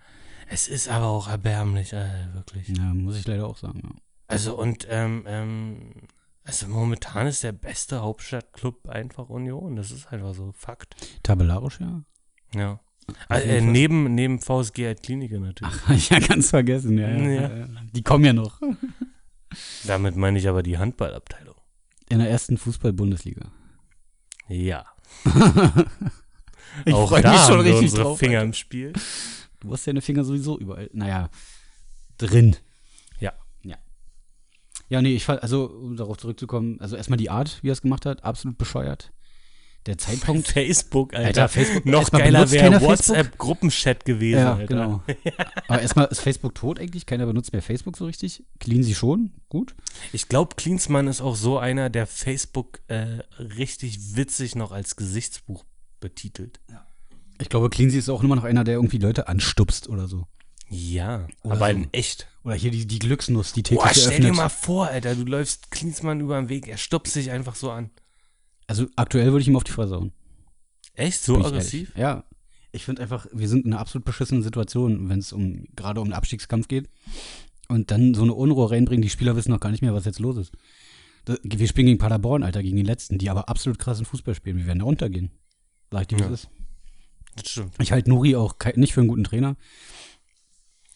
Es 0.47 0.67
ist 0.67 0.89
aber 0.89 1.07
auch 1.07 1.29
erbärmlich, 1.29 1.93
äh, 1.93 2.33
wirklich. 2.33 2.67
ja, 2.69 2.93
muss 2.93 3.17
ich 3.17 3.25
leider 3.27 3.47
auch 3.47 3.57
sagen. 3.57 3.81
Ja. 3.83 3.89
Also 4.27 4.57
und 4.57 4.87
ähm, 4.89 5.23
ähm, 5.27 5.93
also 6.43 6.67
momentan 6.67 7.27
ist 7.27 7.43
der 7.43 7.53
beste 7.53 8.01
Hauptstadtclub 8.01 8.89
einfach 8.89 9.29
Union. 9.29 9.75
Das 9.75 9.91
ist 9.91 10.11
einfach 10.11 10.33
so 10.33 10.51
Fakt. 10.51 10.95
Tabellarisch, 11.23 11.79
ja. 11.79 12.03
Ja. 12.53 12.79
Auf 13.29 13.45
Äh, 13.45 13.61
neben, 13.61 14.13
neben 14.15 14.39
VSG 14.39 14.85
halt 14.85 15.03
Klinike 15.03 15.39
natürlich. 15.39 15.73
Hab 15.87 15.95
ich 15.95 16.09
ja 16.09 16.19
ganz 16.19 16.49
vergessen, 16.49 16.97
ja. 16.97 17.09
ja, 17.09 17.29
Ja. 17.29 17.57
ja. 17.57 17.67
Die 17.93 18.03
kommen 18.03 18.25
ja 18.25 18.33
noch. 18.33 18.59
Damit 19.85 20.15
meine 20.15 20.37
ich 20.39 20.47
aber 20.47 20.63
die 20.63 20.77
Handballabteilung. 20.77 21.55
In 22.09 22.19
der 22.19 22.29
ersten 22.29 22.57
Fußball-Bundesliga. 22.57 23.51
Ja. 24.47 24.85
Ich 26.86 26.93
auch 26.93 27.09
freu 27.09 27.21
da 27.21 27.31
mich 27.31 27.41
schon 27.41 27.59
richtig 27.62 27.81
unsere 27.83 28.03
drauf, 28.03 28.19
Finger 28.19 28.39
Alter. 28.39 28.45
im 28.47 28.53
Spiel. 28.53 28.93
Du 29.59 29.71
hast 29.71 29.88
deine 29.88 30.01
Finger 30.01 30.23
sowieso 30.23 30.57
überall. 30.59 30.89
Naja, 30.93 31.29
drin. 32.17 32.55
Ja. 33.19 33.33
Ja. 33.63 33.77
Ja, 34.89 35.01
nee, 35.01 35.15
ich 35.15 35.23
fand, 35.25 35.41
also, 35.43 35.65
um 35.65 35.95
darauf 35.95 36.17
zurückzukommen, 36.17 36.79
also 36.81 36.95
erstmal 36.95 37.17
die 37.17 37.29
Art, 37.29 37.59
wie 37.62 37.69
er 37.69 37.73
es 37.73 37.81
gemacht 37.81 38.05
hat, 38.05 38.23
absolut 38.23 38.57
bescheuert. 38.57 39.12
Der 39.86 39.97
Zeitpunkt. 39.97 40.47
Facebook, 40.53 41.13
Alter. 41.13 41.27
Alter, 41.27 41.49
Facebook- 41.49 41.86
Noch 41.86 42.09
geiler 42.09 42.45
benutzt 42.45 42.53
wäre? 42.53 42.81
WhatsApp-Gruppenchat 42.81 44.05
gewesen. 44.05 44.39
ja, 44.39 44.53
Alter. 44.53 44.67
genau. 44.67 45.03
Aber 45.67 45.81
erstmal 45.81 46.05
ist 46.07 46.21
Facebook 46.21 46.55
tot 46.55 46.79
eigentlich. 46.79 47.05
Keiner 47.05 47.25
benutzt 47.25 47.51
mehr 47.51 47.62
Facebook 47.62 47.97
so 47.97 48.05
richtig. 48.05 48.43
Clean 48.59 48.81
sie 48.83 48.95
schon. 48.95 49.31
Gut. 49.49 49.75
Ich 50.13 50.29
glaube, 50.29 50.55
Klinsmann 50.55 51.07
ist 51.07 51.19
auch 51.21 51.36
so 51.36 51.57
einer, 51.57 51.89
der 51.89 52.07
Facebook 52.07 52.79
äh, 52.88 53.19
richtig 53.39 54.15
witzig 54.15 54.55
noch 54.55 54.71
als 54.71 54.95
Gesichtsbuch 54.95 55.65
betitelt. 56.03 56.59
Ich 57.39 57.49
glaube, 57.49 57.69
Clean 57.69 57.89
sie 57.89 57.97
ist 57.97 58.09
auch 58.09 58.21
immer 58.21 58.35
noch 58.35 58.43
einer, 58.43 58.63
der 58.63 58.75
irgendwie 58.75 58.97
Leute 58.97 59.27
anstupst 59.27 59.87
oder 59.87 60.07
so. 60.07 60.27
Ja, 60.69 61.27
Oder 61.43 61.55
aber 61.55 61.65
so. 61.67 61.71
in 61.77 61.87
echt. 61.93 62.27
Oder 62.43 62.55
hier 62.55 62.71
die, 62.71 62.85
die 62.85 62.99
Glücksnuss, 62.99 63.53
die 63.53 63.61
Boah, 63.61 63.87
täglich 63.87 64.03
stell 64.03 64.19
dir 64.19 64.33
mal 64.33 64.49
vor, 64.49 64.87
Alter, 64.87 65.15
du 65.15 65.23
läufst 65.23 65.71
Klinsmann 65.71 66.19
über 66.19 66.39
den 66.39 66.49
Weg, 66.49 66.67
er 66.67 66.77
stupst 66.77 67.13
sich 67.13 67.31
einfach 67.31 67.55
so 67.55 67.71
an. 67.71 67.89
Also 68.67 68.87
aktuell 68.95 69.27
würde 69.27 69.41
ich 69.41 69.47
ihm 69.47 69.55
auf 69.55 69.63
die 69.63 69.71
Fresse 69.71 69.95
hauen. 69.95 70.11
Echt? 70.95 71.23
So 71.23 71.37
aggressiv? 71.37 71.89
ehrlich. 71.89 72.01
Ja. 72.01 72.23
Ich 72.71 72.85
finde 72.85 73.03
einfach, 73.03 73.27
wir 73.31 73.47
sind 73.47 73.65
in 73.65 73.73
einer 73.73 73.79
absolut 73.79 74.03
beschissenen 74.03 74.41
Situation, 74.41 75.09
wenn 75.09 75.19
es 75.19 75.31
um 75.31 75.65
gerade 75.75 76.01
um 76.01 76.07
den 76.07 76.13
Abstiegskampf 76.13 76.67
geht. 76.67 76.89
Und 77.69 77.91
dann 77.91 78.13
so 78.13 78.23
eine 78.23 78.33
Unruhe 78.33 78.71
reinbringen, 78.71 79.03
die 79.03 79.09
Spieler 79.09 79.35
wissen 79.35 79.51
noch 79.51 79.59
gar 79.59 79.69
nicht 79.69 79.81
mehr, 79.81 79.93
was 79.93 80.05
jetzt 80.05 80.19
los 80.19 80.37
ist. 80.37 80.51
Wir 81.43 81.67
spielen 81.67 81.87
gegen 81.87 81.99
Paderborn, 81.99 82.43
Alter, 82.43 82.61
gegen 82.61 82.75
den 82.75 82.85
letzten, 82.85 83.19
die 83.19 83.29
aber 83.29 83.47
absolut 83.47 83.79
krassen 83.79 84.05
Fußball 84.05 84.35
spielen. 84.35 84.57
Wir 84.57 84.65
werden 84.65 84.79
da 84.79 84.85
runtergehen. 84.85 85.31
Sag 85.93 86.01
ich 86.01 86.08
dir, 86.08 86.17
wie 86.17 86.21
Ja. 86.23 86.27
es 86.29 86.41
ist. 86.41 86.49
Das 87.36 87.49
stimmt. 87.49 87.75
Ich 87.79 87.91
halte 87.91 88.10
Nuri 88.10 88.36
auch 88.36 88.56
nicht 88.75 88.93
für 88.93 88.99
einen 89.01 89.08
guten 89.08 89.23
Trainer. 89.23 89.56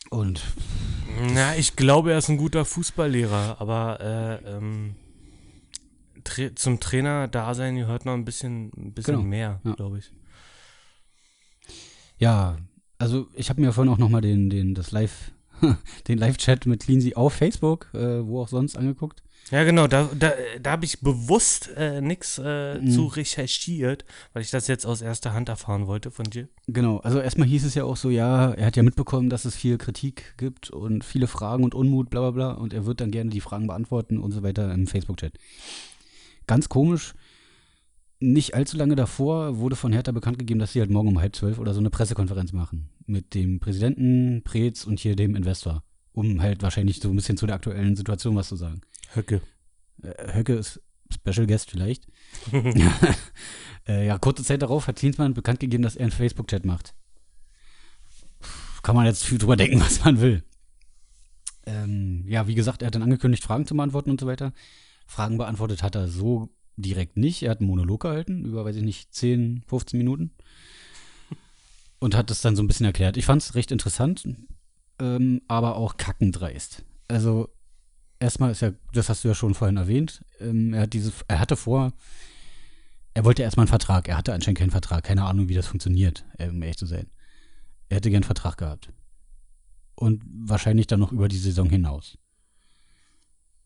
Und 0.09 0.41
Na, 1.33 1.55
ich 1.55 1.75
glaube, 1.75 2.11
er 2.11 2.17
ist 2.17 2.29
ein 2.29 2.37
guter 2.37 2.65
Fußballlehrer, 2.65 3.57
aber 3.59 3.99
äh, 4.45 4.55
ähm, 4.57 4.95
Tra 6.23 6.55
zum 6.55 6.79
Trainer-Dasein 6.79 7.75
gehört 7.77 8.05
noch 8.05 8.13
ein 8.13 8.25
bisschen, 8.25 8.71
ein 8.77 8.93
bisschen 8.93 9.15
Genau, 9.17 9.27
mehr, 9.27 9.61
ja. 9.63 9.73
glaube 9.75 9.99
ich. 9.99 10.11
ja, 12.17 12.57
also 12.97 13.27
ich 13.33 13.49
habe 13.49 13.61
mir 13.61 13.71
vorhin 13.73 13.91
auch 13.93 13.97
nochmal 13.97 14.21
den, 14.21 14.49
den, 14.49 14.73
das 14.75 14.91
Live, 14.91 15.31
den 16.07 16.17
Live-Chat 16.17 16.65
mit 16.65 16.81
Cleansy 16.83 17.15
auf 17.15 17.33
Facebook, 17.33 17.89
äh, 17.93 18.25
wo 18.25 18.41
auch 18.41 18.47
sonst 18.47 18.77
angeguckt. 18.77 19.23
Ja, 19.49 19.63
genau, 19.63 19.87
da, 19.87 20.09
da, 20.17 20.33
da 20.61 20.71
habe 20.71 20.83
ich 20.83 20.99
bewusst 20.99 21.69
äh, 21.77 22.01
nichts 22.01 22.37
äh, 22.43 22.79
Mhm. 22.79 22.91
zu 22.91 23.05
recherchiert, 23.05 24.03
weil 24.33 24.41
ich 24.41 24.49
das 24.51 24.67
jetzt 24.67 24.85
aus 24.85 25.01
erster 25.01 25.33
Hand 25.33 25.47
erfahren 25.47 25.87
wollte 25.87 26.11
von 26.11 26.25
dir. 26.25 26.49
Genau, 26.67 26.97
also 26.97 27.19
erstmal 27.21 27.47
hieß 27.47 27.63
es 27.63 27.73
ja 27.75 27.85
auch 27.85 27.95
so, 27.95 28.09
ja, 28.09 28.51
er 28.51 28.65
hat 28.65 28.75
ja 28.75 28.83
mitbekommen, 28.83 29.29
dass 29.29 29.45
es 29.45 29.55
viel 29.55 29.77
Kritik 29.77 30.33
gibt 30.37 30.69
und 30.69 31.05
viele 31.05 31.27
Fragen 31.27 31.63
und 31.63 31.73
Unmut, 31.75 32.09
bla 32.09 32.19
bla 32.21 32.31
bla, 32.31 32.51
und 32.51 32.73
er 32.73 32.85
wird 32.85 32.99
dann 32.99 33.11
gerne 33.11 33.29
die 33.29 33.39
Fragen 33.41 33.67
beantworten 33.67 34.17
und 34.19 34.31
so 34.31 34.43
weiter 34.43 34.73
im 34.73 34.85
Facebook-Chat. 34.85 35.33
Ganz 36.45 36.67
komisch, 36.67 37.13
nicht 38.19 38.53
allzu 38.55 38.77
lange 38.77 38.95
davor 38.95 39.59
wurde 39.59 39.75
von 39.75 39.93
Hertha 39.93 40.11
bekannt 40.11 40.39
gegeben, 40.39 40.59
dass 40.59 40.73
sie 40.73 40.79
halt 40.79 40.89
morgen 40.89 41.09
um 41.09 41.19
halb 41.19 41.35
zwölf 41.35 41.59
oder 41.59 41.73
so 41.73 41.79
eine 41.79 41.89
Pressekonferenz 41.89 42.51
machen. 42.51 42.89
Mit 43.05 43.33
dem 43.33 43.59
Präsidenten, 43.59 44.41
Preetz 44.43 44.83
und 44.85 44.99
hier 44.99 45.15
dem 45.15 45.35
Investor. 45.35 45.83
Um 46.17 46.41
halt 46.41 46.63
wahrscheinlich 46.63 46.99
so 46.99 47.11
ein 47.11 47.15
bisschen 47.15 47.37
zu 47.37 47.45
der 47.45 47.57
aktuellen 47.57 47.95
Situation 47.95 48.35
was 48.35 48.47
zu 48.47 48.55
sagen. 48.55 48.81
Höcke. 49.13 49.39
Äh, 50.01 50.33
Höcke 50.33 50.55
ist 50.55 50.81
Special 51.13 51.45
Guest 51.45 51.69
vielleicht. 51.69 52.07
äh, 53.87 54.07
ja, 54.07 54.17
kurze 54.17 54.43
Zeit 54.43 54.63
darauf 54.63 54.87
hat 54.87 54.95
Klinsmann 54.95 55.35
bekannt 55.35 55.59
gegeben, 55.59 55.83
dass 55.83 55.95
er 55.95 56.05
einen 56.05 56.11
Facebook-Chat 56.11 56.65
macht. 56.65 56.95
Kann 58.81 58.95
man 58.95 59.05
jetzt 59.05 59.25
viel 59.25 59.37
drüber 59.37 59.55
denken, 59.55 59.79
was 59.79 60.03
man 60.03 60.19
will. 60.19 60.43
Ähm, 61.67 62.23
ja, 62.27 62.47
wie 62.47 62.55
gesagt, 62.55 62.81
er 62.81 62.87
hat 62.87 62.95
dann 62.95 63.03
angekündigt, 63.03 63.43
Fragen 63.43 63.67
zu 63.67 63.75
beantworten 63.75 64.09
und 64.09 64.19
so 64.19 64.25
weiter. 64.25 64.53
Fragen 65.05 65.37
beantwortet 65.37 65.83
hat 65.83 65.93
er 65.93 66.07
so 66.07 66.49
direkt 66.77 67.15
nicht. 67.15 67.43
Er 67.43 67.51
hat 67.51 67.59
einen 67.59 67.69
Monolog 67.69 68.01
gehalten, 68.01 68.43
über, 68.43 68.65
weiß 68.65 68.77
ich 68.77 68.83
nicht, 68.83 69.13
10, 69.13 69.65
15 69.67 69.99
Minuten. 69.99 70.31
Und 71.99 72.15
hat 72.15 72.31
das 72.31 72.41
dann 72.41 72.55
so 72.55 72.63
ein 72.63 72.67
bisschen 72.67 72.87
erklärt. 72.87 73.17
Ich 73.17 73.25
fand 73.25 73.43
es 73.43 73.53
recht 73.53 73.71
interessant, 73.71 74.27
ähm, 74.99 75.41
aber 75.47 75.75
auch 75.75 75.97
kackendreist. 75.97 76.83
Also, 77.07 77.49
erstmal 78.19 78.51
ist 78.51 78.61
ja, 78.61 78.71
das 78.93 79.09
hast 79.09 79.23
du 79.23 79.27
ja 79.27 79.35
schon 79.35 79.53
vorhin 79.53 79.77
erwähnt, 79.77 80.23
ähm, 80.39 80.73
er, 80.73 80.81
hat 80.83 80.93
diese, 80.93 81.11
er 81.27 81.39
hatte 81.39 81.55
vor, 81.55 81.93
er 83.13 83.25
wollte 83.25 83.41
erstmal 83.41 83.63
einen 83.63 83.69
Vertrag. 83.69 84.07
Er 84.07 84.17
hatte 84.17 84.33
anscheinend 84.33 84.59
keinen 84.59 84.71
Vertrag. 84.71 85.03
Keine 85.03 85.23
Ahnung, 85.23 85.49
wie 85.49 85.55
das 85.55 85.65
funktioniert, 85.65 86.23
äh, 86.37 86.49
um 86.49 86.61
ehrlich 86.61 86.77
zu 86.77 86.85
sein. 86.85 87.07
Er 87.89 87.97
hätte 87.97 88.09
gern 88.09 88.17
einen 88.17 88.25
Vertrag 88.25 88.57
gehabt. 88.57 88.93
Und 89.95 90.23
wahrscheinlich 90.27 90.85
dann 90.85 90.99
noch 90.99 91.11
über 91.11 91.27
die 91.27 91.37
Saison 91.37 91.67
hinaus. 91.67 92.19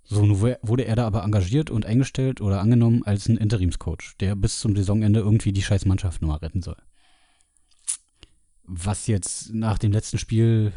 So, 0.03 0.25
nun 0.25 0.39
wu- 0.39 0.55
wurde 0.61 0.85
er 0.85 0.95
da 0.95 1.05
aber 1.05 1.23
engagiert 1.23 1.69
und 1.69 1.85
eingestellt 1.85 2.39
oder 2.39 2.61
angenommen 2.61 3.03
als 3.03 3.27
ein 3.27 3.35
Interimscoach, 3.35 4.15
der 4.21 4.35
bis 4.35 4.59
zum 4.59 4.75
Saisonende 4.75 5.19
irgendwie 5.19 5.51
die 5.51 5.61
scheiß 5.61 5.85
Mannschaft 5.85 6.21
nochmal 6.21 6.37
retten 6.37 6.61
soll. 6.61 6.77
Was 8.63 9.07
jetzt 9.07 9.53
nach 9.53 9.77
dem 9.77 9.91
letzten 9.91 10.17
Spiel, 10.17 10.71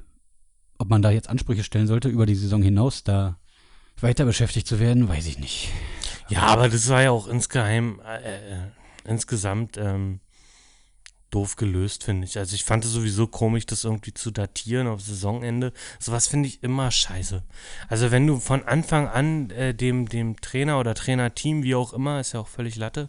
ob 0.84 0.90
man 0.90 1.00
da 1.00 1.10
jetzt 1.10 1.30
Ansprüche 1.30 1.64
stellen 1.64 1.86
sollte, 1.86 2.10
über 2.10 2.26
die 2.26 2.34
Saison 2.34 2.62
hinaus 2.62 3.04
da 3.04 3.38
weiter 4.00 4.26
beschäftigt 4.26 4.66
zu 4.66 4.80
werden, 4.80 5.08
weiß 5.08 5.26
ich 5.26 5.38
nicht. 5.38 5.70
Ja, 6.28 6.42
aber 6.42 6.68
das 6.68 6.90
war 6.90 7.02
ja 7.02 7.10
auch 7.10 7.26
insgeheim, 7.26 8.02
äh, 8.06 8.18
äh, 8.18 8.58
insgesamt 9.06 9.78
ähm, 9.78 10.20
doof 11.30 11.56
gelöst, 11.56 12.04
finde 12.04 12.26
ich. 12.26 12.36
Also 12.36 12.54
ich 12.54 12.64
fand 12.64 12.84
es 12.84 12.90
sowieso 12.90 13.26
komisch, 13.26 13.64
das 13.64 13.84
irgendwie 13.84 14.12
zu 14.12 14.30
datieren 14.30 14.86
auf 14.86 15.00
Saisonende. 15.00 15.72
Sowas 15.98 16.26
finde 16.26 16.48
ich 16.48 16.62
immer 16.62 16.90
scheiße. 16.90 17.42
Also 17.88 18.10
wenn 18.10 18.26
du 18.26 18.38
von 18.38 18.62
Anfang 18.64 19.08
an 19.08 19.48
äh, 19.50 19.74
dem, 19.74 20.06
dem 20.06 20.38
Trainer 20.42 20.78
oder 20.78 20.94
Trainerteam, 20.94 21.62
wie 21.62 21.74
auch 21.74 21.94
immer, 21.94 22.20
ist 22.20 22.32
ja 22.32 22.40
auch 22.40 22.48
völlig 22.48 22.76
Latte, 22.76 23.08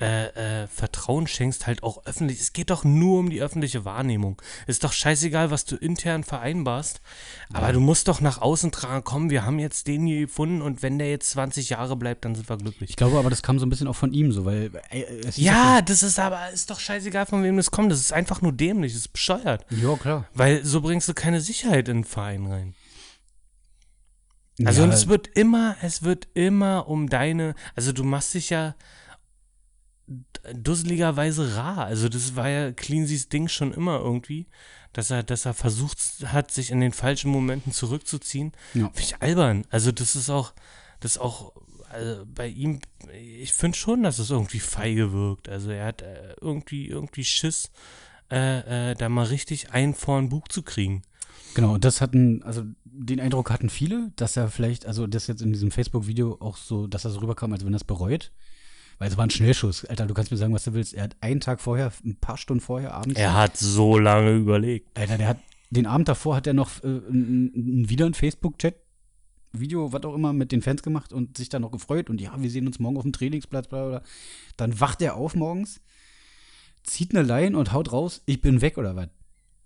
äh, 0.00 0.62
äh, 0.62 0.66
Vertrauen 0.66 1.26
schenkst, 1.28 1.68
halt 1.68 1.84
auch 1.84 2.04
öffentlich. 2.04 2.40
Es 2.40 2.52
geht 2.52 2.70
doch 2.70 2.82
nur 2.82 3.20
um 3.20 3.30
die 3.30 3.40
öffentliche 3.40 3.84
Wahrnehmung. 3.84 4.42
Ist 4.66 4.82
doch 4.82 4.92
scheißegal, 4.92 5.52
was 5.52 5.64
du 5.64 5.76
intern 5.76 6.24
vereinbarst. 6.24 7.00
Aber 7.52 7.72
du 7.72 7.78
musst 7.78 8.08
doch 8.08 8.20
nach 8.20 8.40
außen 8.40 8.72
tragen, 8.72 9.04
komm, 9.04 9.30
wir 9.30 9.44
haben 9.44 9.60
jetzt 9.60 9.86
den 9.86 10.06
hier 10.06 10.22
gefunden 10.22 10.62
und 10.62 10.82
wenn 10.82 10.98
der 10.98 11.10
jetzt 11.10 11.30
20 11.30 11.70
Jahre 11.70 11.94
bleibt, 11.94 12.24
dann 12.24 12.34
sind 12.34 12.48
wir 12.48 12.56
glücklich. 12.56 12.90
Ich 12.90 12.96
glaube 12.96 13.18
aber, 13.18 13.30
das 13.30 13.42
kam 13.42 13.60
so 13.60 13.66
ein 13.66 13.70
bisschen 13.70 13.86
auch 13.86 13.94
von 13.94 14.12
ihm, 14.12 14.32
so, 14.32 14.44
weil. 14.44 14.72
Äh, 14.90 15.04
es 15.26 15.36
hieß 15.36 15.44
Ja, 15.44 15.80
das 15.80 16.02
ist 16.02 16.18
aber, 16.18 16.50
ist 16.50 16.70
doch 16.70 16.80
scheißegal, 16.80 17.26
von 17.26 17.44
wem 17.44 17.56
das 17.56 17.70
kommt. 17.70 17.92
Das 17.92 18.00
ist 18.00 18.12
einfach 18.12 18.42
nur 18.42 18.52
dämlich, 18.52 18.92
das 18.92 19.02
ist 19.02 19.12
bescheuert. 19.12 19.64
Ja, 19.70 19.90
ja, 19.90 19.96
klar. 19.96 20.28
Weil 20.34 20.64
so 20.64 20.80
bringst 20.80 21.08
du 21.08 21.14
keine 21.14 21.40
Sicherheit 21.40 21.88
in 21.88 21.98
den 21.98 22.04
Verein 22.04 22.46
rein. 22.46 22.74
Also 24.64 24.80
ja, 24.80 24.86
und 24.86 24.92
es 24.94 25.08
wird 25.08 25.26
immer, 25.28 25.76
es 25.82 26.02
wird 26.02 26.28
immer 26.34 26.88
um 26.88 27.08
deine, 27.08 27.54
also 27.74 27.92
du 27.92 28.04
machst 28.04 28.34
dich 28.34 28.50
ja 28.50 28.74
dusseligerweise 30.52 31.56
rar. 31.56 31.86
Also 31.86 32.08
das 32.08 32.36
war 32.36 32.48
ja 32.48 32.72
Cleansys 32.72 33.28
Ding 33.28 33.48
schon 33.48 33.72
immer 33.72 33.98
irgendwie, 33.98 34.46
dass 34.92 35.10
er, 35.10 35.22
dass 35.22 35.46
er 35.46 35.54
versucht 35.54 35.98
hat, 36.26 36.50
sich 36.50 36.70
in 36.70 36.80
den 36.80 36.92
falschen 36.92 37.30
Momenten 37.30 37.72
zurückzuziehen. 37.72 38.52
Ja. 38.74 38.90
Finde 38.90 39.00
ich 39.00 39.22
albern. 39.22 39.64
Also 39.70 39.92
das 39.92 40.16
ist 40.16 40.30
auch, 40.30 40.52
das 41.00 41.12
ist 41.12 41.18
auch 41.18 41.52
also 41.94 42.26
bei 42.26 42.48
ihm, 42.48 42.80
ich 43.12 43.52
finde 43.52 43.78
schon, 43.78 44.02
dass 44.02 44.18
es 44.18 44.30
irgendwie 44.30 44.58
feige 44.58 45.12
wirkt. 45.12 45.48
Also 45.48 45.70
er 45.70 45.86
hat 45.86 46.02
äh, 46.02 46.34
irgendwie, 46.40 46.88
irgendwie 46.88 47.24
Schiss, 47.24 47.70
äh, 48.30 48.90
äh, 48.90 48.94
da 48.94 49.08
mal 49.08 49.26
richtig 49.26 49.70
einen 49.70 49.94
vor 49.94 50.20
den 50.20 50.28
Bug 50.28 50.50
zu 50.50 50.62
kriegen. 50.62 51.02
Genau, 51.54 51.74
und 51.74 51.84
das 51.84 52.00
hatten, 52.00 52.42
also 52.42 52.64
den 52.84 53.20
Eindruck 53.20 53.50
hatten 53.50 53.70
viele, 53.70 54.10
dass 54.16 54.36
er 54.36 54.48
vielleicht, 54.48 54.86
also 54.86 55.06
das 55.06 55.28
jetzt 55.28 55.40
in 55.40 55.52
diesem 55.52 55.70
Facebook-Video 55.70 56.38
auch 56.40 56.56
so, 56.56 56.88
dass 56.88 57.04
er 57.04 57.12
so 57.12 57.20
rüberkam, 57.20 57.52
als 57.52 57.64
wenn 57.64 57.72
er 57.72 57.76
es 57.76 57.84
bereut. 57.84 58.32
Weil 58.98 59.08
es 59.10 59.16
war 59.16 59.24
ein 59.24 59.30
Schnellschuss. 59.30 59.84
Alter, 59.84 60.06
du 60.06 60.14
kannst 60.14 60.30
mir 60.30 60.36
sagen, 60.36 60.54
was 60.54 60.64
du 60.64 60.74
willst. 60.74 60.94
Er 60.94 61.04
hat 61.04 61.16
einen 61.20 61.40
Tag 61.40 61.60
vorher, 61.60 61.92
ein 62.04 62.16
paar 62.16 62.36
Stunden 62.36 62.60
vorher 62.60 62.94
abends. 62.94 63.18
Er 63.18 63.34
hat 63.34 63.56
so 63.56 63.98
lange 63.98 64.32
überlegt. 64.32 64.96
Alter, 64.96 65.18
der 65.18 65.28
hat, 65.28 65.38
den 65.70 65.86
Abend 65.86 66.08
davor 66.08 66.36
hat 66.36 66.46
er 66.46 66.54
noch 66.54 66.82
äh, 66.84 67.00
wieder 67.10 68.06
ein 68.06 68.14
Facebook-Chat, 68.14 68.76
Video, 69.52 69.92
was 69.92 70.02
auch 70.04 70.14
immer, 70.14 70.32
mit 70.32 70.52
den 70.52 70.62
Fans 70.62 70.82
gemacht 70.82 71.12
und 71.12 71.36
sich 71.36 71.48
dann 71.48 71.62
noch 71.62 71.70
gefreut 71.70 72.10
und 72.10 72.20
ja, 72.20 72.34
wir 72.36 72.50
sehen 72.50 72.66
uns 72.66 72.78
morgen 72.78 72.96
auf 72.96 73.02
dem 73.02 73.12
Trainingsplatz, 73.12 73.68
bla, 73.68 73.88
bla. 73.88 74.02
Dann 74.56 74.80
wacht 74.80 75.00
er 75.00 75.14
auf 75.16 75.34
morgens, 75.34 75.80
zieht 76.82 77.14
eine 77.14 77.26
Line 77.26 77.56
und 77.56 77.72
haut 77.72 77.92
raus, 77.92 78.22
ich 78.26 78.40
bin 78.40 78.60
weg 78.60 78.78
oder 78.78 78.96
was. 78.96 79.08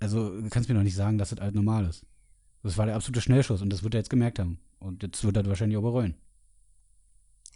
Also, 0.00 0.40
du 0.40 0.48
kannst 0.48 0.68
mir 0.68 0.74
doch 0.74 0.82
nicht 0.82 0.94
sagen, 0.94 1.18
dass 1.18 1.30
das 1.30 1.40
halt 1.40 1.54
normal 1.54 1.86
ist. 1.86 2.06
Das 2.62 2.76
war 2.76 2.86
der 2.86 2.94
absolute 2.94 3.20
Schnellschuss 3.20 3.62
und 3.62 3.70
das 3.70 3.82
wird 3.82 3.94
er 3.94 4.00
jetzt 4.00 4.10
gemerkt 4.10 4.38
haben. 4.38 4.58
Und 4.78 5.02
jetzt 5.02 5.24
wird 5.24 5.36
er 5.36 5.46
wahrscheinlich 5.46 5.78
auch 5.78 5.82
bereuen. 5.82 6.14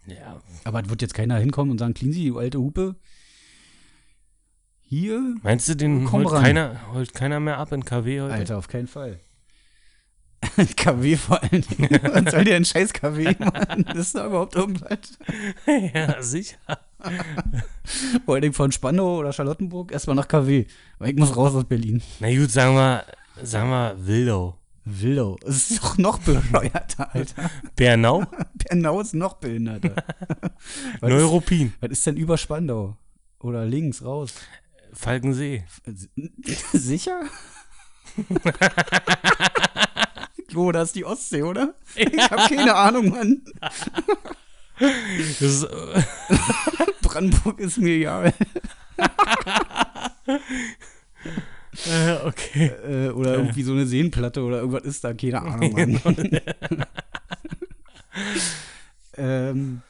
Ja, 0.07 0.41
Aber 0.65 0.89
wird 0.91 1.03
jetzt 1.03 1.15
keiner 1.15 1.39
hinkommen 1.39 1.71
und 1.71 1.79
sagen, 1.79 1.95
Cleansy, 1.95 2.29
du 2.29 2.39
alte 2.39 2.59
Hupe, 2.59 2.97
hier, 4.81 5.37
meinst 5.43 5.69
du, 5.69 5.75
den 5.75 6.11
holt 6.13 6.31
ran. 6.31 6.43
keiner, 6.43 6.93
holt 6.93 7.15
keiner 7.15 7.41
mehr 7.41 7.59
ab 7.59 7.73
in 7.73 7.85
KW 7.85 8.21
heute? 8.21 8.35
Alter, 8.35 8.59
auf 8.59 8.69
keinen 8.69 8.89
Fall. 8.89 9.21
KW 10.77 11.17
vor 11.17 11.43
allen 11.43 11.63
Dingen. 11.63 12.01
Was 12.03 12.33
soll 12.33 12.45
dir 12.45 12.57
ein 12.57 12.65
scheiß 12.65 12.93
KW, 12.93 13.35
Mann? 13.39 13.85
Ist 13.97 14.15
da 14.15 14.27
überhaupt 14.27 14.55
irgendwas? 14.55 14.99
ja, 15.95 16.21
sicher. 16.23 16.59
Vor 18.25 18.35
allen 18.35 18.43
Dingen 18.43 18.55
von 18.55 18.73
Spandau 18.73 19.19
oder 19.19 19.33
Charlottenburg 19.33 19.93
erstmal 19.93 20.17
nach 20.17 20.29
KW. 20.29 20.67
Weil 20.99 21.11
ich 21.11 21.17
muss 21.17 21.37
raus 21.37 21.55
aus 21.55 21.65
Berlin. 21.65 22.03
Na 22.21 22.35
gut, 22.35 22.51
sagen 22.51 22.75
wir, 22.75 23.05
sagen 23.43 23.71
wir 23.71 23.97
Wildau. 23.99 24.59
Willow. 24.85 25.39
Das 25.43 25.71
ist 25.71 25.83
doch 25.83 25.97
noch 25.99 26.19
bescheuerter, 26.19 27.09
Alter. 27.15 27.51
Bernau? 27.77 28.25
Bernau 28.55 29.01
ist 29.01 29.15
noch 29.15 29.35
behinderter. 29.35 29.95
Neuruppin. 31.01 31.75
was 31.81 31.91
ist 31.91 32.07
denn 32.07 32.17
über 32.17 32.37
Spandau? 32.37 32.97
Oder 33.39 33.65
links, 33.65 34.05
raus? 34.05 34.35
Falkensee. 34.93 35.65
Sicher? 36.73 37.23
Oh, 40.55 40.71
da 40.71 40.83
ist 40.83 40.95
die 40.95 41.05
Ostsee, 41.05 41.43
oder? 41.43 41.75
Ich 41.95 42.31
habe 42.31 42.55
keine 42.55 42.75
Ahnung, 42.75 43.09
Mann. 43.09 43.43
Ist, 45.41 45.65
äh, 45.65 46.03
Brandenburg 47.01 47.59
ist 47.61 47.79
mir 47.79 47.95
egal. 47.95 48.35
Äh, 51.87 52.13
okay. 52.27 52.67
Äh, 52.67 53.11
oder 53.11 53.35
irgendwie 53.35 53.63
so 53.63 53.73
eine 53.73 53.87
Seenplatte 53.87 54.43
oder 54.43 54.59
irgendwas 54.59 54.85
ist 54.85 55.05
da, 55.05 55.15
keine 55.15 55.43
Ahnung. 55.43 55.73
Mann. 55.73 56.41
ähm, 59.17 59.83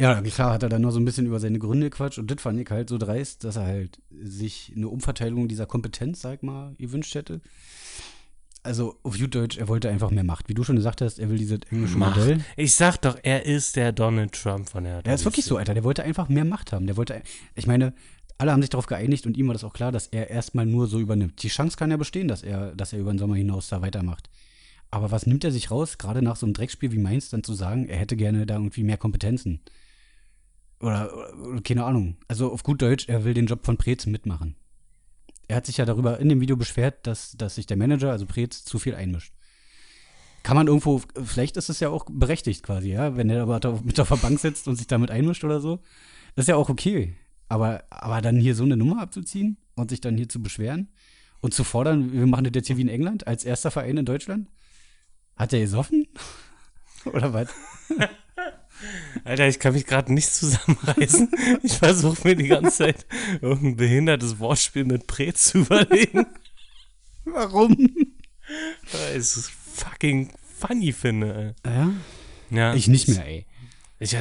ja, 0.00 0.20
klar 0.22 0.54
hat 0.54 0.62
er 0.62 0.68
dann 0.68 0.82
noch 0.82 0.92
so 0.92 0.98
ein 0.98 1.04
bisschen 1.04 1.26
über 1.26 1.40
seine 1.40 1.58
Gründe 1.58 1.90
gequatscht 1.90 2.18
und 2.18 2.30
das 2.30 2.40
fand 2.40 2.58
ich 2.58 2.70
halt 2.70 2.88
so 2.88 2.98
dreist, 2.98 3.44
dass 3.44 3.56
er 3.56 3.64
halt 3.64 4.00
sich 4.10 4.72
eine 4.74 4.88
Umverteilung 4.88 5.46
dieser 5.46 5.66
Kompetenz, 5.66 6.22
sag 6.22 6.42
mal, 6.42 6.74
gewünscht 6.78 7.14
hätte. 7.14 7.40
Also 8.62 8.98
auf 9.02 9.18
gut 9.18 9.34
Deutsch, 9.34 9.56
er 9.56 9.68
wollte 9.68 9.88
einfach 9.88 10.10
mehr 10.10 10.24
Macht. 10.24 10.48
Wie 10.48 10.54
du 10.54 10.64
schon 10.64 10.76
gesagt 10.76 11.00
hast, 11.00 11.18
er 11.18 11.30
will 11.30 11.38
dieses 11.38 11.60
englische 11.70 11.96
Macht. 11.96 12.18
Modell. 12.18 12.44
Ich 12.56 12.74
sag 12.74 12.98
doch, 12.98 13.16
er 13.22 13.46
ist 13.46 13.76
der 13.76 13.92
Donald 13.92 14.32
Trump 14.32 14.68
von 14.68 14.84
der 14.84 15.04
Er 15.04 15.14
ist 15.14 15.24
wirklich 15.24 15.46
so, 15.46 15.56
Alter. 15.56 15.72
Der 15.72 15.82
wollte 15.82 16.02
einfach 16.02 16.28
mehr 16.28 16.44
Macht 16.44 16.72
haben. 16.72 16.86
Der 16.86 16.98
wollte, 16.98 17.22
ich 17.54 17.66
meine, 17.66 17.94
alle 18.40 18.52
haben 18.52 18.62
sich 18.62 18.70
darauf 18.70 18.86
geeinigt 18.86 19.26
und 19.26 19.36
ihm 19.36 19.48
war 19.48 19.52
das 19.52 19.64
auch 19.64 19.74
klar, 19.74 19.92
dass 19.92 20.06
er 20.06 20.30
erstmal 20.30 20.64
nur 20.64 20.86
so 20.86 20.98
übernimmt. 20.98 21.42
Die 21.42 21.48
Chance 21.48 21.76
kann 21.76 21.90
ja 21.90 21.98
bestehen, 21.98 22.26
dass 22.26 22.42
er, 22.42 22.74
dass 22.74 22.94
er 22.94 22.98
über 22.98 23.12
den 23.12 23.18
Sommer 23.18 23.36
hinaus 23.36 23.68
da 23.68 23.82
weitermacht. 23.82 24.30
Aber 24.90 25.10
was 25.10 25.26
nimmt 25.26 25.44
er 25.44 25.52
sich 25.52 25.70
raus, 25.70 25.98
gerade 25.98 26.22
nach 26.22 26.36
so 26.36 26.46
einem 26.46 26.54
Dreckspiel 26.54 26.90
wie 26.90 26.98
Mainz, 26.98 27.28
dann 27.28 27.44
zu 27.44 27.52
sagen, 27.52 27.86
er 27.86 27.98
hätte 27.98 28.16
gerne 28.16 28.46
da 28.46 28.54
irgendwie 28.54 28.82
mehr 28.82 28.96
Kompetenzen? 28.96 29.60
Oder, 30.80 31.12
oder, 31.38 31.60
keine 31.60 31.84
Ahnung. 31.84 32.16
Also 32.28 32.50
auf 32.50 32.62
gut 32.62 32.80
Deutsch, 32.80 33.10
er 33.10 33.24
will 33.24 33.34
den 33.34 33.44
Job 33.44 33.66
von 33.66 33.76
Preetz 33.76 34.06
mitmachen. 34.06 34.56
Er 35.46 35.56
hat 35.56 35.66
sich 35.66 35.76
ja 35.76 35.84
darüber 35.84 36.18
in 36.18 36.30
dem 36.30 36.40
Video 36.40 36.56
beschwert, 36.56 37.06
dass, 37.06 37.32
dass 37.32 37.56
sich 37.56 37.66
der 37.66 37.76
Manager, 37.76 38.10
also 38.10 38.24
Preetz, 38.24 38.64
zu 38.64 38.78
viel 38.78 38.94
einmischt. 38.94 39.34
Kann 40.42 40.56
man 40.56 40.66
irgendwo, 40.66 41.02
vielleicht 41.22 41.58
ist 41.58 41.68
es 41.68 41.80
ja 41.80 41.90
auch 41.90 42.06
berechtigt 42.08 42.62
quasi, 42.62 42.88
ja, 42.88 43.18
wenn 43.18 43.28
er 43.28 43.42
aber 43.42 43.82
mit 43.82 44.00
auf 44.00 44.08
der 44.08 44.16
Bank 44.16 44.40
sitzt 44.40 44.66
und 44.66 44.76
sich 44.76 44.86
damit 44.86 45.10
einmischt 45.10 45.44
oder 45.44 45.60
so. 45.60 45.80
Das 46.34 46.44
ist 46.44 46.48
ja 46.48 46.56
auch 46.56 46.70
okay. 46.70 47.14
Aber, 47.50 47.82
aber 47.90 48.22
dann 48.22 48.36
hier 48.36 48.54
so 48.54 48.62
eine 48.62 48.76
Nummer 48.76 49.02
abzuziehen 49.02 49.56
und 49.74 49.90
sich 49.90 50.00
dann 50.00 50.16
hier 50.16 50.28
zu 50.28 50.40
beschweren 50.40 50.88
und 51.40 51.52
zu 51.52 51.64
fordern, 51.64 52.12
wir 52.12 52.26
machen 52.26 52.44
das 52.44 52.52
jetzt 52.54 52.68
hier 52.68 52.76
wie 52.76 52.82
in 52.82 52.88
England, 52.88 53.26
als 53.26 53.44
erster 53.44 53.72
Verein 53.72 53.96
in 53.96 54.04
Deutschland? 54.04 54.48
Hat 55.36 55.52
er 55.52 55.58
gesoffen? 55.60 56.06
Oder 57.06 57.32
was? 57.32 57.48
Alter, 59.24 59.48
ich 59.48 59.58
kann 59.58 59.74
mich 59.74 59.84
gerade 59.84 60.14
nicht 60.14 60.32
zusammenreißen. 60.32 61.28
Ich 61.64 61.76
versuche 61.76 62.28
mir 62.28 62.36
die 62.36 62.46
ganze 62.46 62.70
Zeit 62.78 63.04
irgendein 63.42 63.76
behindertes 63.76 64.38
Wortspiel 64.38 64.84
mit 64.84 65.08
Pre 65.08 65.34
zu 65.34 65.58
überlegen, 65.58 66.26
Warum? 67.24 67.76
weil 68.92 69.10
ich 69.12 69.18
es 69.18 69.50
fucking 69.74 70.30
funny 70.58 70.92
finde. 70.92 71.56
Ja? 71.66 71.88
ey. 72.50 72.56
Ja, 72.56 72.74
Ich 72.74 72.86
nicht 72.86 73.08
mehr, 73.08 73.26
ey. 73.26 73.44
Ich 73.98 74.14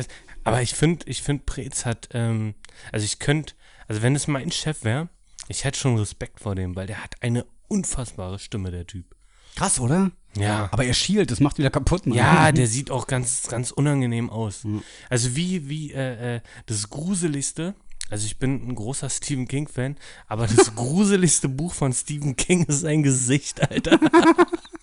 aber 0.43 0.61
ich 0.61 0.73
finde, 0.73 1.05
ich 1.07 1.21
finde, 1.21 1.43
Preetz 1.45 1.85
hat, 1.85 2.09
ähm, 2.13 2.55
also 2.91 3.05
ich 3.05 3.19
könnte, 3.19 3.53
also 3.87 4.01
wenn 4.01 4.15
es 4.15 4.27
mein 4.27 4.51
Chef 4.51 4.83
wäre, 4.83 5.09
ich 5.47 5.63
hätte 5.63 5.79
schon 5.79 5.97
Respekt 5.97 6.39
vor 6.39 6.55
dem, 6.55 6.75
weil 6.75 6.87
der 6.87 7.03
hat 7.03 7.15
eine 7.21 7.45
unfassbare 7.67 8.39
Stimme, 8.39 8.71
der 8.71 8.85
Typ. 8.87 9.15
Krass, 9.55 9.79
oder? 9.79 10.11
Ja. 10.37 10.69
Aber 10.71 10.85
er 10.85 10.93
schielt, 10.93 11.31
das 11.31 11.39
macht 11.39 11.57
wieder 11.57 11.69
kaputt, 11.69 12.05
Mann. 12.05 12.17
Ja, 12.17 12.51
der 12.53 12.67
sieht 12.67 12.91
auch 12.91 13.07
ganz, 13.07 13.47
ganz 13.47 13.71
unangenehm 13.71 14.29
aus. 14.29 14.65
Also 15.09 15.35
wie, 15.35 15.69
wie, 15.69 15.91
äh, 15.91 16.35
äh, 16.35 16.41
das 16.65 16.89
Gruseligste, 16.89 17.75
also 18.09 18.25
ich 18.25 18.37
bin 18.37 18.67
ein 18.67 18.75
großer 18.75 19.09
Stephen 19.09 19.47
King-Fan, 19.47 19.97
aber 20.27 20.47
das 20.47 20.75
gruseligste 20.75 21.49
Buch 21.49 21.73
von 21.73 21.93
Stephen 21.93 22.35
King 22.35 22.65
ist 22.65 22.81
sein 22.81 23.03
Gesicht, 23.03 23.69
Alter. 23.69 23.99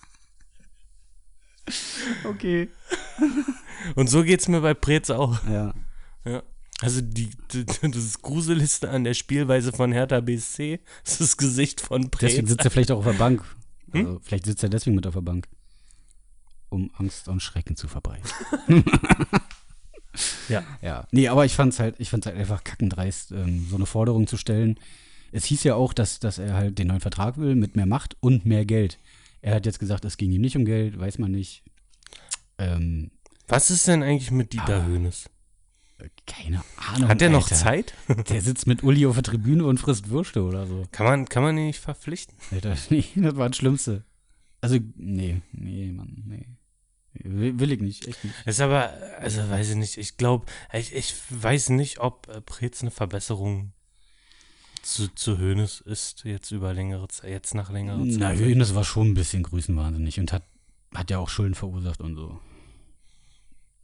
Okay. 2.23 2.69
Und 3.95 4.09
so 4.09 4.23
geht's 4.23 4.47
mir 4.47 4.61
bei 4.61 4.73
Preetz 4.73 5.09
auch. 5.09 5.43
Ja. 5.47 5.73
Ja. 6.25 6.43
Also 6.81 7.01
die, 7.01 7.29
die, 7.51 7.65
das 7.65 8.21
Gruseligste 8.21 8.89
an 8.89 9.03
der 9.03 9.13
Spielweise 9.13 9.71
von 9.71 9.91
Hertha 9.91 10.19
BSC 10.19 10.79
ist 11.03 11.21
das 11.21 11.37
Gesicht 11.37 11.81
von 11.81 12.11
Preetz. 12.11 12.31
Deswegen 12.31 12.47
sitzt 12.47 12.65
er 12.65 12.71
vielleicht 12.71 12.91
auch 12.91 12.99
auf 12.99 13.05
der 13.05 13.13
Bank. 13.13 13.43
Also, 13.91 14.19
vielleicht 14.21 14.45
sitzt 14.45 14.63
er 14.63 14.69
deswegen 14.69 14.95
mit 14.95 15.07
auf 15.07 15.13
der 15.13 15.21
Bank. 15.21 15.47
Um 16.69 16.91
Angst 16.97 17.29
und 17.29 17.41
Schrecken 17.41 17.75
zu 17.75 17.87
verbreiten. 17.87 18.29
Ja. 20.49 20.63
Ja. 20.81 21.07
Nee, 21.11 21.27
aber 21.27 21.45
ich 21.45 21.53
fand's 21.53 21.79
halt, 21.79 21.95
ich 21.99 22.09
fand's 22.09 22.25
halt 22.25 22.37
einfach 22.37 22.63
kackendreist, 22.63 23.31
ähm, 23.31 23.67
so 23.69 23.75
eine 23.75 23.85
Forderung 23.85 24.27
zu 24.27 24.37
stellen. 24.37 24.79
Es 25.31 25.45
hieß 25.45 25.63
ja 25.63 25.75
auch, 25.75 25.93
dass, 25.93 26.19
dass 26.19 26.37
er 26.39 26.53
halt 26.53 26.79
den 26.79 26.87
neuen 26.87 27.01
Vertrag 27.01 27.37
will 27.37 27.55
mit 27.55 27.75
mehr 27.75 27.85
Macht 27.85 28.17
und 28.19 28.45
mehr 28.45 28.65
Geld. 28.65 28.97
Er 29.41 29.55
hat 29.55 29.65
jetzt 29.65 29.79
gesagt, 29.79 30.05
es 30.05 30.17
ging 30.17 30.31
ihm 30.31 30.41
nicht 30.41 30.55
um 30.55 30.65
Geld, 30.65 30.97
weiß 30.97 31.19
man 31.19 31.31
nicht. 31.31 31.63
Ähm, 32.57 33.11
Was 33.47 33.69
ist 33.69 33.87
denn 33.87 34.03
eigentlich 34.03 34.31
mit 34.31 34.53
Dieter 34.53 34.81
Ah. 34.83 34.85
Höhnes? 34.85 35.29
keine 36.27 36.61
Ahnung. 36.75 37.09
Hat 37.09 37.21
er 37.23 37.29
noch 37.29 37.43
Alter. 37.49 37.55
Zeit? 37.55 37.93
Der 38.29 38.41
sitzt 38.41 38.67
mit 38.67 38.83
Uli 38.83 39.07
auf 39.07 39.15
der 39.15 39.23
Tribüne 39.23 39.65
und 39.65 39.79
frisst 39.79 40.09
Würste 40.09 40.43
oder 40.43 40.67
so. 40.67 40.85
Kann 40.91 41.05
man, 41.07 41.25
kann 41.27 41.41
man 41.41 41.57
ihn 41.57 41.65
nicht 41.67 41.79
verpflichten? 41.79 42.37
Alter, 42.51 42.75
nee, 42.91 43.03
das 43.15 43.35
war 43.35 43.49
das 43.49 43.57
Schlimmste. 43.57 44.03
Also, 44.61 44.77
nee, 44.95 45.41
nee, 45.53 45.91
Mann, 45.91 46.23
nee. 46.27 46.45
Will, 47.13 47.59
will 47.59 47.71
ich 47.71 47.81
nicht, 47.81 48.07
echt 48.07 48.23
nicht. 48.23 48.35
Ist 48.45 48.61
aber, 48.61 48.91
also 49.19 49.49
weiß 49.49 49.69
ich 49.71 49.75
nicht, 49.75 49.97
ich 49.97 50.17
glaube, 50.17 50.45
ich, 50.71 50.93
ich 50.93 51.15
weiß 51.31 51.69
nicht, 51.69 51.97
ob 51.99 52.27
äh, 52.27 52.41
Preetz 52.41 52.81
eine 52.81 52.91
Verbesserung 52.91 53.71
zu, 54.83 55.07
zu 55.15 55.39
Höhnes 55.39 55.81
ist, 55.81 56.25
jetzt 56.25 56.51
über 56.51 56.73
längere 56.75 57.07
Zeit, 57.07 57.31
jetzt 57.31 57.55
nach 57.55 57.71
längerer 57.71 57.97
Na, 58.03 58.19
Zeit. 58.29 58.37
Höhnes 58.37 58.75
war 58.75 58.83
schon 58.83 59.09
ein 59.09 59.13
bisschen 59.15 59.41
grüßenwahnsinnig 59.41 60.19
und 60.19 60.31
hat, 60.31 60.43
hat 60.93 61.09
ja 61.09 61.17
auch 61.17 61.29
Schulden 61.29 61.55
verursacht 61.55 62.01
und 62.01 62.15
so. 62.15 62.39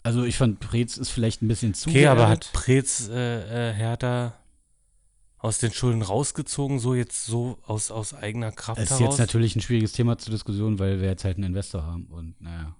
Also 0.04 0.24
ich 0.26 0.36
fand, 0.38 0.60
Preetz 0.60 0.98
ist 0.98 1.10
vielleicht 1.10 1.42
ein 1.42 1.48
bisschen 1.48 1.74
zu 1.74 1.90
Okay, 1.90 2.08
aber 2.08 2.26
geerdet. 2.26 2.48
hat 2.48 2.54
Preetz 2.54 3.08
äh, 3.10 3.70
äh, 3.72 3.74
Hertha 3.74 4.34
aus 5.38 5.60
den 5.60 5.72
Schulden 5.74 6.02
rausgezogen, 6.02 6.80
so 6.80 6.94
jetzt 6.94 7.26
so 7.26 7.58
aus, 7.66 7.90
aus 7.92 8.14
eigener 8.14 8.52
Kraft 8.52 8.80
Es 8.82 8.92
ist 8.92 9.00
heraus? 9.00 9.14
jetzt 9.14 9.20
natürlich 9.20 9.56
ein 9.56 9.62
schwieriges 9.62 9.92
Thema 9.94 10.18
zur 10.18 10.32
Diskussion, 10.32 10.80
weil 10.80 11.00
wir 11.02 11.08
jetzt 11.10 11.24
halt 11.26 11.38
einen 11.38 11.46
Investor 11.46 11.84
haben 11.84 12.06
und 12.08 12.40
naja. 12.42 12.76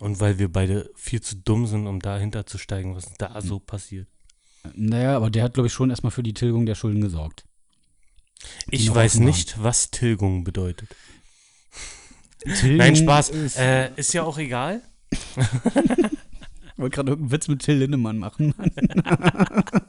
Und 0.00 0.20
weil 0.20 0.38
wir 0.38 0.50
beide 0.50 0.90
viel 0.94 1.20
zu 1.20 1.36
dumm 1.36 1.66
sind, 1.66 1.86
um 1.86 2.00
dahinter 2.00 2.46
zu 2.46 2.56
steigen, 2.58 2.94
was 2.96 3.12
da 3.18 3.34
Hm. 3.34 3.40
so 3.42 3.58
passiert. 3.60 4.08
Naja, 4.74 5.16
aber 5.16 5.28
der 5.30 5.42
hat, 5.44 5.54
glaube 5.54 5.66
ich, 5.66 5.72
schon 5.72 5.90
erstmal 5.90 6.12
für 6.12 6.22
die 6.22 6.34
Tilgung 6.34 6.66
der 6.66 6.74
Schulden 6.76 7.00
gesorgt. 7.00 7.44
Ich 8.70 8.92
weiß 8.92 9.16
nicht, 9.18 9.62
was 9.62 9.90
Tilgung 9.90 10.44
bedeutet. 10.44 10.88
Tilgung 12.60 12.76
Nein, 12.78 12.96
Spaß. 12.96 13.30
Ist, 13.30 13.58
Äh, 13.58 13.90
ist 13.96 14.12
ja 14.14 14.22
auch 14.24 14.38
egal. 14.38 14.82
Ich 15.12 16.78
wollte 16.78 16.94
gerade 16.94 17.10
irgendeinen 17.10 17.32
Witz 17.32 17.48
mit 17.48 17.62
Till 17.62 17.76
Lindemann 17.76 18.18
machen. 18.18 18.54
Mann. 18.56 18.70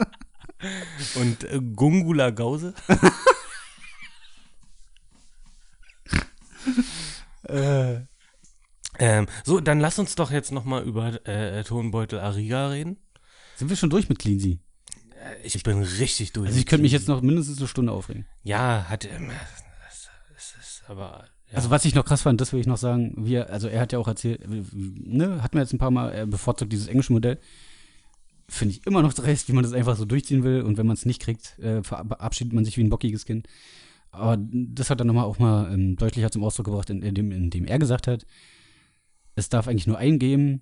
Und 1.15 1.43
äh, 1.43 1.59
Gungula 1.75 2.29
Gause? 2.29 2.73
äh, 7.43 8.01
Ähm, 8.99 9.25
so, 9.43 9.59
dann 9.59 9.79
lass 9.79 9.97
uns 9.97 10.13
doch 10.15 10.29
jetzt 10.29 10.51
nochmal 10.51 10.83
über 10.83 11.25
äh, 11.27 11.63
Tonbeutel 11.63 12.19
Ariga 12.19 12.69
reden. 12.69 12.97
sind 13.55 13.69
wir 13.69 13.75
schon 13.75 13.89
durch 13.89 14.07
mit 14.07 14.19
Cleansy? 14.19 14.59
Äh, 15.19 15.47
Ich 15.47 15.63
bin 15.63 15.81
richtig 15.81 16.31
durch. 16.33 16.47
Also 16.47 16.59
ich 16.59 16.67
könnte 16.67 16.83
mich 16.83 16.91
jetzt 16.91 17.07
noch 17.07 17.21
mindestens 17.21 17.57
eine 17.57 17.67
Stunde 17.67 17.91
aufregen. 17.91 18.27
Ja, 18.43 18.85
hat 18.87 19.05
ähm, 19.05 19.31
das, 19.83 20.09
das 20.31 20.55
ist 20.59 20.83
aber. 20.87 21.25
Ja. 21.53 21.57
Also 21.57 21.69
was 21.69 21.85
ich 21.85 21.93
noch 21.95 22.03
krass 22.03 22.23
fand, 22.23 22.41
das 22.41 22.51
will 22.51 22.59
ich 22.59 22.67
noch 22.67 22.77
sagen, 22.77 23.13
wir, 23.15 23.49
also 23.51 23.67
er 23.67 23.79
hat 23.79 23.93
ja 23.93 23.99
auch 23.99 24.07
erzählt, 24.07 24.41
äh, 24.43 24.63
ne, 24.73 25.41
hatten 25.43 25.53
wir 25.55 25.61
jetzt 25.61 25.71
ein 25.73 25.77
paar 25.77 25.91
Mal, 25.91 26.09
er 26.11 26.25
bevorzugt 26.25 26.73
dieses 26.73 26.87
englische 26.87 27.13
Modell. 27.13 27.39
Finde 28.49 28.73
ich 28.73 28.85
immer 28.85 29.01
noch 29.01 29.13
dreist, 29.13 29.47
wie 29.47 29.53
man 29.53 29.63
das 29.63 29.71
einfach 29.73 29.95
so 29.95 30.03
durchziehen 30.05 30.43
will 30.43 30.61
und 30.63 30.77
wenn 30.77 30.85
man 30.85 30.95
es 30.95 31.05
nicht 31.05 31.21
kriegt, 31.21 31.57
äh, 31.59 31.81
verabschiedet 31.83 32.53
man 32.53 32.65
sich 32.65 32.77
wie 32.77 32.83
ein 32.83 32.89
bockiges 32.89 33.25
Kind. 33.25 33.47
Aber 34.11 34.37
das 34.39 34.89
hat 34.89 34.99
er 34.99 35.05
nochmal 35.05 35.25
auch 35.25 35.39
mal 35.39 35.71
ähm, 35.73 35.95
deutlicher 35.95 36.29
zum 36.29 36.43
Ausdruck 36.43 36.65
gebracht, 36.65 36.89
indem, 36.89 37.31
indem 37.31 37.65
er 37.65 37.79
gesagt 37.79 38.07
hat, 38.07 38.25
es 39.35 39.49
darf 39.49 39.67
eigentlich 39.67 39.87
nur 39.87 39.97
einen 39.97 40.19
geben, 40.19 40.61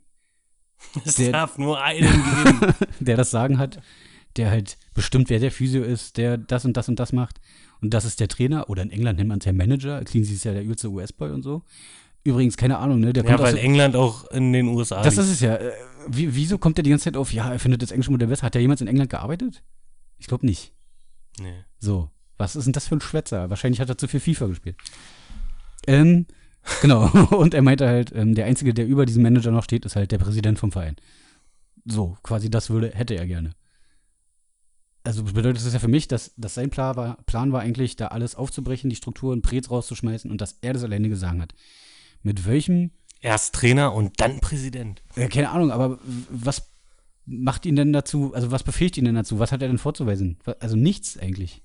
es 1.05 1.15
der- 1.15 1.31
darf 1.31 1.57
nur 1.57 1.81
einen 1.81 2.07
geben. 2.11 2.73
der 2.99 3.17
das 3.17 3.31
Sagen 3.31 3.57
hat, 3.57 3.81
der 4.37 4.49
halt 4.49 4.77
bestimmt, 4.93 5.29
wer 5.29 5.39
der 5.39 5.51
Physio 5.51 5.83
ist, 5.83 6.17
der 6.17 6.37
das 6.37 6.65
und 6.65 6.77
das 6.77 6.89
und 6.89 6.99
das 6.99 7.13
macht. 7.13 7.39
Und 7.81 7.93
das 7.93 8.05
ist 8.05 8.19
der 8.19 8.27
Trainer, 8.27 8.69
oder 8.69 8.83
in 8.83 8.91
England 8.91 9.17
nennt 9.17 9.29
man 9.29 9.39
es 9.39 9.45
ja 9.45 9.53
Manager, 9.53 10.03
Cleansy 10.03 10.33
ist 10.33 10.43
ja 10.45 10.53
der 10.53 10.63
übelste 10.63 10.89
US-Boy 10.89 11.31
und 11.31 11.41
so. 11.43 11.63
Übrigens, 12.23 12.55
keine 12.55 12.77
Ahnung, 12.77 12.99
ne? 12.99 13.13
Der 13.13 13.23
ja, 13.23 13.29
kommt 13.31 13.41
aus 13.41 13.53
weil 13.53 13.57
England 13.57 13.95
auch 13.95 14.29
in 14.29 14.53
den 14.53 14.67
USA 14.67 15.01
Das 15.01 15.15
liegt. 15.15 15.25
ist 15.27 15.33
es 15.33 15.39
ja. 15.39 15.55
Äh, 15.55 15.71
Wie, 16.07 16.35
wieso 16.35 16.59
kommt 16.59 16.77
der 16.77 16.83
die 16.83 16.91
ganze 16.91 17.05
Zeit 17.05 17.17
auf, 17.17 17.33
ja, 17.33 17.51
er 17.51 17.59
findet 17.59 17.81
das 17.81 17.91
englische 17.91 18.11
Modell 18.11 18.27
besser? 18.27 18.43
Hat 18.43 18.53
der 18.53 18.61
jemals 18.61 18.81
in 18.81 18.87
England 18.87 19.09
gearbeitet? 19.09 19.63
Ich 20.19 20.27
glaube 20.27 20.45
nicht. 20.45 20.71
Nee. 21.39 21.63
So, 21.79 22.11
was 22.37 22.55
ist 22.55 22.65
denn 22.65 22.73
das 22.73 22.87
für 22.87 22.95
ein 22.95 23.01
Schwätzer? 23.01 23.49
Wahrscheinlich 23.49 23.81
hat 23.81 23.89
er 23.89 23.97
zu 23.97 24.07
viel 24.07 24.19
FIFA 24.19 24.47
gespielt. 24.47 24.75
Ähm, 25.87 26.27
genau. 26.81 27.07
Und 27.35 27.55
er 27.55 27.63
meinte 27.63 27.87
halt, 27.87 28.11
ähm, 28.15 28.35
der 28.35 28.45
Einzige, 28.45 28.73
der 28.75 28.85
über 28.85 29.07
diesem 29.07 29.23
Manager 29.23 29.49
noch 29.49 29.63
steht, 29.63 29.85
ist 29.85 29.95
halt 29.95 30.11
der 30.11 30.19
Präsident 30.19 30.59
vom 30.59 30.71
Verein. 30.71 30.97
So, 31.85 32.17
quasi 32.21 32.51
das 32.51 32.69
würde, 32.69 32.91
hätte 32.93 33.15
er 33.15 33.25
gerne. 33.25 33.51
Also 35.03 35.23
bedeutet 35.23 35.65
das 35.65 35.73
ja 35.73 35.79
für 35.79 35.87
mich, 35.87 36.07
dass, 36.07 36.33
dass 36.37 36.53
sein 36.53 36.69
Plan 36.69 36.95
war, 36.95 37.17
Plan 37.25 37.51
war 37.51 37.61
eigentlich, 37.61 37.95
da 37.95 38.07
alles 38.07 38.35
aufzubrechen, 38.35 38.89
die 38.89 38.95
Strukturen, 38.95 39.41
Prez 39.41 39.71
rauszuschmeißen 39.71 40.29
und 40.29 40.41
dass 40.41 40.57
er 40.61 40.73
das 40.73 40.83
alleine 40.83 41.09
gesagt 41.09 41.39
hat. 41.39 41.55
Mit 42.21 42.45
welchem 42.45 42.91
Erst 43.19 43.55
Trainer 43.55 43.93
und 43.93 44.19
dann 44.19 44.39
Präsident. 44.39 45.01
ja, 45.15 45.27
keine 45.27 45.49
Ahnung, 45.49 45.71
aber 45.71 45.99
was 46.29 46.71
macht 47.25 47.65
ihn 47.65 47.75
denn 47.75 47.93
dazu, 47.93 48.33
also 48.33 48.51
was 48.51 48.63
befähigt 48.63 48.97
ihn 48.97 49.05
denn 49.05 49.15
dazu? 49.15 49.39
Was 49.39 49.51
hat 49.51 49.61
er 49.61 49.67
denn 49.67 49.77
vorzuweisen? 49.77 50.37
Also 50.59 50.75
nichts 50.75 51.17
eigentlich. 51.17 51.61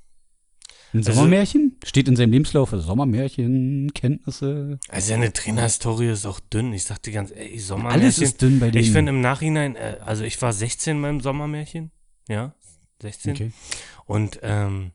Ein 0.95 0.99
Also- 0.99 1.13
Sommermärchen? 1.13 1.77
Steht 1.85 2.09
in 2.09 2.17
seinem 2.17 2.33
Lebenslauf 2.33 2.71
Sommermärchen, 2.71 3.93
Kenntnisse. 3.95 4.79
Also 4.89 5.09
seine 5.09 5.33
Trainerhistorie 5.33 6.09
ist 6.09 6.25
auch 6.27 6.41
dünn. 6.41 6.73
Ich 6.73 6.85
sag 6.85 7.03
dir 7.03 7.13
ganz 7.13 7.31
ehrlich, 7.33 7.65
Sommermärchen. 7.65 8.01
Alles 8.03 8.19
ist 8.19 8.41
dünn 8.41 8.61
bei 8.61 8.71
denen. 8.71 8.83
ich 8.85 8.93
finde 8.93 9.11
im 9.11 9.21
Nachhinein, 9.21 9.77
äh, 9.77 9.99
also 10.05 10.25
ich 10.25 10.41
war 10.41 10.53
16 10.55 11.01
beim 11.03 11.21
Sommermärchen. 11.21 11.91
Ja, 12.29 12.55
16. 13.01 13.33
Okay. 13.33 13.53
Und 14.07 14.41
ähm, 14.43 14.93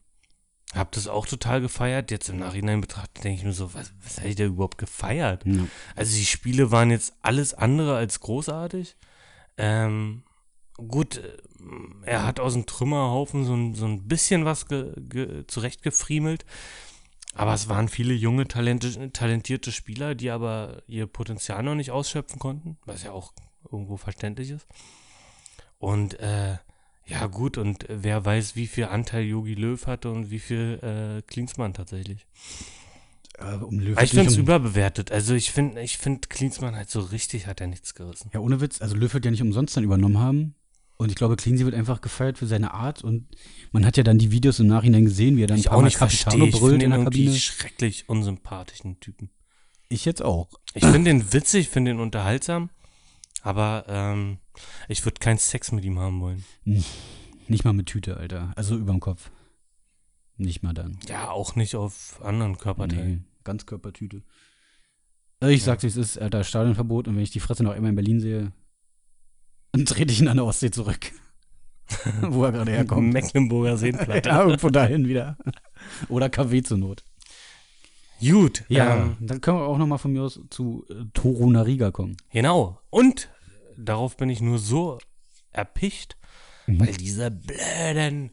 habe 0.73 0.89
das 0.93 1.07
auch 1.07 1.25
total 1.27 1.61
gefeiert. 1.61 2.11
Jetzt 2.11 2.29
im 2.29 2.39
Nachhinein 2.39 2.81
betrachtet, 2.81 3.23
denke 3.23 3.39
ich 3.39 3.45
mir 3.45 3.53
so, 3.53 3.73
was, 3.73 3.93
was 4.03 4.17
habe 4.17 4.29
ich 4.29 4.35
da 4.35 4.45
überhaupt 4.45 4.77
gefeiert? 4.77 5.45
Ja. 5.45 5.65
Also 5.95 6.15
die 6.15 6.25
Spiele 6.25 6.71
waren 6.71 6.91
jetzt 6.91 7.13
alles 7.21 7.53
andere 7.53 7.95
als 7.95 8.19
großartig. 8.21 8.95
Ähm, 9.57 10.23
gut, 10.75 11.17
äh, 11.17 11.37
er 12.03 12.25
hat 12.25 12.39
aus 12.39 12.53
dem 12.53 12.65
Trümmerhaufen 12.65 13.43
so 13.43 13.53
ein, 13.53 13.75
so 13.75 13.85
ein 13.85 14.07
bisschen 14.07 14.45
was 14.45 14.67
ge, 14.67 14.93
ge, 14.97 15.45
zurechtgefriemelt. 15.47 16.45
Aber 17.33 17.53
es 17.53 17.69
waren 17.69 17.87
viele 17.87 18.13
junge, 18.13 18.47
talente, 18.47 19.11
talentierte 19.13 19.71
Spieler, 19.71 20.15
die 20.15 20.31
aber 20.31 20.83
ihr 20.87 21.07
Potenzial 21.07 21.63
noch 21.63 21.75
nicht 21.75 21.91
ausschöpfen 21.91 22.39
konnten, 22.39 22.77
was 22.85 23.03
ja 23.03 23.11
auch 23.11 23.33
irgendwo 23.71 23.95
verständlich 23.97 24.49
ist. 24.49 24.67
Und 25.77 26.19
äh, 26.19 26.57
ja, 27.11 27.27
gut, 27.27 27.57
und 27.57 27.85
wer 27.89 28.23
weiß, 28.25 28.55
wie 28.55 28.67
viel 28.67 28.85
Anteil 28.85 29.23
Yogi 29.23 29.53
Löw 29.53 29.85
hatte 29.85 30.11
und 30.11 30.31
wie 30.31 30.39
viel 30.39 30.79
äh, 30.81 31.21
Klinsmann 31.23 31.73
tatsächlich. 31.73 32.25
Äh, 33.37 33.55
um 33.55 33.79
Löw 33.79 34.01
ich 34.01 34.11
finde 34.11 34.27
es 34.27 34.37
um, 34.37 34.43
überbewertet. 34.43 35.11
Also 35.11 35.33
ich 35.33 35.51
finde, 35.51 35.81
ich 35.81 35.97
finde 35.97 36.27
Klinsmann 36.27 36.75
halt 36.75 36.89
so 36.89 37.01
richtig 37.01 37.47
hat 37.47 37.61
er 37.61 37.67
nichts 37.67 37.95
gerissen. 37.95 38.29
Ja, 38.33 38.39
ohne 38.39 38.61
Witz. 38.61 38.81
Also 38.81 38.95
Löw 38.95 39.13
wird 39.13 39.25
ja 39.25 39.31
nicht 39.31 39.41
umsonst 39.41 39.75
dann 39.75 39.83
übernommen 39.83 40.19
haben. 40.19 40.55
Und 41.01 41.09
ich 41.09 41.15
glaube, 41.15 41.35
Cleansy 41.35 41.65
wird 41.65 41.73
einfach 41.73 41.99
gefeiert 41.99 42.37
für 42.37 42.45
seine 42.45 42.75
Art. 42.75 43.03
Und 43.03 43.27
man 43.71 43.87
hat 43.87 43.97
ja 43.97 44.03
dann 44.03 44.19
die 44.19 44.29
Videos 44.29 44.59
im 44.59 44.67
Nachhinein 44.67 45.05
gesehen, 45.05 45.35
wie 45.35 45.43
er 45.43 45.47
dann 45.47 45.57
ich 45.57 45.65
ein 45.65 45.69
paar 45.71 45.79
auch 45.79 45.83
nicht 45.83 45.97
Capitano 45.97 46.29
verstehe. 46.29 46.47
Ich 46.49 46.59
brüllt 46.59 46.71
finde 46.73 46.85
in 46.85 46.91
der 46.91 47.03
Kabine. 47.03 47.35
schrecklich 47.35 48.07
unsympathischen 48.07 48.99
Typen. 48.99 49.31
Ich 49.89 50.05
jetzt 50.05 50.21
auch. 50.21 50.47
Ich 50.75 50.85
finde 50.85 51.09
ihn 51.09 51.33
witzig, 51.33 51.69
finde 51.69 51.89
ihn 51.89 51.99
unterhaltsam, 51.99 52.69
aber 53.41 53.85
ähm, 53.87 54.37
ich 54.87 55.05
würde 55.05 55.19
keinen 55.19 55.37
Sex 55.37 55.71
mit 55.71 55.85
ihm 55.85 55.99
haben 55.99 56.21
wollen. 56.21 56.43
Nicht 57.47 57.65
mal 57.65 57.73
mit 57.73 57.87
Tüte, 57.87 58.17
Alter. 58.17 58.53
Also 58.55 58.77
überm 58.77 58.99
Kopf. 58.99 59.31
Nicht 60.37 60.63
mal 60.63 60.73
dann. 60.73 60.97
Ja, 61.07 61.29
auch 61.29 61.55
nicht 61.55 61.75
auf 61.75 62.19
anderen 62.23 62.57
Körperteilen. 62.57 63.11
Nee, 63.11 63.23
Ganzkörpertüte. 63.43 64.23
Also 65.39 65.53
ich 65.53 65.63
sag's, 65.63 65.83
wie 65.83 65.87
es 65.87 65.97
ist, 65.97 66.17
Alter, 66.17 66.43
Stadionverbot 66.43 67.07
und 67.07 67.15
wenn 67.15 67.23
ich 67.23 67.31
die 67.31 67.39
Fresse 67.39 67.63
noch 67.63 67.73
einmal 67.73 67.89
in 67.89 67.95
Berlin 67.95 68.19
sehe, 68.19 68.51
dann 69.71 69.85
trete 69.85 70.11
ich 70.11 70.21
ihn 70.21 70.27
an 70.27 70.37
der 70.37 70.45
Ostsee 70.45 70.71
zurück. 70.71 71.11
Wo 72.21 72.45
er 72.45 72.51
gerade 72.51 72.71
herkommt. 72.71 73.11
Mecklenburger 73.11 73.77
Seenplatte. 73.77 74.29
ja, 74.29 74.43
irgendwo 74.43 74.69
dahin 74.69 75.07
wieder. 75.07 75.37
Oder 76.09 76.29
KW 76.29 76.61
zur 76.61 76.77
Not. 76.77 77.03
Gut. 78.21 78.63
Ja, 78.69 78.95
Ähm, 78.97 79.17
dann 79.19 79.41
können 79.41 79.57
wir 79.57 79.65
auch 79.65 79.77
nochmal 79.77 79.97
von 79.97 80.11
mir 80.13 80.23
aus 80.23 80.39
zu 80.49 80.85
äh, 80.89 81.05
Toru 81.13 81.49
Nariga 81.49 81.91
kommen. 81.91 82.17
genau. 82.31 82.79
Und 82.89 83.29
darauf 83.77 84.15
bin 84.17 84.29
ich 84.29 84.41
nur 84.41 84.59
so 84.59 84.99
erpicht, 85.51 86.17
Mhm. 86.67 86.79
weil 86.79 86.93
diese 86.93 87.31
blöden 87.31 88.31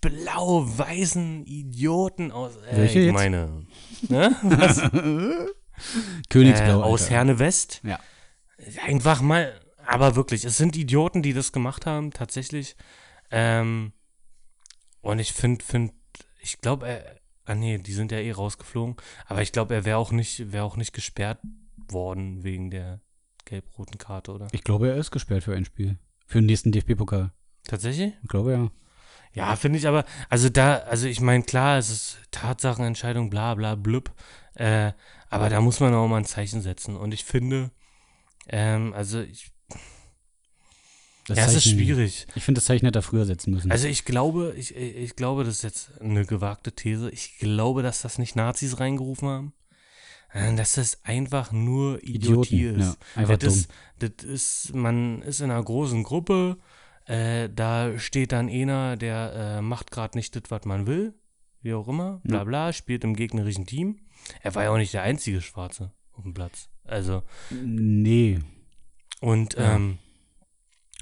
blau-weißen 0.00 1.46
Idioten 1.46 2.30
aus 2.32 2.56
äh, 2.56 2.76
Welche 2.76 2.98
ich 3.00 3.04
jetzt? 3.06 3.14
meine 3.14 3.66
ne? 4.08 4.36
Was? 4.42 4.80
Königsblau. 6.28 6.80
äh, 6.80 6.82
aus. 6.82 7.10
Herne 7.10 7.38
West 7.38 7.80
Ja. 7.84 7.98
einfach 8.84 9.20
mal 9.22 9.52
Aber 9.86 10.16
wirklich, 10.16 10.44
es 10.44 10.56
sind 10.56 10.76
Idioten, 10.76 11.22
die 11.22 11.34
das 11.34 11.52
gemacht 11.52 11.84
haben, 11.86 12.10
tatsächlich. 12.10 12.74
Ähm, 13.30 13.92
und 15.02 15.18
ich 15.18 15.32
finde, 15.34 15.62
find, 15.62 15.92
ich 16.40 16.58
glaube, 16.62 16.88
er, 16.88 17.16
ah 17.44 17.54
nee, 17.54 17.78
die 17.78 17.92
sind 17.92 18.12
ja 18.12 18.18
eh 18.18 18.32
rausgeflogen, 18.32 18.96
aber 19.26 19.42
ich 19.42 19.52
glaube, 19.52 19.74
er 19.74 19.84
wäre 19.84 19.98
auch 19.98 20.12
nicht, 20.12 20.52
wäre 20.52 20.64
auch 20.64 20.76
nicht 20.76 20.92
gesperrt 20.92 21.38
worden 21.88 22.42
wegen 22.42 22.70
der 22.70 23.00
gelb-roten 23.44 23.98
Karte, 23.98 24.32
oder? 24.32 24.48
Ich 24.52 24.64
glaube, 24.64 24.88
er 24.88 24.96
ist 24.96 25.10
gesperrt 25.10 25.44
für 25.44 25.54
ein 25.54 25.64
Spiel. 25.64 25.98
Für 26.26 26.38
den 26.38 26.46
nächsten 26.46 26.72
DFB-Pokal. 26.72 27.32
Tatsächlich? 27.64 28.14
Ich 28.22 28.28
glaube, 28.28 28.52
ja. 28.52 28.70
Ja, 29.32 29.56
finde 29.56 29.78
ich 29.78 29.88
aber, 29.88 30.04
also 30.28 30.48
da, 30.48 30.76
also 30.78 31.08
ich 31.08 31.20
meine, 31.20 31.42
klar, 31.42 31.76
es 31.76 31.90
ist 31.90 32.18
Tatsachenentscheidung, 32.30 33.30
bla 33.30 33.54
bla 33.54 33.74
blub, 33.74 34.12
äh, 34.54 34.92
aber 35.28 35.48
da 35.48 35.60
muss 35.60 35.80
man 35.80 35.92
auch 35.92 36.06
mal 36.06 36.18
ein 36.18 36.24
Zeichen 36.24 36.62
setzen. 36.62 36.96
Und 36.96 37.12
ich 37.12 37.24
finde, 37.24 37.72
ähm, 38.48 38.94
also 38.94 39.20
ich, 39.20 39.50
Das 41.26 41.38
ja, 41.38 41.44
es 41.46 41.54
ist 41.54 41.64
Zeichen- 41.64 41.78
schwierig. 41.78 42.26
Ich 42.34 42.44
finde, 42.44 42.58
das 42.58 42.66
Zeichen 42.66 42.84
hätte 42.86 42.98
er 42.98 43.02
früher 43.02 43.24
setzen 43.24 43.52
müssen. 43.52 43.70
Also 43.70 43.88
ich 43.88 44.04
glaube, 44.04 44.54
ich, 44.56 44.74
ich 44.76 45.16
glaube, 45.16 45.44
das 45.44 45.56
ist 45.56 45.62
jetzt 45.62 46.00
eine 46.00 46.26
gewagte 46.26 46.72
These. 46.72 47.10
Ich 47.10 47.38
glaube, 47.38 47.82
dass 47.82 48.02
das 48.02 48.18
nicht 48.18 48.36
Nazis 48.36 48.78
reingerufen 48.78 49.28
haben. 49.28 49.52
äh, 50.34 50.54
Dass 50.54 50.74
das 50.74 51.02
einfach 51.04 51.50
nur 51.52 52.02
Idiotie 52.02 52.56
Idioten, 52.66 52.80
ist. 52.80 52.86
ja, 53.16 53.20
einfach 53.22 53.38
das, 53.38 53.56
ist, 53.56 53.70
das 54.00 54.24
ist, 54.24 54.74
man 54.74 55.22
ist 55.22 55.40
in 55.40 55.50
einer 55.50 55.62
großen 55.62 56.02
Gruppe, 56.02 56.58
äh, 57.06 57.48
da 57.54 57.98
steht 57.98 58.32
dann 58.32 58.48
einer, 58.48 58.96
der 58.96 59.32
äh, 59.58 59.62
macht 59.62 59.90
gerade 59.92 60.18
nicht 60.18 60.34
das, 60.36 60.42
was 60.50 60.64
man 60.66 60.86
will, 60.86 61.14
wie 61.62 61.72
auch 61.72 61.88
immer, 61.88 62.20
bla 62.24 62.44
bla, 62.44 62.72
spielt 62.74 63.04
im 63.04 63.14
gegnerischen 63.16 63.64
Team. 63.64 64.00
Er 64.42 64.54
war 64.54 64.64
ja 64.64 64.70
auch 64.70 64.76
nicht 64.76 64.92
der 64.92 65.02
einzige 65.02 65.40
Schwarze 65.40 65.92
auf 66.12 66.24
dem 66.24 66.34
Platz. 66.34 66.68
Also, 66.84 67.22
nee. 67.50 68.40
und, 69.20 69.54
Ja. 69.54 69.76
ähm, 69.76 69.98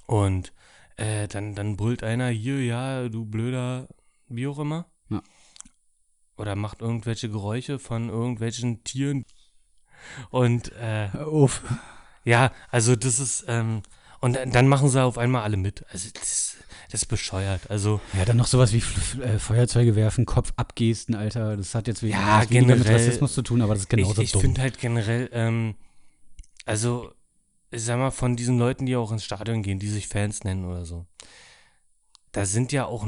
und 0.07 0.53
äh, 0.96 1.28
dann, 1.28 1.55
dann 1.55 1.76
brüllt 1.76 2.03
einer 2.03 2.28
hier, 2.28 2.62
ja, 2.64 3.09
du 3.09 3.24
blöder, 3.24 3.88
wie 4.28 4.46
auch 4.46 4.59
immer. 4.59 4.86
Ja. 5.11 5.22
Oder 6.36 6.57
macht 6.57 6.80
irgendwelche 6.80 7.28
Geräusche 7.28 7.78
von 7.78 8.09
irgendwelchen 8.09 8.82
Tieren. 8.84 9.24
Und 10.30 10.72
äh, 10.72 11.09
auf. 11.18 11.62
ja, 12.24 12.50
also 12.70 12.96
das 12.96 13.18
ist, 13.18 13.44
ähm, 13.48 13.82
und 14.20 14.38
dann- 14.53 14.68
machen 14.68 14.88
sie 14.88 15.03
auf 15.03 15.18
einmal 15.18 15.42
alle 15.42 15.57
mit. 15.57 15.84
Also 15.90 16.09
das, 16.14 16.57
das 16.90 17.03
ist 17.03 17.07
bescheuert. 17.07 17.70
Also 17.70 18.00
Ja, 18.16 18.24
dann 18.24 18.36
noch 18.36 18.46
sowas 18.46 18.72
wie 18.72 18.78
F 18.78 19.18
äh, 19.20 19.38
Feuerzeuge 19.38 19.96
werfen, 19.96 20.26
Kopf 20.26 20.53
abgesten, 20.57 21.14
Alter. 21.14 21.57
Das 21.57 21.74
hat 21.74 21.86
jetzt 21.88 22.03
Ja, 22.03 22.40
was 22.40 22.50
weniger 22.50 22.74
mit 22.76 22.84
generell- 22.84 22.96
Rassismus 23.07 23.34
zu 23.34 23.42
tun, 23.42 23.62
aber 23.62 23.74
das 23.74 23.84
ist 23.84 23.88
genauso 23.88 24.20
ich, 24.22 24.26
ich 24.26 24.32
dumm. 24.32 24.42
finde 24.42 24.61
halt 24.62 24.78
generell, 24.78 25.28
ähm, 25.32 25.74
also 26.66 27.12
ich 27.72 27.82
sag 27.82 27.98
mal, 27.98 28.10
von 28.10 28.36
diesen 28.36 28.58
Leuten, 28.58 28.86
die 28.86 28.96
auch 28.96 29.12
ins 29.12 29.24
Stadion 29.24 29.62
gehen, 29.62 29.78
die 29.78 29.88
sich 29.88 30.08
Fans 30.08 30.44
nennen 30.44 30.64
oder 30.64 30.84
so, 30.84 31.06
da 32.32 32.46
sind 32.46 32.72
ja 32.72 32.86
auch, 32.86 33.06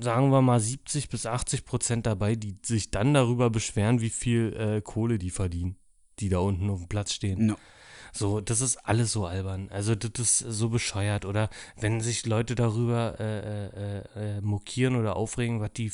sagen 0.00 0.30
wir 0.30 0.42
mal, 0.42 0.58
70 0.60 1.08
bis 1.08 1.26
80 1.26 1.64
Prozent 1.64 2.06
dabei, 2.06 2.34
die 2.34 2.56
sich 2.62 2.90
dann 2.90 3.14
darüber 3.14 3.48
beschweren, 3.48 4.00
wie 4.00 4.10
viel 4.10 4.54
äh, 4.56 4.80
Kohle 4.80 5.18
die 5.18 5.30
verdienen, 5.30 5.76
die 6.18 6.28
da 6.28 6.38
unten 6.38 6.68
auf 6.68 6.80
dem 6.80 6.88
Platz 6.88 7.12
stehen. 7.12 7.46
No. 7.46 7.56
So, 8.12 8.40
das 8.40 8.60
ist 8.60 8.76
alles 8.78 9.12
so 9.12 9.26
albern. 9.26 9.68
Also, 9.70 9.94
das 9.94 10.10
ist 10.18 10.38
so 10.38 10.68
bescheuert. 10.68 11.24
Oder 11.24 11.48
wenn 11.76 12.00
sich 12.00 12.26
Leute 12.26 12.56
darüber 12.56 13.20
äh, 13.20 13.66
äh, 13.66 14.02
äh, 14.16 14.40
mokieren 14.40 14.96
oder 14.96 15.14
aufregen, 15.14 15.60
was 15.60 15.72
die, 15.74 15.92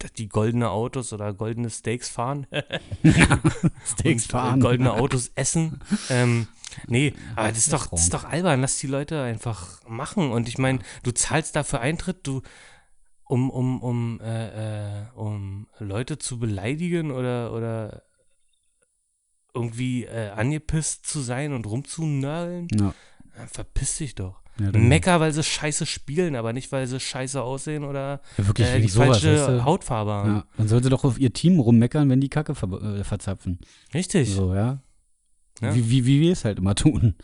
dass 0.00 0.12
die 0.12 0.28
goldene 0.28 0.70
Autos 0.70 1.12
oder 1.12 1.32
goldene 1.32 1.70
Steaks 1.70 2.08
fahren. 2.08 2.48
Steaks 3.86 4.26
fahren. 4.26 4.58
Goldene 4.58 4.92
Autos 4.92 5.30
essen. 5.36 5.80
ähm, 6.10 6.48
nee, 6.86 7.14
aber 7.36 7.48
das 7.48 7.58
ist, 7.58 7.72
doch, 7.72 7.86
das 7.86 8.02
ist 8.04 8.14
doch 8.14 8.24
albern. 8.24 8.60
Lass 8.60 8.78
die 8.78 8.86
Leute 8.86 9.22
einfach 9.22 9.80
machen. 9.88 10.30
Und 10.32 10.48
ich 10.48 10.58
meine, 10.58 10.78
du 11.02 11.12
zahlst 11.12 11.54
dafür 11.56 11.80
Eintritt, 11.80 12.26
du 12.26 12.42
um, 13.24 13.48
um, 13.50 13.82
um, 13.82 14.20
äh, 14.20 15.00
äh, 15.00 15.04
um 15.14 15.66
Leute 15.78 16.18
zu 16.18 16.38
beleidigen 16.38 17.10
oder, 17.10 17.52
oder 17.54 18.02
irgendwie 19.54 20.04
äh, 20.04 20.30
angepisst 20.30 21.06
zu 21.06 21.20
sein 21.20 21.52
und 21.52 21.66
rumzunörgeln, 21.66 22.68
Ja. 22.74 22.94
verpiss 23.50 23.98
dich 23.98 24.14
doch. 24.14 24.40
Ja, 24.58 24.70
Mecker, 24.72 25.18
weil 25.18 25.32
sie 25.32 25.42
scheiße 25.42 25.86
spielen, 25.86 26.36
aber 26.36 26.52
nicht, 26.52 26.70
weil 26.72 26.86
sie 26.86 27.00
scheiße 27.00 27.40
aussehen 27.40 27.84
oder 27.84 28.20
Ja, 28.36 28.46
wirklich 28.46 28.66
äh, 28.68 28.80
die 28.80 28.88
sowas, 28.88 29.20
falsche 29.20 29.34
weißt 29.38 29.48
du? 29.48 29.64
Hautfarbe 29.64 30.10
haben. 30.12 30.28
Ja, 30.34 30.44
dann 30.58 30.68
sollte 30.68 30.90
doch 30.90 31.04
auf 31.04 31.18
ihr 31.18 31.32
Team 31.32 31.58
rummeckern, 31.58 32.10
wenn 32.10 32.20
die 32.20 32.28
Kacke 32.28 32.54
ver 32.54 32.70
äh, 32.82 33.02
verzapfen. 33.04 33.58
Richtig. 33.94 34.34
So, 34.34 34.54
ja. 34.54 34.82
Ja. 35.60 35.74
Wie, 35.74 35.90
wie, 35.90 36.06
wie 36.06 36.20
wir 36.20 36.32
es 36.32 36.44
halt 36.44 36.58
immer 36.58 36.74
tun. 36.76 37.14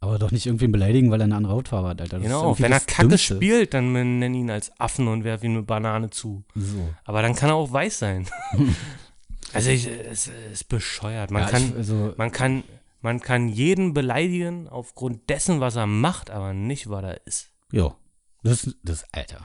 Aber 0.00 0.18
doch 0.18 0.30
nicht 0.30 0.46
irgendwen 0.46 0.72
beleidigen, 0.72 1.10
weil 1.10 1.20
er 1.20 1.24
eine 1.24 1.36
andere 1.36 1.54
Hautfarbe 1.54 1.88
hat, 1.88 2.00
Alter. 2.00 2.18
Das 2.18 2.26
ist 2.26 2.30
Genau, 2.30 2.58
wenn 2.58 2.70
er 2.70 2.80
Kacke 2.80 3.08
Dümmste. 3.08 3.36
spielt, 3.36 3.74
dann 3.74 3.92
nenn 3.92 4.34
ihn 4.34 4.50
als 4.50 4.70
Affen 4.78 5.08
und 5.08 5.24
werf 5.24 5.42
ihm 5.42 5.52
eine 5.52 5.62
Banane 5.62 6.10
zu. 6.10 6.44
So. 6.54 6.88
Aber 7.04 7.22
dann 7.22 7.34
kann 7.34 7.48
er 7.48 7.54
auch 7.56 7.72
weiß 7.72 7.98
sein. 7.98 8.26
also 9.52 9.70
ich, 9.70 9.86
es 9.86 10.30
ist 10.52 10.68
bescheuert. 10.68 11.30
Man 11.30 11.42
ja, 11.42 11.48
kann, 11.48 11.62
ich, 11.70 11.74
also, 11.76 12.12
man 12.18 12.30
kann, 12.30 12.62
man 13.00 13.20
kann 13.20 13.48
jeden 13.48 13.94
beleidigen 13.94 14.68
aufgrund 14.68 15.28
dessen, 15.30 15.60
was 15.60 15.76
er 15.76 15.86
macht, 15.86 16.30
aber 16.30 16.52
nicht, 16.52 16.90
was 16.90 17.02
er 17.02 17.26
ist. 17.26 17.48
ja. 17.72 17.94
Das, 18.42 18.76
das, 18.84 19.04
Alter. 19.12 19.44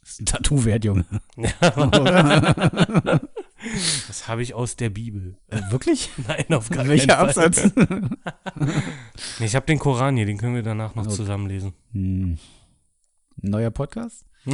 Das 0.00 0.10
ist 0.12 0.22
ein 0.22 0.26
Tattoo 0.26 0.64
wert, 0.64 0.84
Junge. 0.84 1.04
Das 4.08 4.26
habe 4.28 4.42
ich 4.42 4.54
aus 4.54 4.76
der 4.76 4.90
Bibel. 4.90 5.36
Äh, 5.48 5.60
Wirklich? 5.70 6.10
Nein, 6.28 6.46
auf 6.52 6.70
gar 6.70 6.86
Welcher 6.88 7.16
keinen 7.16 7.32
Fall. 7.32 7.46
Absatz? 7.46 7.72
Nee, 9.38 9.46
ich 9.46 9.54
habe 9.54 9.66
den 9.66 9.78
Koran 9.78 10.16
hier, 10.16 10.26
den 10.26 10.38
können 10.38 10.54
wir 10.54 10.62
danach 10.62 10.94
noch 10.94 11.06
Okay. 11.06 11.14
zusammenlesen. 11.14 11.72
Hm. 11.92 12.38
Neuer 13.36 13.70
Podcast? 13.70 14.24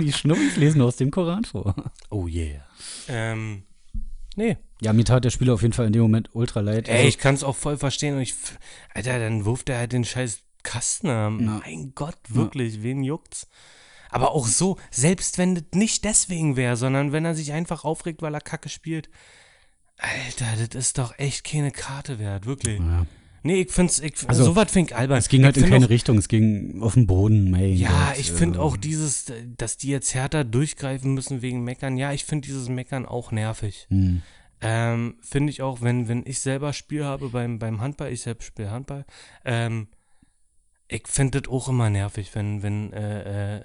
Die 0.00 0.12
Schnubbis 0.12 0.56
lesen 0.56 0.80
aus 0.82 0.96
dem 0.96 1.10
Koran 1.10 1.44
vor. 1.44 1.74
Oh 2.10 2.26
yeah. 2.26 2.64
Ähm, 3.08 3.64
nee. 4.36 4.56
Ja, 4.82 4.92
mir 4.92 5.04
tat 5.04 5.24
der 5.24 5.30
Spieler 5.30 5.54
auf 5.54 5.62
jeden 5.62 5.72
Fall 5.74 5.86
in 5.86 5.92
dem 5.92 6.02
Moment 6.02 6.30
ultra 6.34 6.60
leid. 6.60 6.88
Ey, 6.88 6.96
Also, 6.96 7.08
ich 7.08 7.18
kann 7.18 7.34
es 7.34 7.44
auch 7.44 7.56
voll 7.56 7.76
verstehen. 7.78 8.14
Und 8.16 8.20
ich, 8.22 8.34
Alter, 8.94 9.18
dann 9.18 9.44
wirft 9.44 9.68
er 9.70 9.78
halt 9.78 9.92
den 9.92 10.04
scheiß 10.04 10.40
Kasten 10.62 11.08
am. 11.08 11.40
Ja. 11.40 11.60
Mein 11.64 11.92
Gott, 11.94 12.18
wirklich, 12.28 12.82
wen 12.82 13.02
juckt's? 13.02 13.48
Aber 14.10 14.32
auch 14.32 14.46
so, 14.46 14.78
selbst 14.90 15.38
wenn 15.38 15.54
das 15.54 15.64
nicht 15.74 16.04
deswegen 16.04 16.56
wäre, 16.56 16.76
sondern 16.76 17.12
wenn 17.12 17.24
er 17.24 17.34
sich 17.34 17.52
einfach 17.52 17.84
aufregt, 17.84 18.22
weil 18.22 18.34
er 18.34 18.40
Kacke 18.40 18.68
spielt. 18.68 19.10
Alter, 19.98 20.66
das 20.66 20.86
ist 20.86 20.98
doch 20.98 21.18
echt 21.18 21.44
keine 21.44 21.70
Karte 21.70 22.18
wert, 22.18 22.46
wirklich. 22.46 22.80
ja. 22.80 23.06
Nee, 23.46 23.60
ich 23.60 23.70
find's, 23.70 24.00
ich, 24.00 24.12
Also, 24.28 24.42
sowas 24.42 24.72
find 24.72 24.90
ich 24.90 24.96
albern. 24.96 25.18
Es 25.18 25.28
ging 25.28 25.44
halt 25.44 25.56
ich 25.56 25.62
in 25.62 25.68
keine 25.68 25.86
auch, 25.86 25.90
Richtung, 25.90 26.18
es 26.18 26.26
ging 26.26 26.82
auf 26.82 26.94
den 26.94 27.06
Boden, 27.06 27.52
mein 27.52 27.76
Ja, 27.76 28.08
Gott, 28.08 28.18
ich 28.18 28.32
finde 28.32 28.58
äh, 28.58 28.62
auch 28.62 28.76
dieses, 28.76 29.32
dass 29.56 29.76
die 29.76 29.88
jetzt 29.88 30.14
härter 30.14 30.42
durchgreifen 30.42 31.14
müssen 31.14 31.42
wegen 31.42 31.62
Meckern. 31.62 31.96
Ja, 31.96 32.12
ich 32.12 32.24
finde 32.24 32.48
dieses 32.48 32.68
Meckern 32.68 33.06
auch 33.06 33.30
nervig. 33.30 33.86
Hm. 33.88 34.22
Ähm, 34.60 35.16
Finde 35.20 35.50
ich 35.50 35.62
auch, 35.62 35.80
wenn, 35.82 36.08
wenn 36.08 36.24
ich 36.26 36.40
selber 36.40 36.72
Spiel 36.72 37.04
habe 37.04 37.28
beim, 37.28 37.60
beim 37.60 37.80
Handball, 37.80 38.10
ich 38.10 38.22
selbst 38.22 38.46
spiele 38.46 38.70
Handball, 38.70 39.04
ähm, 39.44 39.86
ich 40.88 41.06
finde 41.08 41.40
das 41.40 41.50
auch 41.50 41.68
immer 41.68 41.90
nervig, 41.90 42.34
wenn, 42.34 42.62
wenn 42.62 42.92
äh, 42.92 43.58
äh, 43.58 43.64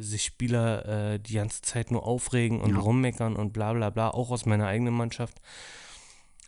sich 0.00 0.24
Spieler 0.24 1.14
äh, 1.14 1.18
die 1.20 1.34
ganze 1.34 1.62
Zeit 1.62 1.90
nur 1.90 2.06
aufregen 2.06 2.60
und 2.60 2.74
Ja. 2.74 2.80
rummeckern 2.80 3.36
und 3.36 3.52
bla 3.52 3.72
bla 3.72 3.90
bla, 3.90 4.10
auch 4.10 4.30
aus 4.30 4.46
meiner 4.46 4.66
eigenen 4.66 4.94
Mannschaft. 4.94 5.40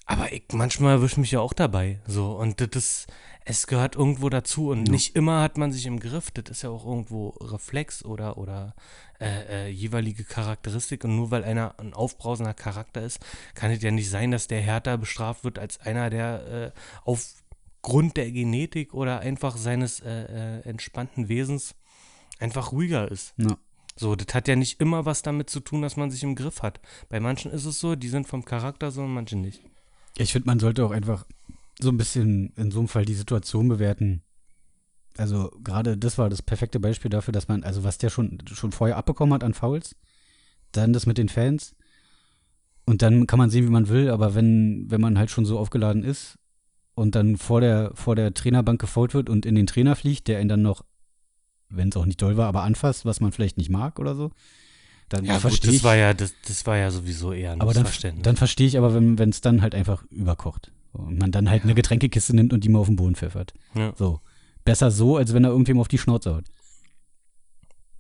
Aber 0.09 0.33
ich 0.33 0.45
manchmal 0.53 0.93
erwische 0.93 1.19
mich 1.19 1.33
ja 1.33 1.41
auch 1.41 1.53
dabei. 1.53 1.99
So, 2.07 2.37
und 2.37 2.61
das 2.61 2.69
ist, 2.77 3.07
es 3.45 3.67
gehört 3.67 3.97
irgendwo 3.97 4.29
dazu 4.29 4.69
und 4.71 4.87
Ja. 4.87 4.93
nicht 4.93 5.17
immer 5.17 5.43
hat 5.43 5.59
man 5.59 5.73
sich 5.73 5.85
im 5.87 5.99
Griff. 5.99 6.31
Das 6.31 6.45
ist 6.49 6.63
ja 6.63 6.71
auch 6.71 6.87
irgendwo 6.87 7.31
Reflex 7.41 8.05
oder, 8.05 8.39
oder 8.39 8.77
äh, 9.21 9.67
äh, 9.67 9.69
jeweilige 9.69 10.23
Charakteristik. 10.23 11.03
Und 11.03 11.17
nur 11.17 11.33
weil 11.33 11.43
einer 11.43 11.75
ein 11.81 11.93
aufbrausender 11.93 12.55
Charakter 12.55 13.03
ist, 13.03 13.19
kann 13.57 13.73
es 13.73 13.83
ja 13.83 13.91
nicht 13.91 14.09
sein, 14.09 14.31
dass 14.31 14.47
der 14.47 14.61
härter 14.61 14.97
bestraft 14.97 15.43
wird 15.43 15.59
als 15.59 15.81
einer, 15.81 16.09
der 16.09 16.73
äh, 16.77 16.81
aufgrund 17.87 18.17
der 18.17 18.33
Genetik 18.33 18.95
oder 18.95 19.21
einfach 19.21 19.57
seines 19.57 20.01
äh, 20.01 20.09
äh, 20.11 20.69
entspannten 20.69 21.29
Wesens 21.29 21.77
einfach 22.41 22.73
ruhiger 22.73 23.09
ist. 23.09 23.33
Ja. 23.37 23.57
So, 23.95 24.17
das 24.17 24.35
hat 24.35 24.49
ja 24.49 24.57
nicht 24.57 24.81
immer 24.81 25.07
was 25.07 25.23
damit 25.23 25.49
zu 25.49 25.61
tun, 25.61 25.83
dass 25.83 25.97
man 25.97 26.11
sich 26.11 26.25
im 26.25 26.35
Griff 26.35 26.63
hat. 26.63 26.81
Bei 27.09 27.21
manchen 27.21 27.53
ist 27.53 27.65
es 27.65 27.79
so, 27.79 27.95
die 27.95 28.09
sind 28.09 28.27
vom 28.27 28.45
Charakter 28.45 28.91
so 28.91 29.03
und 29.03 29.15
manche 29.15 29.37
nicht. 29.37 29.63
Ich 30.19 30.33
finde, 30.33 30.47
man 30.47 30.59
sollte 30.59 30.85
auch 30.85 30.91
einfach 30.91 31.27
so 31.79 31.91
ein 31.91 31.97
bisschen 31.97 32.53
in 32.57 32.73
so 32.73 32.81
einem 32.81 32.89
Fall 32.89 33.05
die 33.05 33.15
Situation 33.15 33.69
bewerten. 33.69 34.23
Also 35.17 35.53
gerade 35.63 35.97
das 35.97 36.19
war 36.19 36.29
das 36.29 36.43
perfekte 36.43 36.81
Beispiel 36.81 37.11
dafür, 37.11 37.31
dass 37.31 37.47
man, 37.47 37.63
also 37.63 37.85
was 37.85 37.99
der 37.99 38.11
schon, 38.11 38.43
schon 38.53 38.73
vorher 38.73 38.97
abbekommen 38.97 39.33
hat 39.33 39.45
an 39.45 39.55
Fouls, 39.55 39.95
dann 40.73 40.93
das 40.93 41.07
mit 41.07 41.19
den 41.19 41.29
Fans 41.29 41.77
und 42.85 43.03
dann 43.03 43.29
kann 43.29 43.39
man 43.39 43.49
sehen, 43.49 43.65
wie 43.65 43.71
man 43.71 43.89
will, 43.89 44.11
aber 44.11 44.35
wenn, 44.35 44.91
wenn 44.91 45.01
man 45.01 45.17
halt 45.17 45.31
schon 45.31 45.47
so 45.47 45.57
aufgeladen 45.57 46.03
ist 46.03 46.37
und 46.97 47.15
dann 47.15 47.37
vor 47.37 47.61
der, 47.61 47.93
vor 47.95 48.17
der 48.17 48.35
Trainerbank 48.35 48.81
gefault 48.81 49.15
wird 49.15 49.29
und 49.29 49.47
in 49.47 49.55
den 49.55 49.67
Trainer 49.67 49.95
fliegt, 49.95 50.27
der 50.29 50.41
ihn 50.41 50.49
dann 50.49 50.63
noch, 50.63 50.83
wenn 51.69 51.91
es 51.91 51.97
auch 51.97 52.07
nicht 52.07 52.21
doll 52.21 52.37
war, 52.37 52.49
aber 52.49 52.63
anfasst, 52.63 53.05
was 53.05 53.21
man 53.21 53.33
vielleicht 53.33 53.59
nicht 53.59 53.71
mag 53.71 54.01
oder 54.01 54.15
so, 54.15 54.33
dann 55.11 55.25
Ja, 55.25 55.39
gut, 55.39 55.63
das 55.63 55.75
ich. 55.75 55.85
war 55.85 55.95
ja, 55.95 56.15
das, 56.15 56.35
das 56.49 56.67
war 56.67 56.79
ja 56.79 56.91
sowieso 56.91 57.33
eher 57.33 57.53
ein 57.53 57.61
Aber 57.61 57.75
dann, 57.75 57.87
dann 58.23 58.37
verstehe 58.37 58.67
ich 58.67 58.79
aber, 58.79 58.95
wenn 58.95 59.29
es 59.29 59.43
dann 59.43 59.61
halt 59.63 59.75
einfach 59.75 60.05
überkocht. 60.11 60.73
Und 60.93 61.19
man 61.19 61.31
dann 61.31 61.51
halt 61.51 61.65
eine 61.65 61.75
Getränkekiste 61.75 62.35
nimmt 62.35 62.55
und 62.55 62.65
die 62.65 62.71
mal 62.71 62.79
auf 62.79 62.87
den 62.87 62.97
Boden 62.97 63.15
pfeffert. 63.15 63.53
ja. 63.75 63.93
So. 63.97 64.21
besser 64.65 64.91
so, 64.91 65.19
als 65.19 65.35
wenn 65.35 65.45
er 65.45 65.51
irgendwem 65.51 65.79
auf 65.79 65.89
die 65.89 65.99
Schnauze 65.99 66.35
haut. 66.35 66.45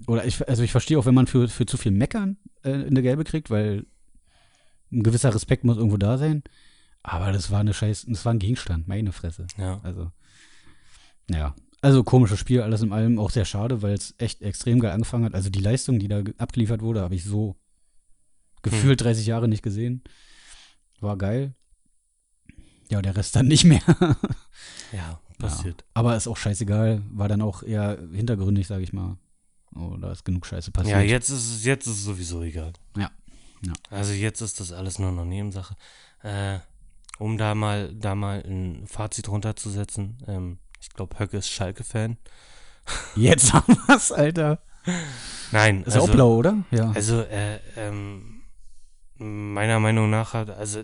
Oder 0.06 0.24
ich, 0.24 0.48
also 0.48 0.62
ich 0.62 0.72
verstehe 0.72 0.98
auch, 0.98 1.04
wenn 1.04 1.14
man 1.14 1.26
für, 1.26 1.48
für 1.48 1.66
zu 1.66 1.76
viel 1.76 1.92
Meckern 1.92 2.38
äh, 2.64 2.70
in 2.70 2.94
der 2.94 3.02
Gelbe 3.02 3.24
kriegt, 3.24 3.50
weil 3.50 3.84
ein 4.90 5.02
gewisser 5.02 5.34
Respekt 5.34 5.64
muss 5.64 5.76
irgendwo 5.76 5.98
da 5.98 6.16
sein. 6.16 6.42
Aber 7.08 7.30
das 7.30 7.50
war 7.52 7.60
eine 7.60 7.72
Scheiß, 7.72 8.06
das 8.08 8.24
war 8.24 8.32
ein 8.34 8.40
Gegenstand, 8.40 8.88
meine 8.88 9.12
Fresse. 9.12 9.46
Ja. 9.56 9.80
Also, 9.84 10.10
ja. 11.30 11.54
Also 11.82 12.02
komisches 12.02 12.40
Spiel, 12.40 12.62
alles 12.62 12.82
in 12.82 12.92
allem 12.92 13.18
auch 13.20 13.30
sehr 13.30 13.44
schade, 13.44 13.80
weil 13.82 13.94
es 13.94 14.14
echt 14.18 14.42
extrem 14.42 14.80
geil 14.80 14.90
angefangen 14.90 15.24
hat. 15.24 15.34
Also 15.34 15.48
die 15.50 15.60
Leistung, 15.60 15.98
die 16.00 16.08
da 16.08 16.22
ge- 16.22 16.34
abgeliefert 16.38 16.80
wurde, 16.82 17.02
habe 17.02 17.14
ich 17.14 17.22
so 17.24 17.54
gefühlt 18.62 19.00
30 19.02 19.26
Jahre 19.26 19.46
nicht 19.46 19.62
gesehen. 19.62 20.02
War 21.00 21.16
geil. 21.16 21.54
Ja, 22.90 23.00
der 23.02 23.16
Rest 23.16 23.36
dann 23.36 23.46
nicht 23.46 23.64
mehr. 23.64 23.82
Ja, 24.92 25.20
passiert. 25.38 25.84
Aber 25.94 26.16
ist 26.16 26.28
auch 26.28 26.36
scheißegal, 26.36 27.02
war 27.10 27.28
dann 27.28 27.42
auch 27.42 27.62
eher 27.62 27.98
hintergründig, 28.12 28.66
sage 28.68 28.84
ich 28.84 28.92
mal. 28.92 29.18
Oh, 29.74 29.96
da 30.00 30.12
ist 30.12 30.24
genug 30.24 30.46
Scheiße 30.46 30.70
passiert. 30.70 30.96
Ja, 30.96 31.02
jetzt 31.02 31.28
ist 31.28 31.50
es, 31.56 31.64
jetzt 31.64 31.86
ist 31.86 31.94
es 31.98 32.04
sowieso 32.04 32.42
egal. 32.42 32.72
Ja. 32.96 33.10
Ja. 33.62 33.72
Also 33.90 34.12
jetzt 34.12 34.40
ist 34.40 34.60
das 34.60 34.72
alles 34.72 34.98
nur 34.98 35.10
noch 35.12 35.24
Nebensache. 35.24 35.74
Äh, 36.22 36.60
um 37.18 37.38
da 37.38 37.54
mal, 37.54 37.94
da 37.94 38.14
mal 38.14 38.42
ein 38.46 38.86
Fazit 38.86 39.28
runterzusetzen, 39.28 40.18
ähm, 40.26 40.58
ich 40.80 40.90
glaube, 40.90 41.18
Höcke 41.18 41.38
ist 41.38 41.48
Schalke-Fan. 41.48 42.16
Jetzt 43.16 43.52
haben 43.52 43.76
wir's, 43.86 44.12
Alter. 44.12 44.60
Nein, 45.50 45.82
Ist 45.82 45.96
auch 45.96 46.08
blau, 46.08 46.36
oder? 46.36 46.64
Ja. 46.70 46.92
Also, 46.92 47.20
äh, 47.22 47.58
ähm, 47.76 48.42
meiner 49.18 49.80
Meinung 49.80 50.10
nach 50.10 50.34
hat, 50.34 50.50
also, 50.50 50.82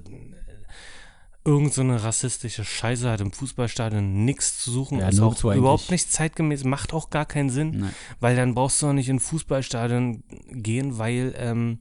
irgend 1.45 1.73
so 1.73 1.83
eine 1.83 2.03
rassistische 2.03 2.65
Scheiße 2.65 3.11
hat 3.11 3.21
im 3.21 3.33
Fußballstadion 3.33 4.25
nichts 4.25 4.59
zu 4.59 4.71
suchen. 4.71 5.01
Ja, 5.01 5.09
ist 5.09 5.21
auch 5.21 5.43
überhaupt 5.45 5.91
nicht 5.91 6.11
zeitgemäß, 6.11 6.65
macht 6.65 6.93
auch 6.93 7.11
gar 7.11 7.27
keinen 7.27 7.51
Sinn, 7.51 7.81
Nein. 7.81 7.95
weil 8.21 8.37
dann 8.37 8.55
brauchst 8.55 8.81
du 8.83 8.89
auch 8.89 8.93
nicht 8.93 9.09
in 9.09 9.17
ein 9.17 9.21
Fußballstadion 9.21 10.23
gehen, 10.51 10.99
weil, 10.99 11.35
ähm, 11.37 11.81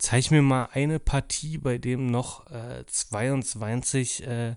zeig 0.00 0.30
mir 0.30 0.42
mal 0.42 0.68
eine 0.72 0.98
Partie, 0.98 1.58
bei 1.58 1.78
dem 1.78 2.06
noch 2.06 2.50
äh, 2.50 2.84
22 2.86 4.26
äh, 4.26 4.56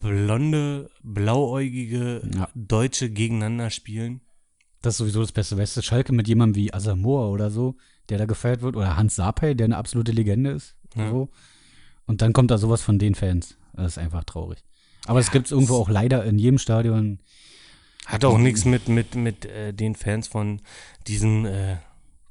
blonde, 0.00 0.90
blauäugige 1.02 2.22
Ja. 2.34 2.48
Deutsche 2.54 3.10
gegeneinander 3.10 3.70
spielen. 3.70 4.20
Das 4.82 4.94
ist 4.94 4.98
sowieso 4.98 5.22
das 5.22 5.32
Beste. 5.32 5.56
Weißt 5.58 5.76
du, 5.76 5.82
Schalke 5.82 6.12
mit 6.12 6.28
jemandem 6.28 6.62
wie 6.62 6.72
Asamoah 6.72 7.30
oder 7.30 7.50
so, 7.50 7.76
der 8.08 8.18
da 8.18 8.26
gefeiert 8.26 8.62
wird, 8.62 8.76
oder 8.76 8.96
Hans 8.96 9.16
Sapay, 9.16 9.54
der 9.54 9.64
eine 9.64 9.76
absolute 9.76 10.12
Legende 10.12 10.50
ist. 10.50 10.76
Ja. 10.94 11.10
So. 11.10 11.30
Und 12.06 12.22
dann 12.22 12.32
kommt 12.32 12.50
da 12.50 12.58
sowas 12.58 12.82
von 12.82 12.98
den 12.98 13.14
Fans. 13.14 13.56
Das 13.72 13.92
ist 13.92 13.98
einfach 13.98 14.24
traurig. 14.24 14.62
Aber 15.06 15.18
es 15.18 15.30
gibt 15.30 15.46
es 15.46 15.52
irgendwo 15.52 15.74
auch 15.76 15.88
leider 15.88 16.24
in 16.24 16.38
jedem 16.38 16.58
Stadion. 16.58 17.20
Hat 18.06 18.24
auch 18.24 18.38
nichts 18.38 18.64
mit, 18.64 18.88
mit, 18.88 19.14
mit 19.16 19.44
äh, 19.46 19.72
den 19.72 19.94
Fans 19.96 20.28
von 20.28 20.60
diesen 21.08 21.46
äh, 21.46 21.78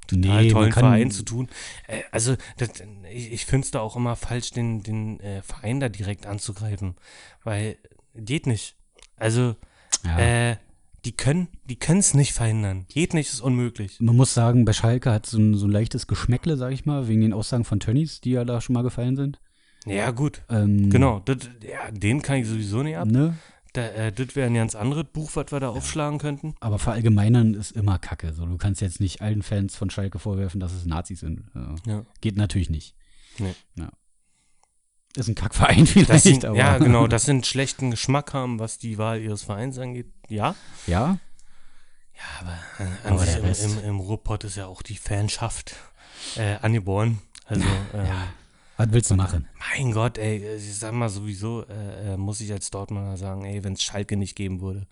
total 0.08 0.44
Nee, 0.44 0.52
tollen 0.52 0.72
Verein 0.72 1.12
zu 1.12 1.24
tun. 1.24 1.50
Äh, 1.88 2.02
also 2.12 2.36
das, 2.58 2.70
ich, 3.12 3.32
ich 3.34 3.46
finde 3.46 3.66
es 3.66 3.72
da 3.72 3.80
auch 3.80 3.96
immer 3.96 4.16
falsch, 4.16 4.52
den, 4.52 4.84
den 4.84 5.20
äh, 5.20 5.42
Verein 5.42 5.80
da 5.80 5.90
direkt 5.90 6.26
anzugreifen, 6.26 6.96
weil 7.44 7.78
geht 8.16 8.48
nicht. 8.48 8.76
Also 9.18 9.56
Ja. 10.04 10.20
äh, 10.52 10.58
die 11.06 11.12
können 11.12 11.48
die 11.66 11.78
es 11.80 12.14
nicht 12.16 12.34
verhindern. 12.34 12.86
Geht 12.90 13.14
nicht, 13.14 13.32
ist 13.32 13.42
unmöglich. 13.42 13.98
Man 14.00 14.16
muss 14.16 14.34
sagen, 14.34 14.66
bei 14.66 14.74
Schalke 14.74 15.12
hat 15.12 15.26
so 15.28 15.38
ein, 15.38 15.54
so 15.54 15.68
ein 15.68 15.72
leichtes 15.72 16.08
Geschmäckle, 16.08 16.58
sag 16.58 16.72
ich 16.72 16.86
mal, 16.86 17.08
wegen 17.08 17.22
den 17.22 17.34
Aussagen 17.34 17.64
von 17.64 17.80
Tönnies, 17.80 18.22
die 18.22 18.32
ja 18.32 18.44
da 18.44 18.60
schon 18.60 18.74
mal 18.74 18.82
gefallen 18.82 19.16
sind. 19.16 19.40
Ja 19.86 20.10
gut, 20.10 20.42
Ähm, 20.50 20.90
genau. 20.90 21.20
Das, 21.20 21.38
ja, 21.62 21.92
den 21.92 22.24
kann 22.24 22.38
ich 22.38 22.48
sowieso 22.48 22.82
nicht 22.82 22.98
ab. 22.98 23.08
Ne? 23.08 23.36
Da, 23.76 23.88
äh, 23.88 24.12
das 24.12 24.36
wäre 24.36 24.48
ein 24.48 24.54
ganz 24.54 24.74
anderes 24.74 25.06
Buch, 25.12 25.32
was 25.34 25.52
wir 25.52 25.60
da 25.60 25.70
aufschlagen 25.70 26.18
könnten. 26.18 26.56
Aber 26.62 26.80
verallgemeinern 26.80 27.54
ist 27.54 27.72
immer 27.72 28.00
Kacke. 28.00 28.34
So, 28.34 28.46
du 28.46 28.58
kannst 28.58 28.80
jetzt 28.80 29.02
nicht 29.02 29.22
allen 29.22 29.44
Fans 29.44 29.76
von 29.76 29.90
Schalke 29.90 30.18
vorwerfen, 30.18 30.60
dass 30.62 30.72
es 30.74 30.86
Nazis 30.86 31.20
sind. 31.20 31.44
Ja. 31.54 31.76
Ja. 31.86 32.06
Geht 32.22 32.38
natürlich 32.38 32.70
nicht. 32.70 32.96
Nee. 33.38 33.54
Ja. 33.76 33.90
Ist 35.18 35.28
ein 35.28 35.36
Kackverein 35.36 35.86
vielleicht, 35.88 36.24
sind, 36.24 36.46
aber. 36.46 36.58
ja, 36.58 36.78
genau, 36.78 37.08
dass 37.08 37.26
sie 37.26 37.32
einen 37.32 37.44
schlechten 37.44 37.92
Geschmack 37.92 38.34
haben, 38.34 38.60
was 38.60 38.78
die 38.78 38.98
Wahl 38.98 39.22
ihres 39.22 39.44
Vereins 39.44 39.78
angeht. 39.78 40.12
Ja, 40.30 40.56
Ja? 40.88 41.20
Ja, 42.14 42.24
aber 42.40 42.58
äh, 42.80 43.08
an 43.08 43.14
Aber 43.14 43.28
im, 43.28 43.78
im, 43.78 43.84
im 43.84 44.00
Ruhrpott 44.00 44.46
ist 44.46 44.56
ja 44.56 44.68
auch 44.68 44.82
die 44.82 44.96
Fanschaft 44.96 45.76
äh, 46.38 46.56
angeboren. 46.62 47.20
Also, 47.46 47.66
ähm, 47.94 48.08
Was 48.78 48.92
willst 48.92 49.12
du 49.12 49.16
machen? 49.16 49.48
mein 49.60 49.92
Gott, 49.92 50.18
ey, 50.18 50.56
ich 50.58 50.78
sag 50.78 50.94
mal 50.94 51.10
sowieso, 51.10 51.66
äh, 51.68 52.14
äh, 52.14 52.18
muss 52.18 52.42
ich 52.42 52.52
als 52.52 52.72
Dortmunder 52.72 53.18
sagen, 53.18 53.46
ey, 53.46 53.64
wenn 53.64 53.74
es 53.74 53.84
Schalke 53.84 54.18
nicht 54.18 54.36
geben 54.36 54.62
würde, 54.62 54.88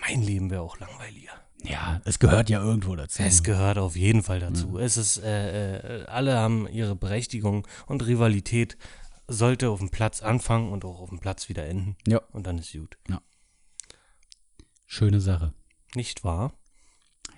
mein 0.00 0.22
Leben 0.22 0.50
wäre 0.50 0.62
auch 0.62 0.78
langweiliger. 0.78 1.32
Ja, 1.64 2.00
es 2.04 2.18
gehört 2.18 2.50
ja 2.50 2.62
irgendwo 2.62 2.96
dazu. 2.96 3.22
Es 3.22 3.42
gehört 3.42 3.78
auf 3.78 3.94
jeden 3.94 4.22
Fall 4.22 4.40
dazu. 4.40 4.78
Es 4.78 4.96
ist, 4.96 5.18
äh, 5.18 6.02
äh, 6.02 6.06
alle 6.06 6.36
haben 6.36 6.66
ihre 6.68 6.96
Berechtigung 6.96 7.66
und 7.86 8.04
Rivalität 8.04 8.76
sollte 9.28 9.70
auf 9.70 9.78
dem 9.78 9.90
Platz 9.90 10.22
anfangen 10.22 10.72
und 10.72 10.84
auch 10.84 11.00
auf 11.00 11.10
dem 11.10 11.20
Platz 11.20 11.48
wieder 11.48 11.66
enden. 11.66 11.96
Ja. 12.06 12.20
Und 12.32 12.46
dann 12.46 12.58
ist 12.58 12.72
gut. 12.72 12.98
Schöne 14.86 15.20
Sache. 15.20 15.54
Nicht 15.94 16.24
wahr? 16.24 16.52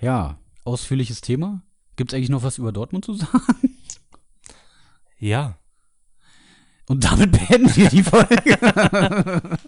Ja, 0.00 0.38
ausführliches 0.64 1.20
Thema. 1.20 1.62
Gibt 1.96 2.12
es 2.12 2.16
eigentlich 2.16 2.30
noch 2.30 2.42
was 2.42 2.58
über 2.58 2.72
Dortmund 2.72 3.04
zu 3.04 3.14
sagen? 3.14 3.78
Ja. 5.18 5.58
Und 6.86 7.04
damit 7.04 7.32
beenden 7.32 7.74
wir 7.76 7.88
die 7.88 8.02
Folge. 8.02 8.58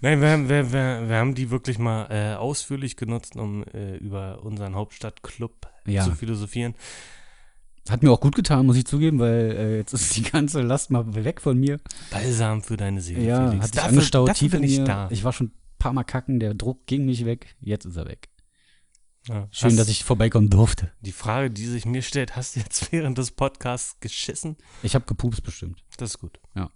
Nein, 0.00 0.20
wir, 0.20 0.30
haben- 0.30 0.48
wir, 0.48 0.72
wir, 0.72 1.04
wir 1.08 1.16
haben 1.16 1.34
die 1.34 1.50
wirklich 1.50 1.78
mal 1.78 2.06
äh, 2.10 2.34
ausführlich 2.34 2.96
genutzt, 2.96 3.36
um 3.36 3.64
äh, 3.72 3.96
über 3.96 4.42
unseren 4.44 4.74
Hauptstadtclub 4.74 5.68
Ja. 5.86 6.04
zu 6.04 6.12
philosophieren. 6.12 6.74
Hat 7.88 8.02
mir 8.02 8.10
auch 8.10 8.20
gut 8.20 8.34
getan, 8.34 8.64
muss 8.66 8.76
ich 8.76 8.86
zugeben, 8.86 9.18
weil 9.18 9.52
äh, 9.56 9.76
jetzt 9.78 9.92
ist 9.92 10.16
die 10.16 10.22
ganze 10.22 10.62
Last 10.62 10.90
mal 10.90 11.14
weg 11.24 11.40
von 11.40 11.58
mir. 11.58 11.80
Balsam 12.10 12.62
für 12.62 12.76
deine 12.76 13.00
Seele, 13.00 13.22
Ja, 13.24 13.48
Felix. 13.50 13.56
hat 13.56 13.62
sich 13.64 13.72
dafür, 13.76 13.88
angestaut, 13.90 14.28
dafür 14.28 14.38
tief 14.50 14.54
in 14.54 14.60
mir. 14.62 14.84
da. 14.84 15.08
Ich 15.10 15.24
war 15.24 15.32
schon 15.32 15.48
ein 15.48 15.52
paar 15.78 15.92
Mal 15.92 16.04
kacken, 16.04 16.40
der 16.40 16.54
Druck 16.54 16.86
ging 16.86 17.04
nicht 17.04 17.24
weg. 17.26 17.54
Jetzt 17.60 17.84
ist 17.84 17.96
er 17.96 18.06
weg. 18.06 18.28
Ja, 19.28 19.48
Schön, 19.50 19.76
dass 19.76 19.88
ich 19.88 20.04
vorbeikommen 20.04 20.50
durfte. 20.50 20.92
Die 21.00 21.12
Frage, 21.12 21.50
die 21.50 21.64
sich 21.64 21.86
mir 21.86 22.02
stellt, 22.02 22.36
hast 22.36 22.56
du 22.56 22.60
jetzt 22.60 22.92
während 22.92 23.16
des 23.16 23.30
Podcasts 23.30 23.98
geschissen? 24.00 24.56
Ich 24.82 24.94
habe 24.94 25.06
gepupst 25.06 25.42
bestimmt. 25.42 25.82
Das 25.96 26.10
ist 26.10 26.18
gut. 26.18 26.38
Ja. 26.54 26.70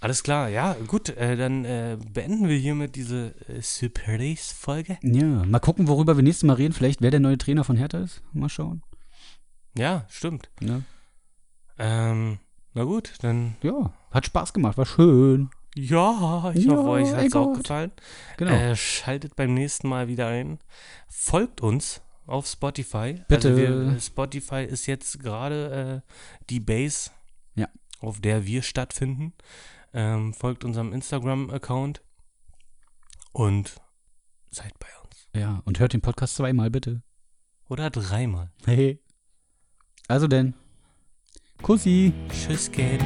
Alles 0.00 0.22
klar, 0.22 0.48
ja, 0.48 0.74
gut, 0.86 1.08
äh, 1.10 1.36
dann 1.36 1.64
äh, 1.64 1.98
beenden 2.12 2.48
wir 2.48 2.56
hiermit 2.56 2.96
diese 2.96 3.34
äh, 3.48 3.60
Surprise-Folge. 3.60 4.98
Ja, 5.02 5.44
mal 5.44 5.58
gucken, 5.58 5.88
worüber 5.88 6.16
wir 6.16 6.22
nächstes 6.22 6.44
Mal 6.46 6.54
reden. 6.54 6.74
Vielleicht, 6.74 7.00
wer 7.02 7.10
der 7.10 7.20
neue 7.20 7.38
Trainer 7.38 7.64
von 7.64 7.76
Hertha 7.76 7.98
ist. 7.98 8.22
Mal 8.32 8.48
schauen. 8.48 8.82
Ja, 9.76 10.06
stimmt. 10.08 10.50
Ja, 10.60 10.82
Ähm, 11.78 12.38
na 12.72 12.84
gut, 12.84 13.14
dann 13.20 13.56
ja 13.62 13.92
hat 14.10 14.26
Spaß 14.26 14.52
gemacht, 14.54 14.78
war 14.78 14.86
schön. 14.86 15.50
Ja, 15.76 16.52
ich 16.54 16.64
Ja, 16.64 16.76
hoffe, 16.76 16.88
euch 16.88 17.12
hat 17.12 17.26
es 17.26 17.34
auch 17.34 17.52
gefallen. 17.54 17.92
Genau. 18.36 18.52
Äh, 18.52 18.76
schaltet 18.76 19.36
beim 19.36 19.54
nächsten 19.54 19.88
Mal 19.88 20.08
wieder 20.08 20.26
ein. 20.28 20.58
Folgt 21.08 21.60
uns 21.60 22.00
auf 22.26 22.46
Spotify. 22.46 23.22
Bitte. 23.28 23.48
Also 23.50 23.56
wir, 23.60 24.00
Spotify 24.00 24.64
ist 24.64 24.86
jetzt 24.86 25.20
gerade 25.20 26.02
äh, 26.06 26.12
die 26.50 26.60
Base, 26.60 27.10
Ja. 27.54 27.68
auf 28.00 28.20
der 28.20 28.46
wir 28.46 28.62
stattfinden. 28.62 29.32
Ähm, 29.92 30.34
folgt 30.34 30.64
unserem 30.64 30.92
Instagram-Account 30.92 32.02
und 33.32 33.80
seid 34.50 34.78
bei 34.78 34.88
uns. 35.04 35.28
ja, 35.34 35.62
und 35.64 35.78
hört 35.78 35.92
den 35.92 36.00
Podcast 36.00 36.36
zweimal 36.36 36.70
bitte. 36.70 37.02
Oder 37.68 37.90
dreimal. 37.90 38.50
Hey. 38.64 39.00
Also 40.08 40.28
denn. 40.28 40.54
Kussi. 41.62 42.12
Tschüss, 42.30 42.70
Geld. 42.70 43.02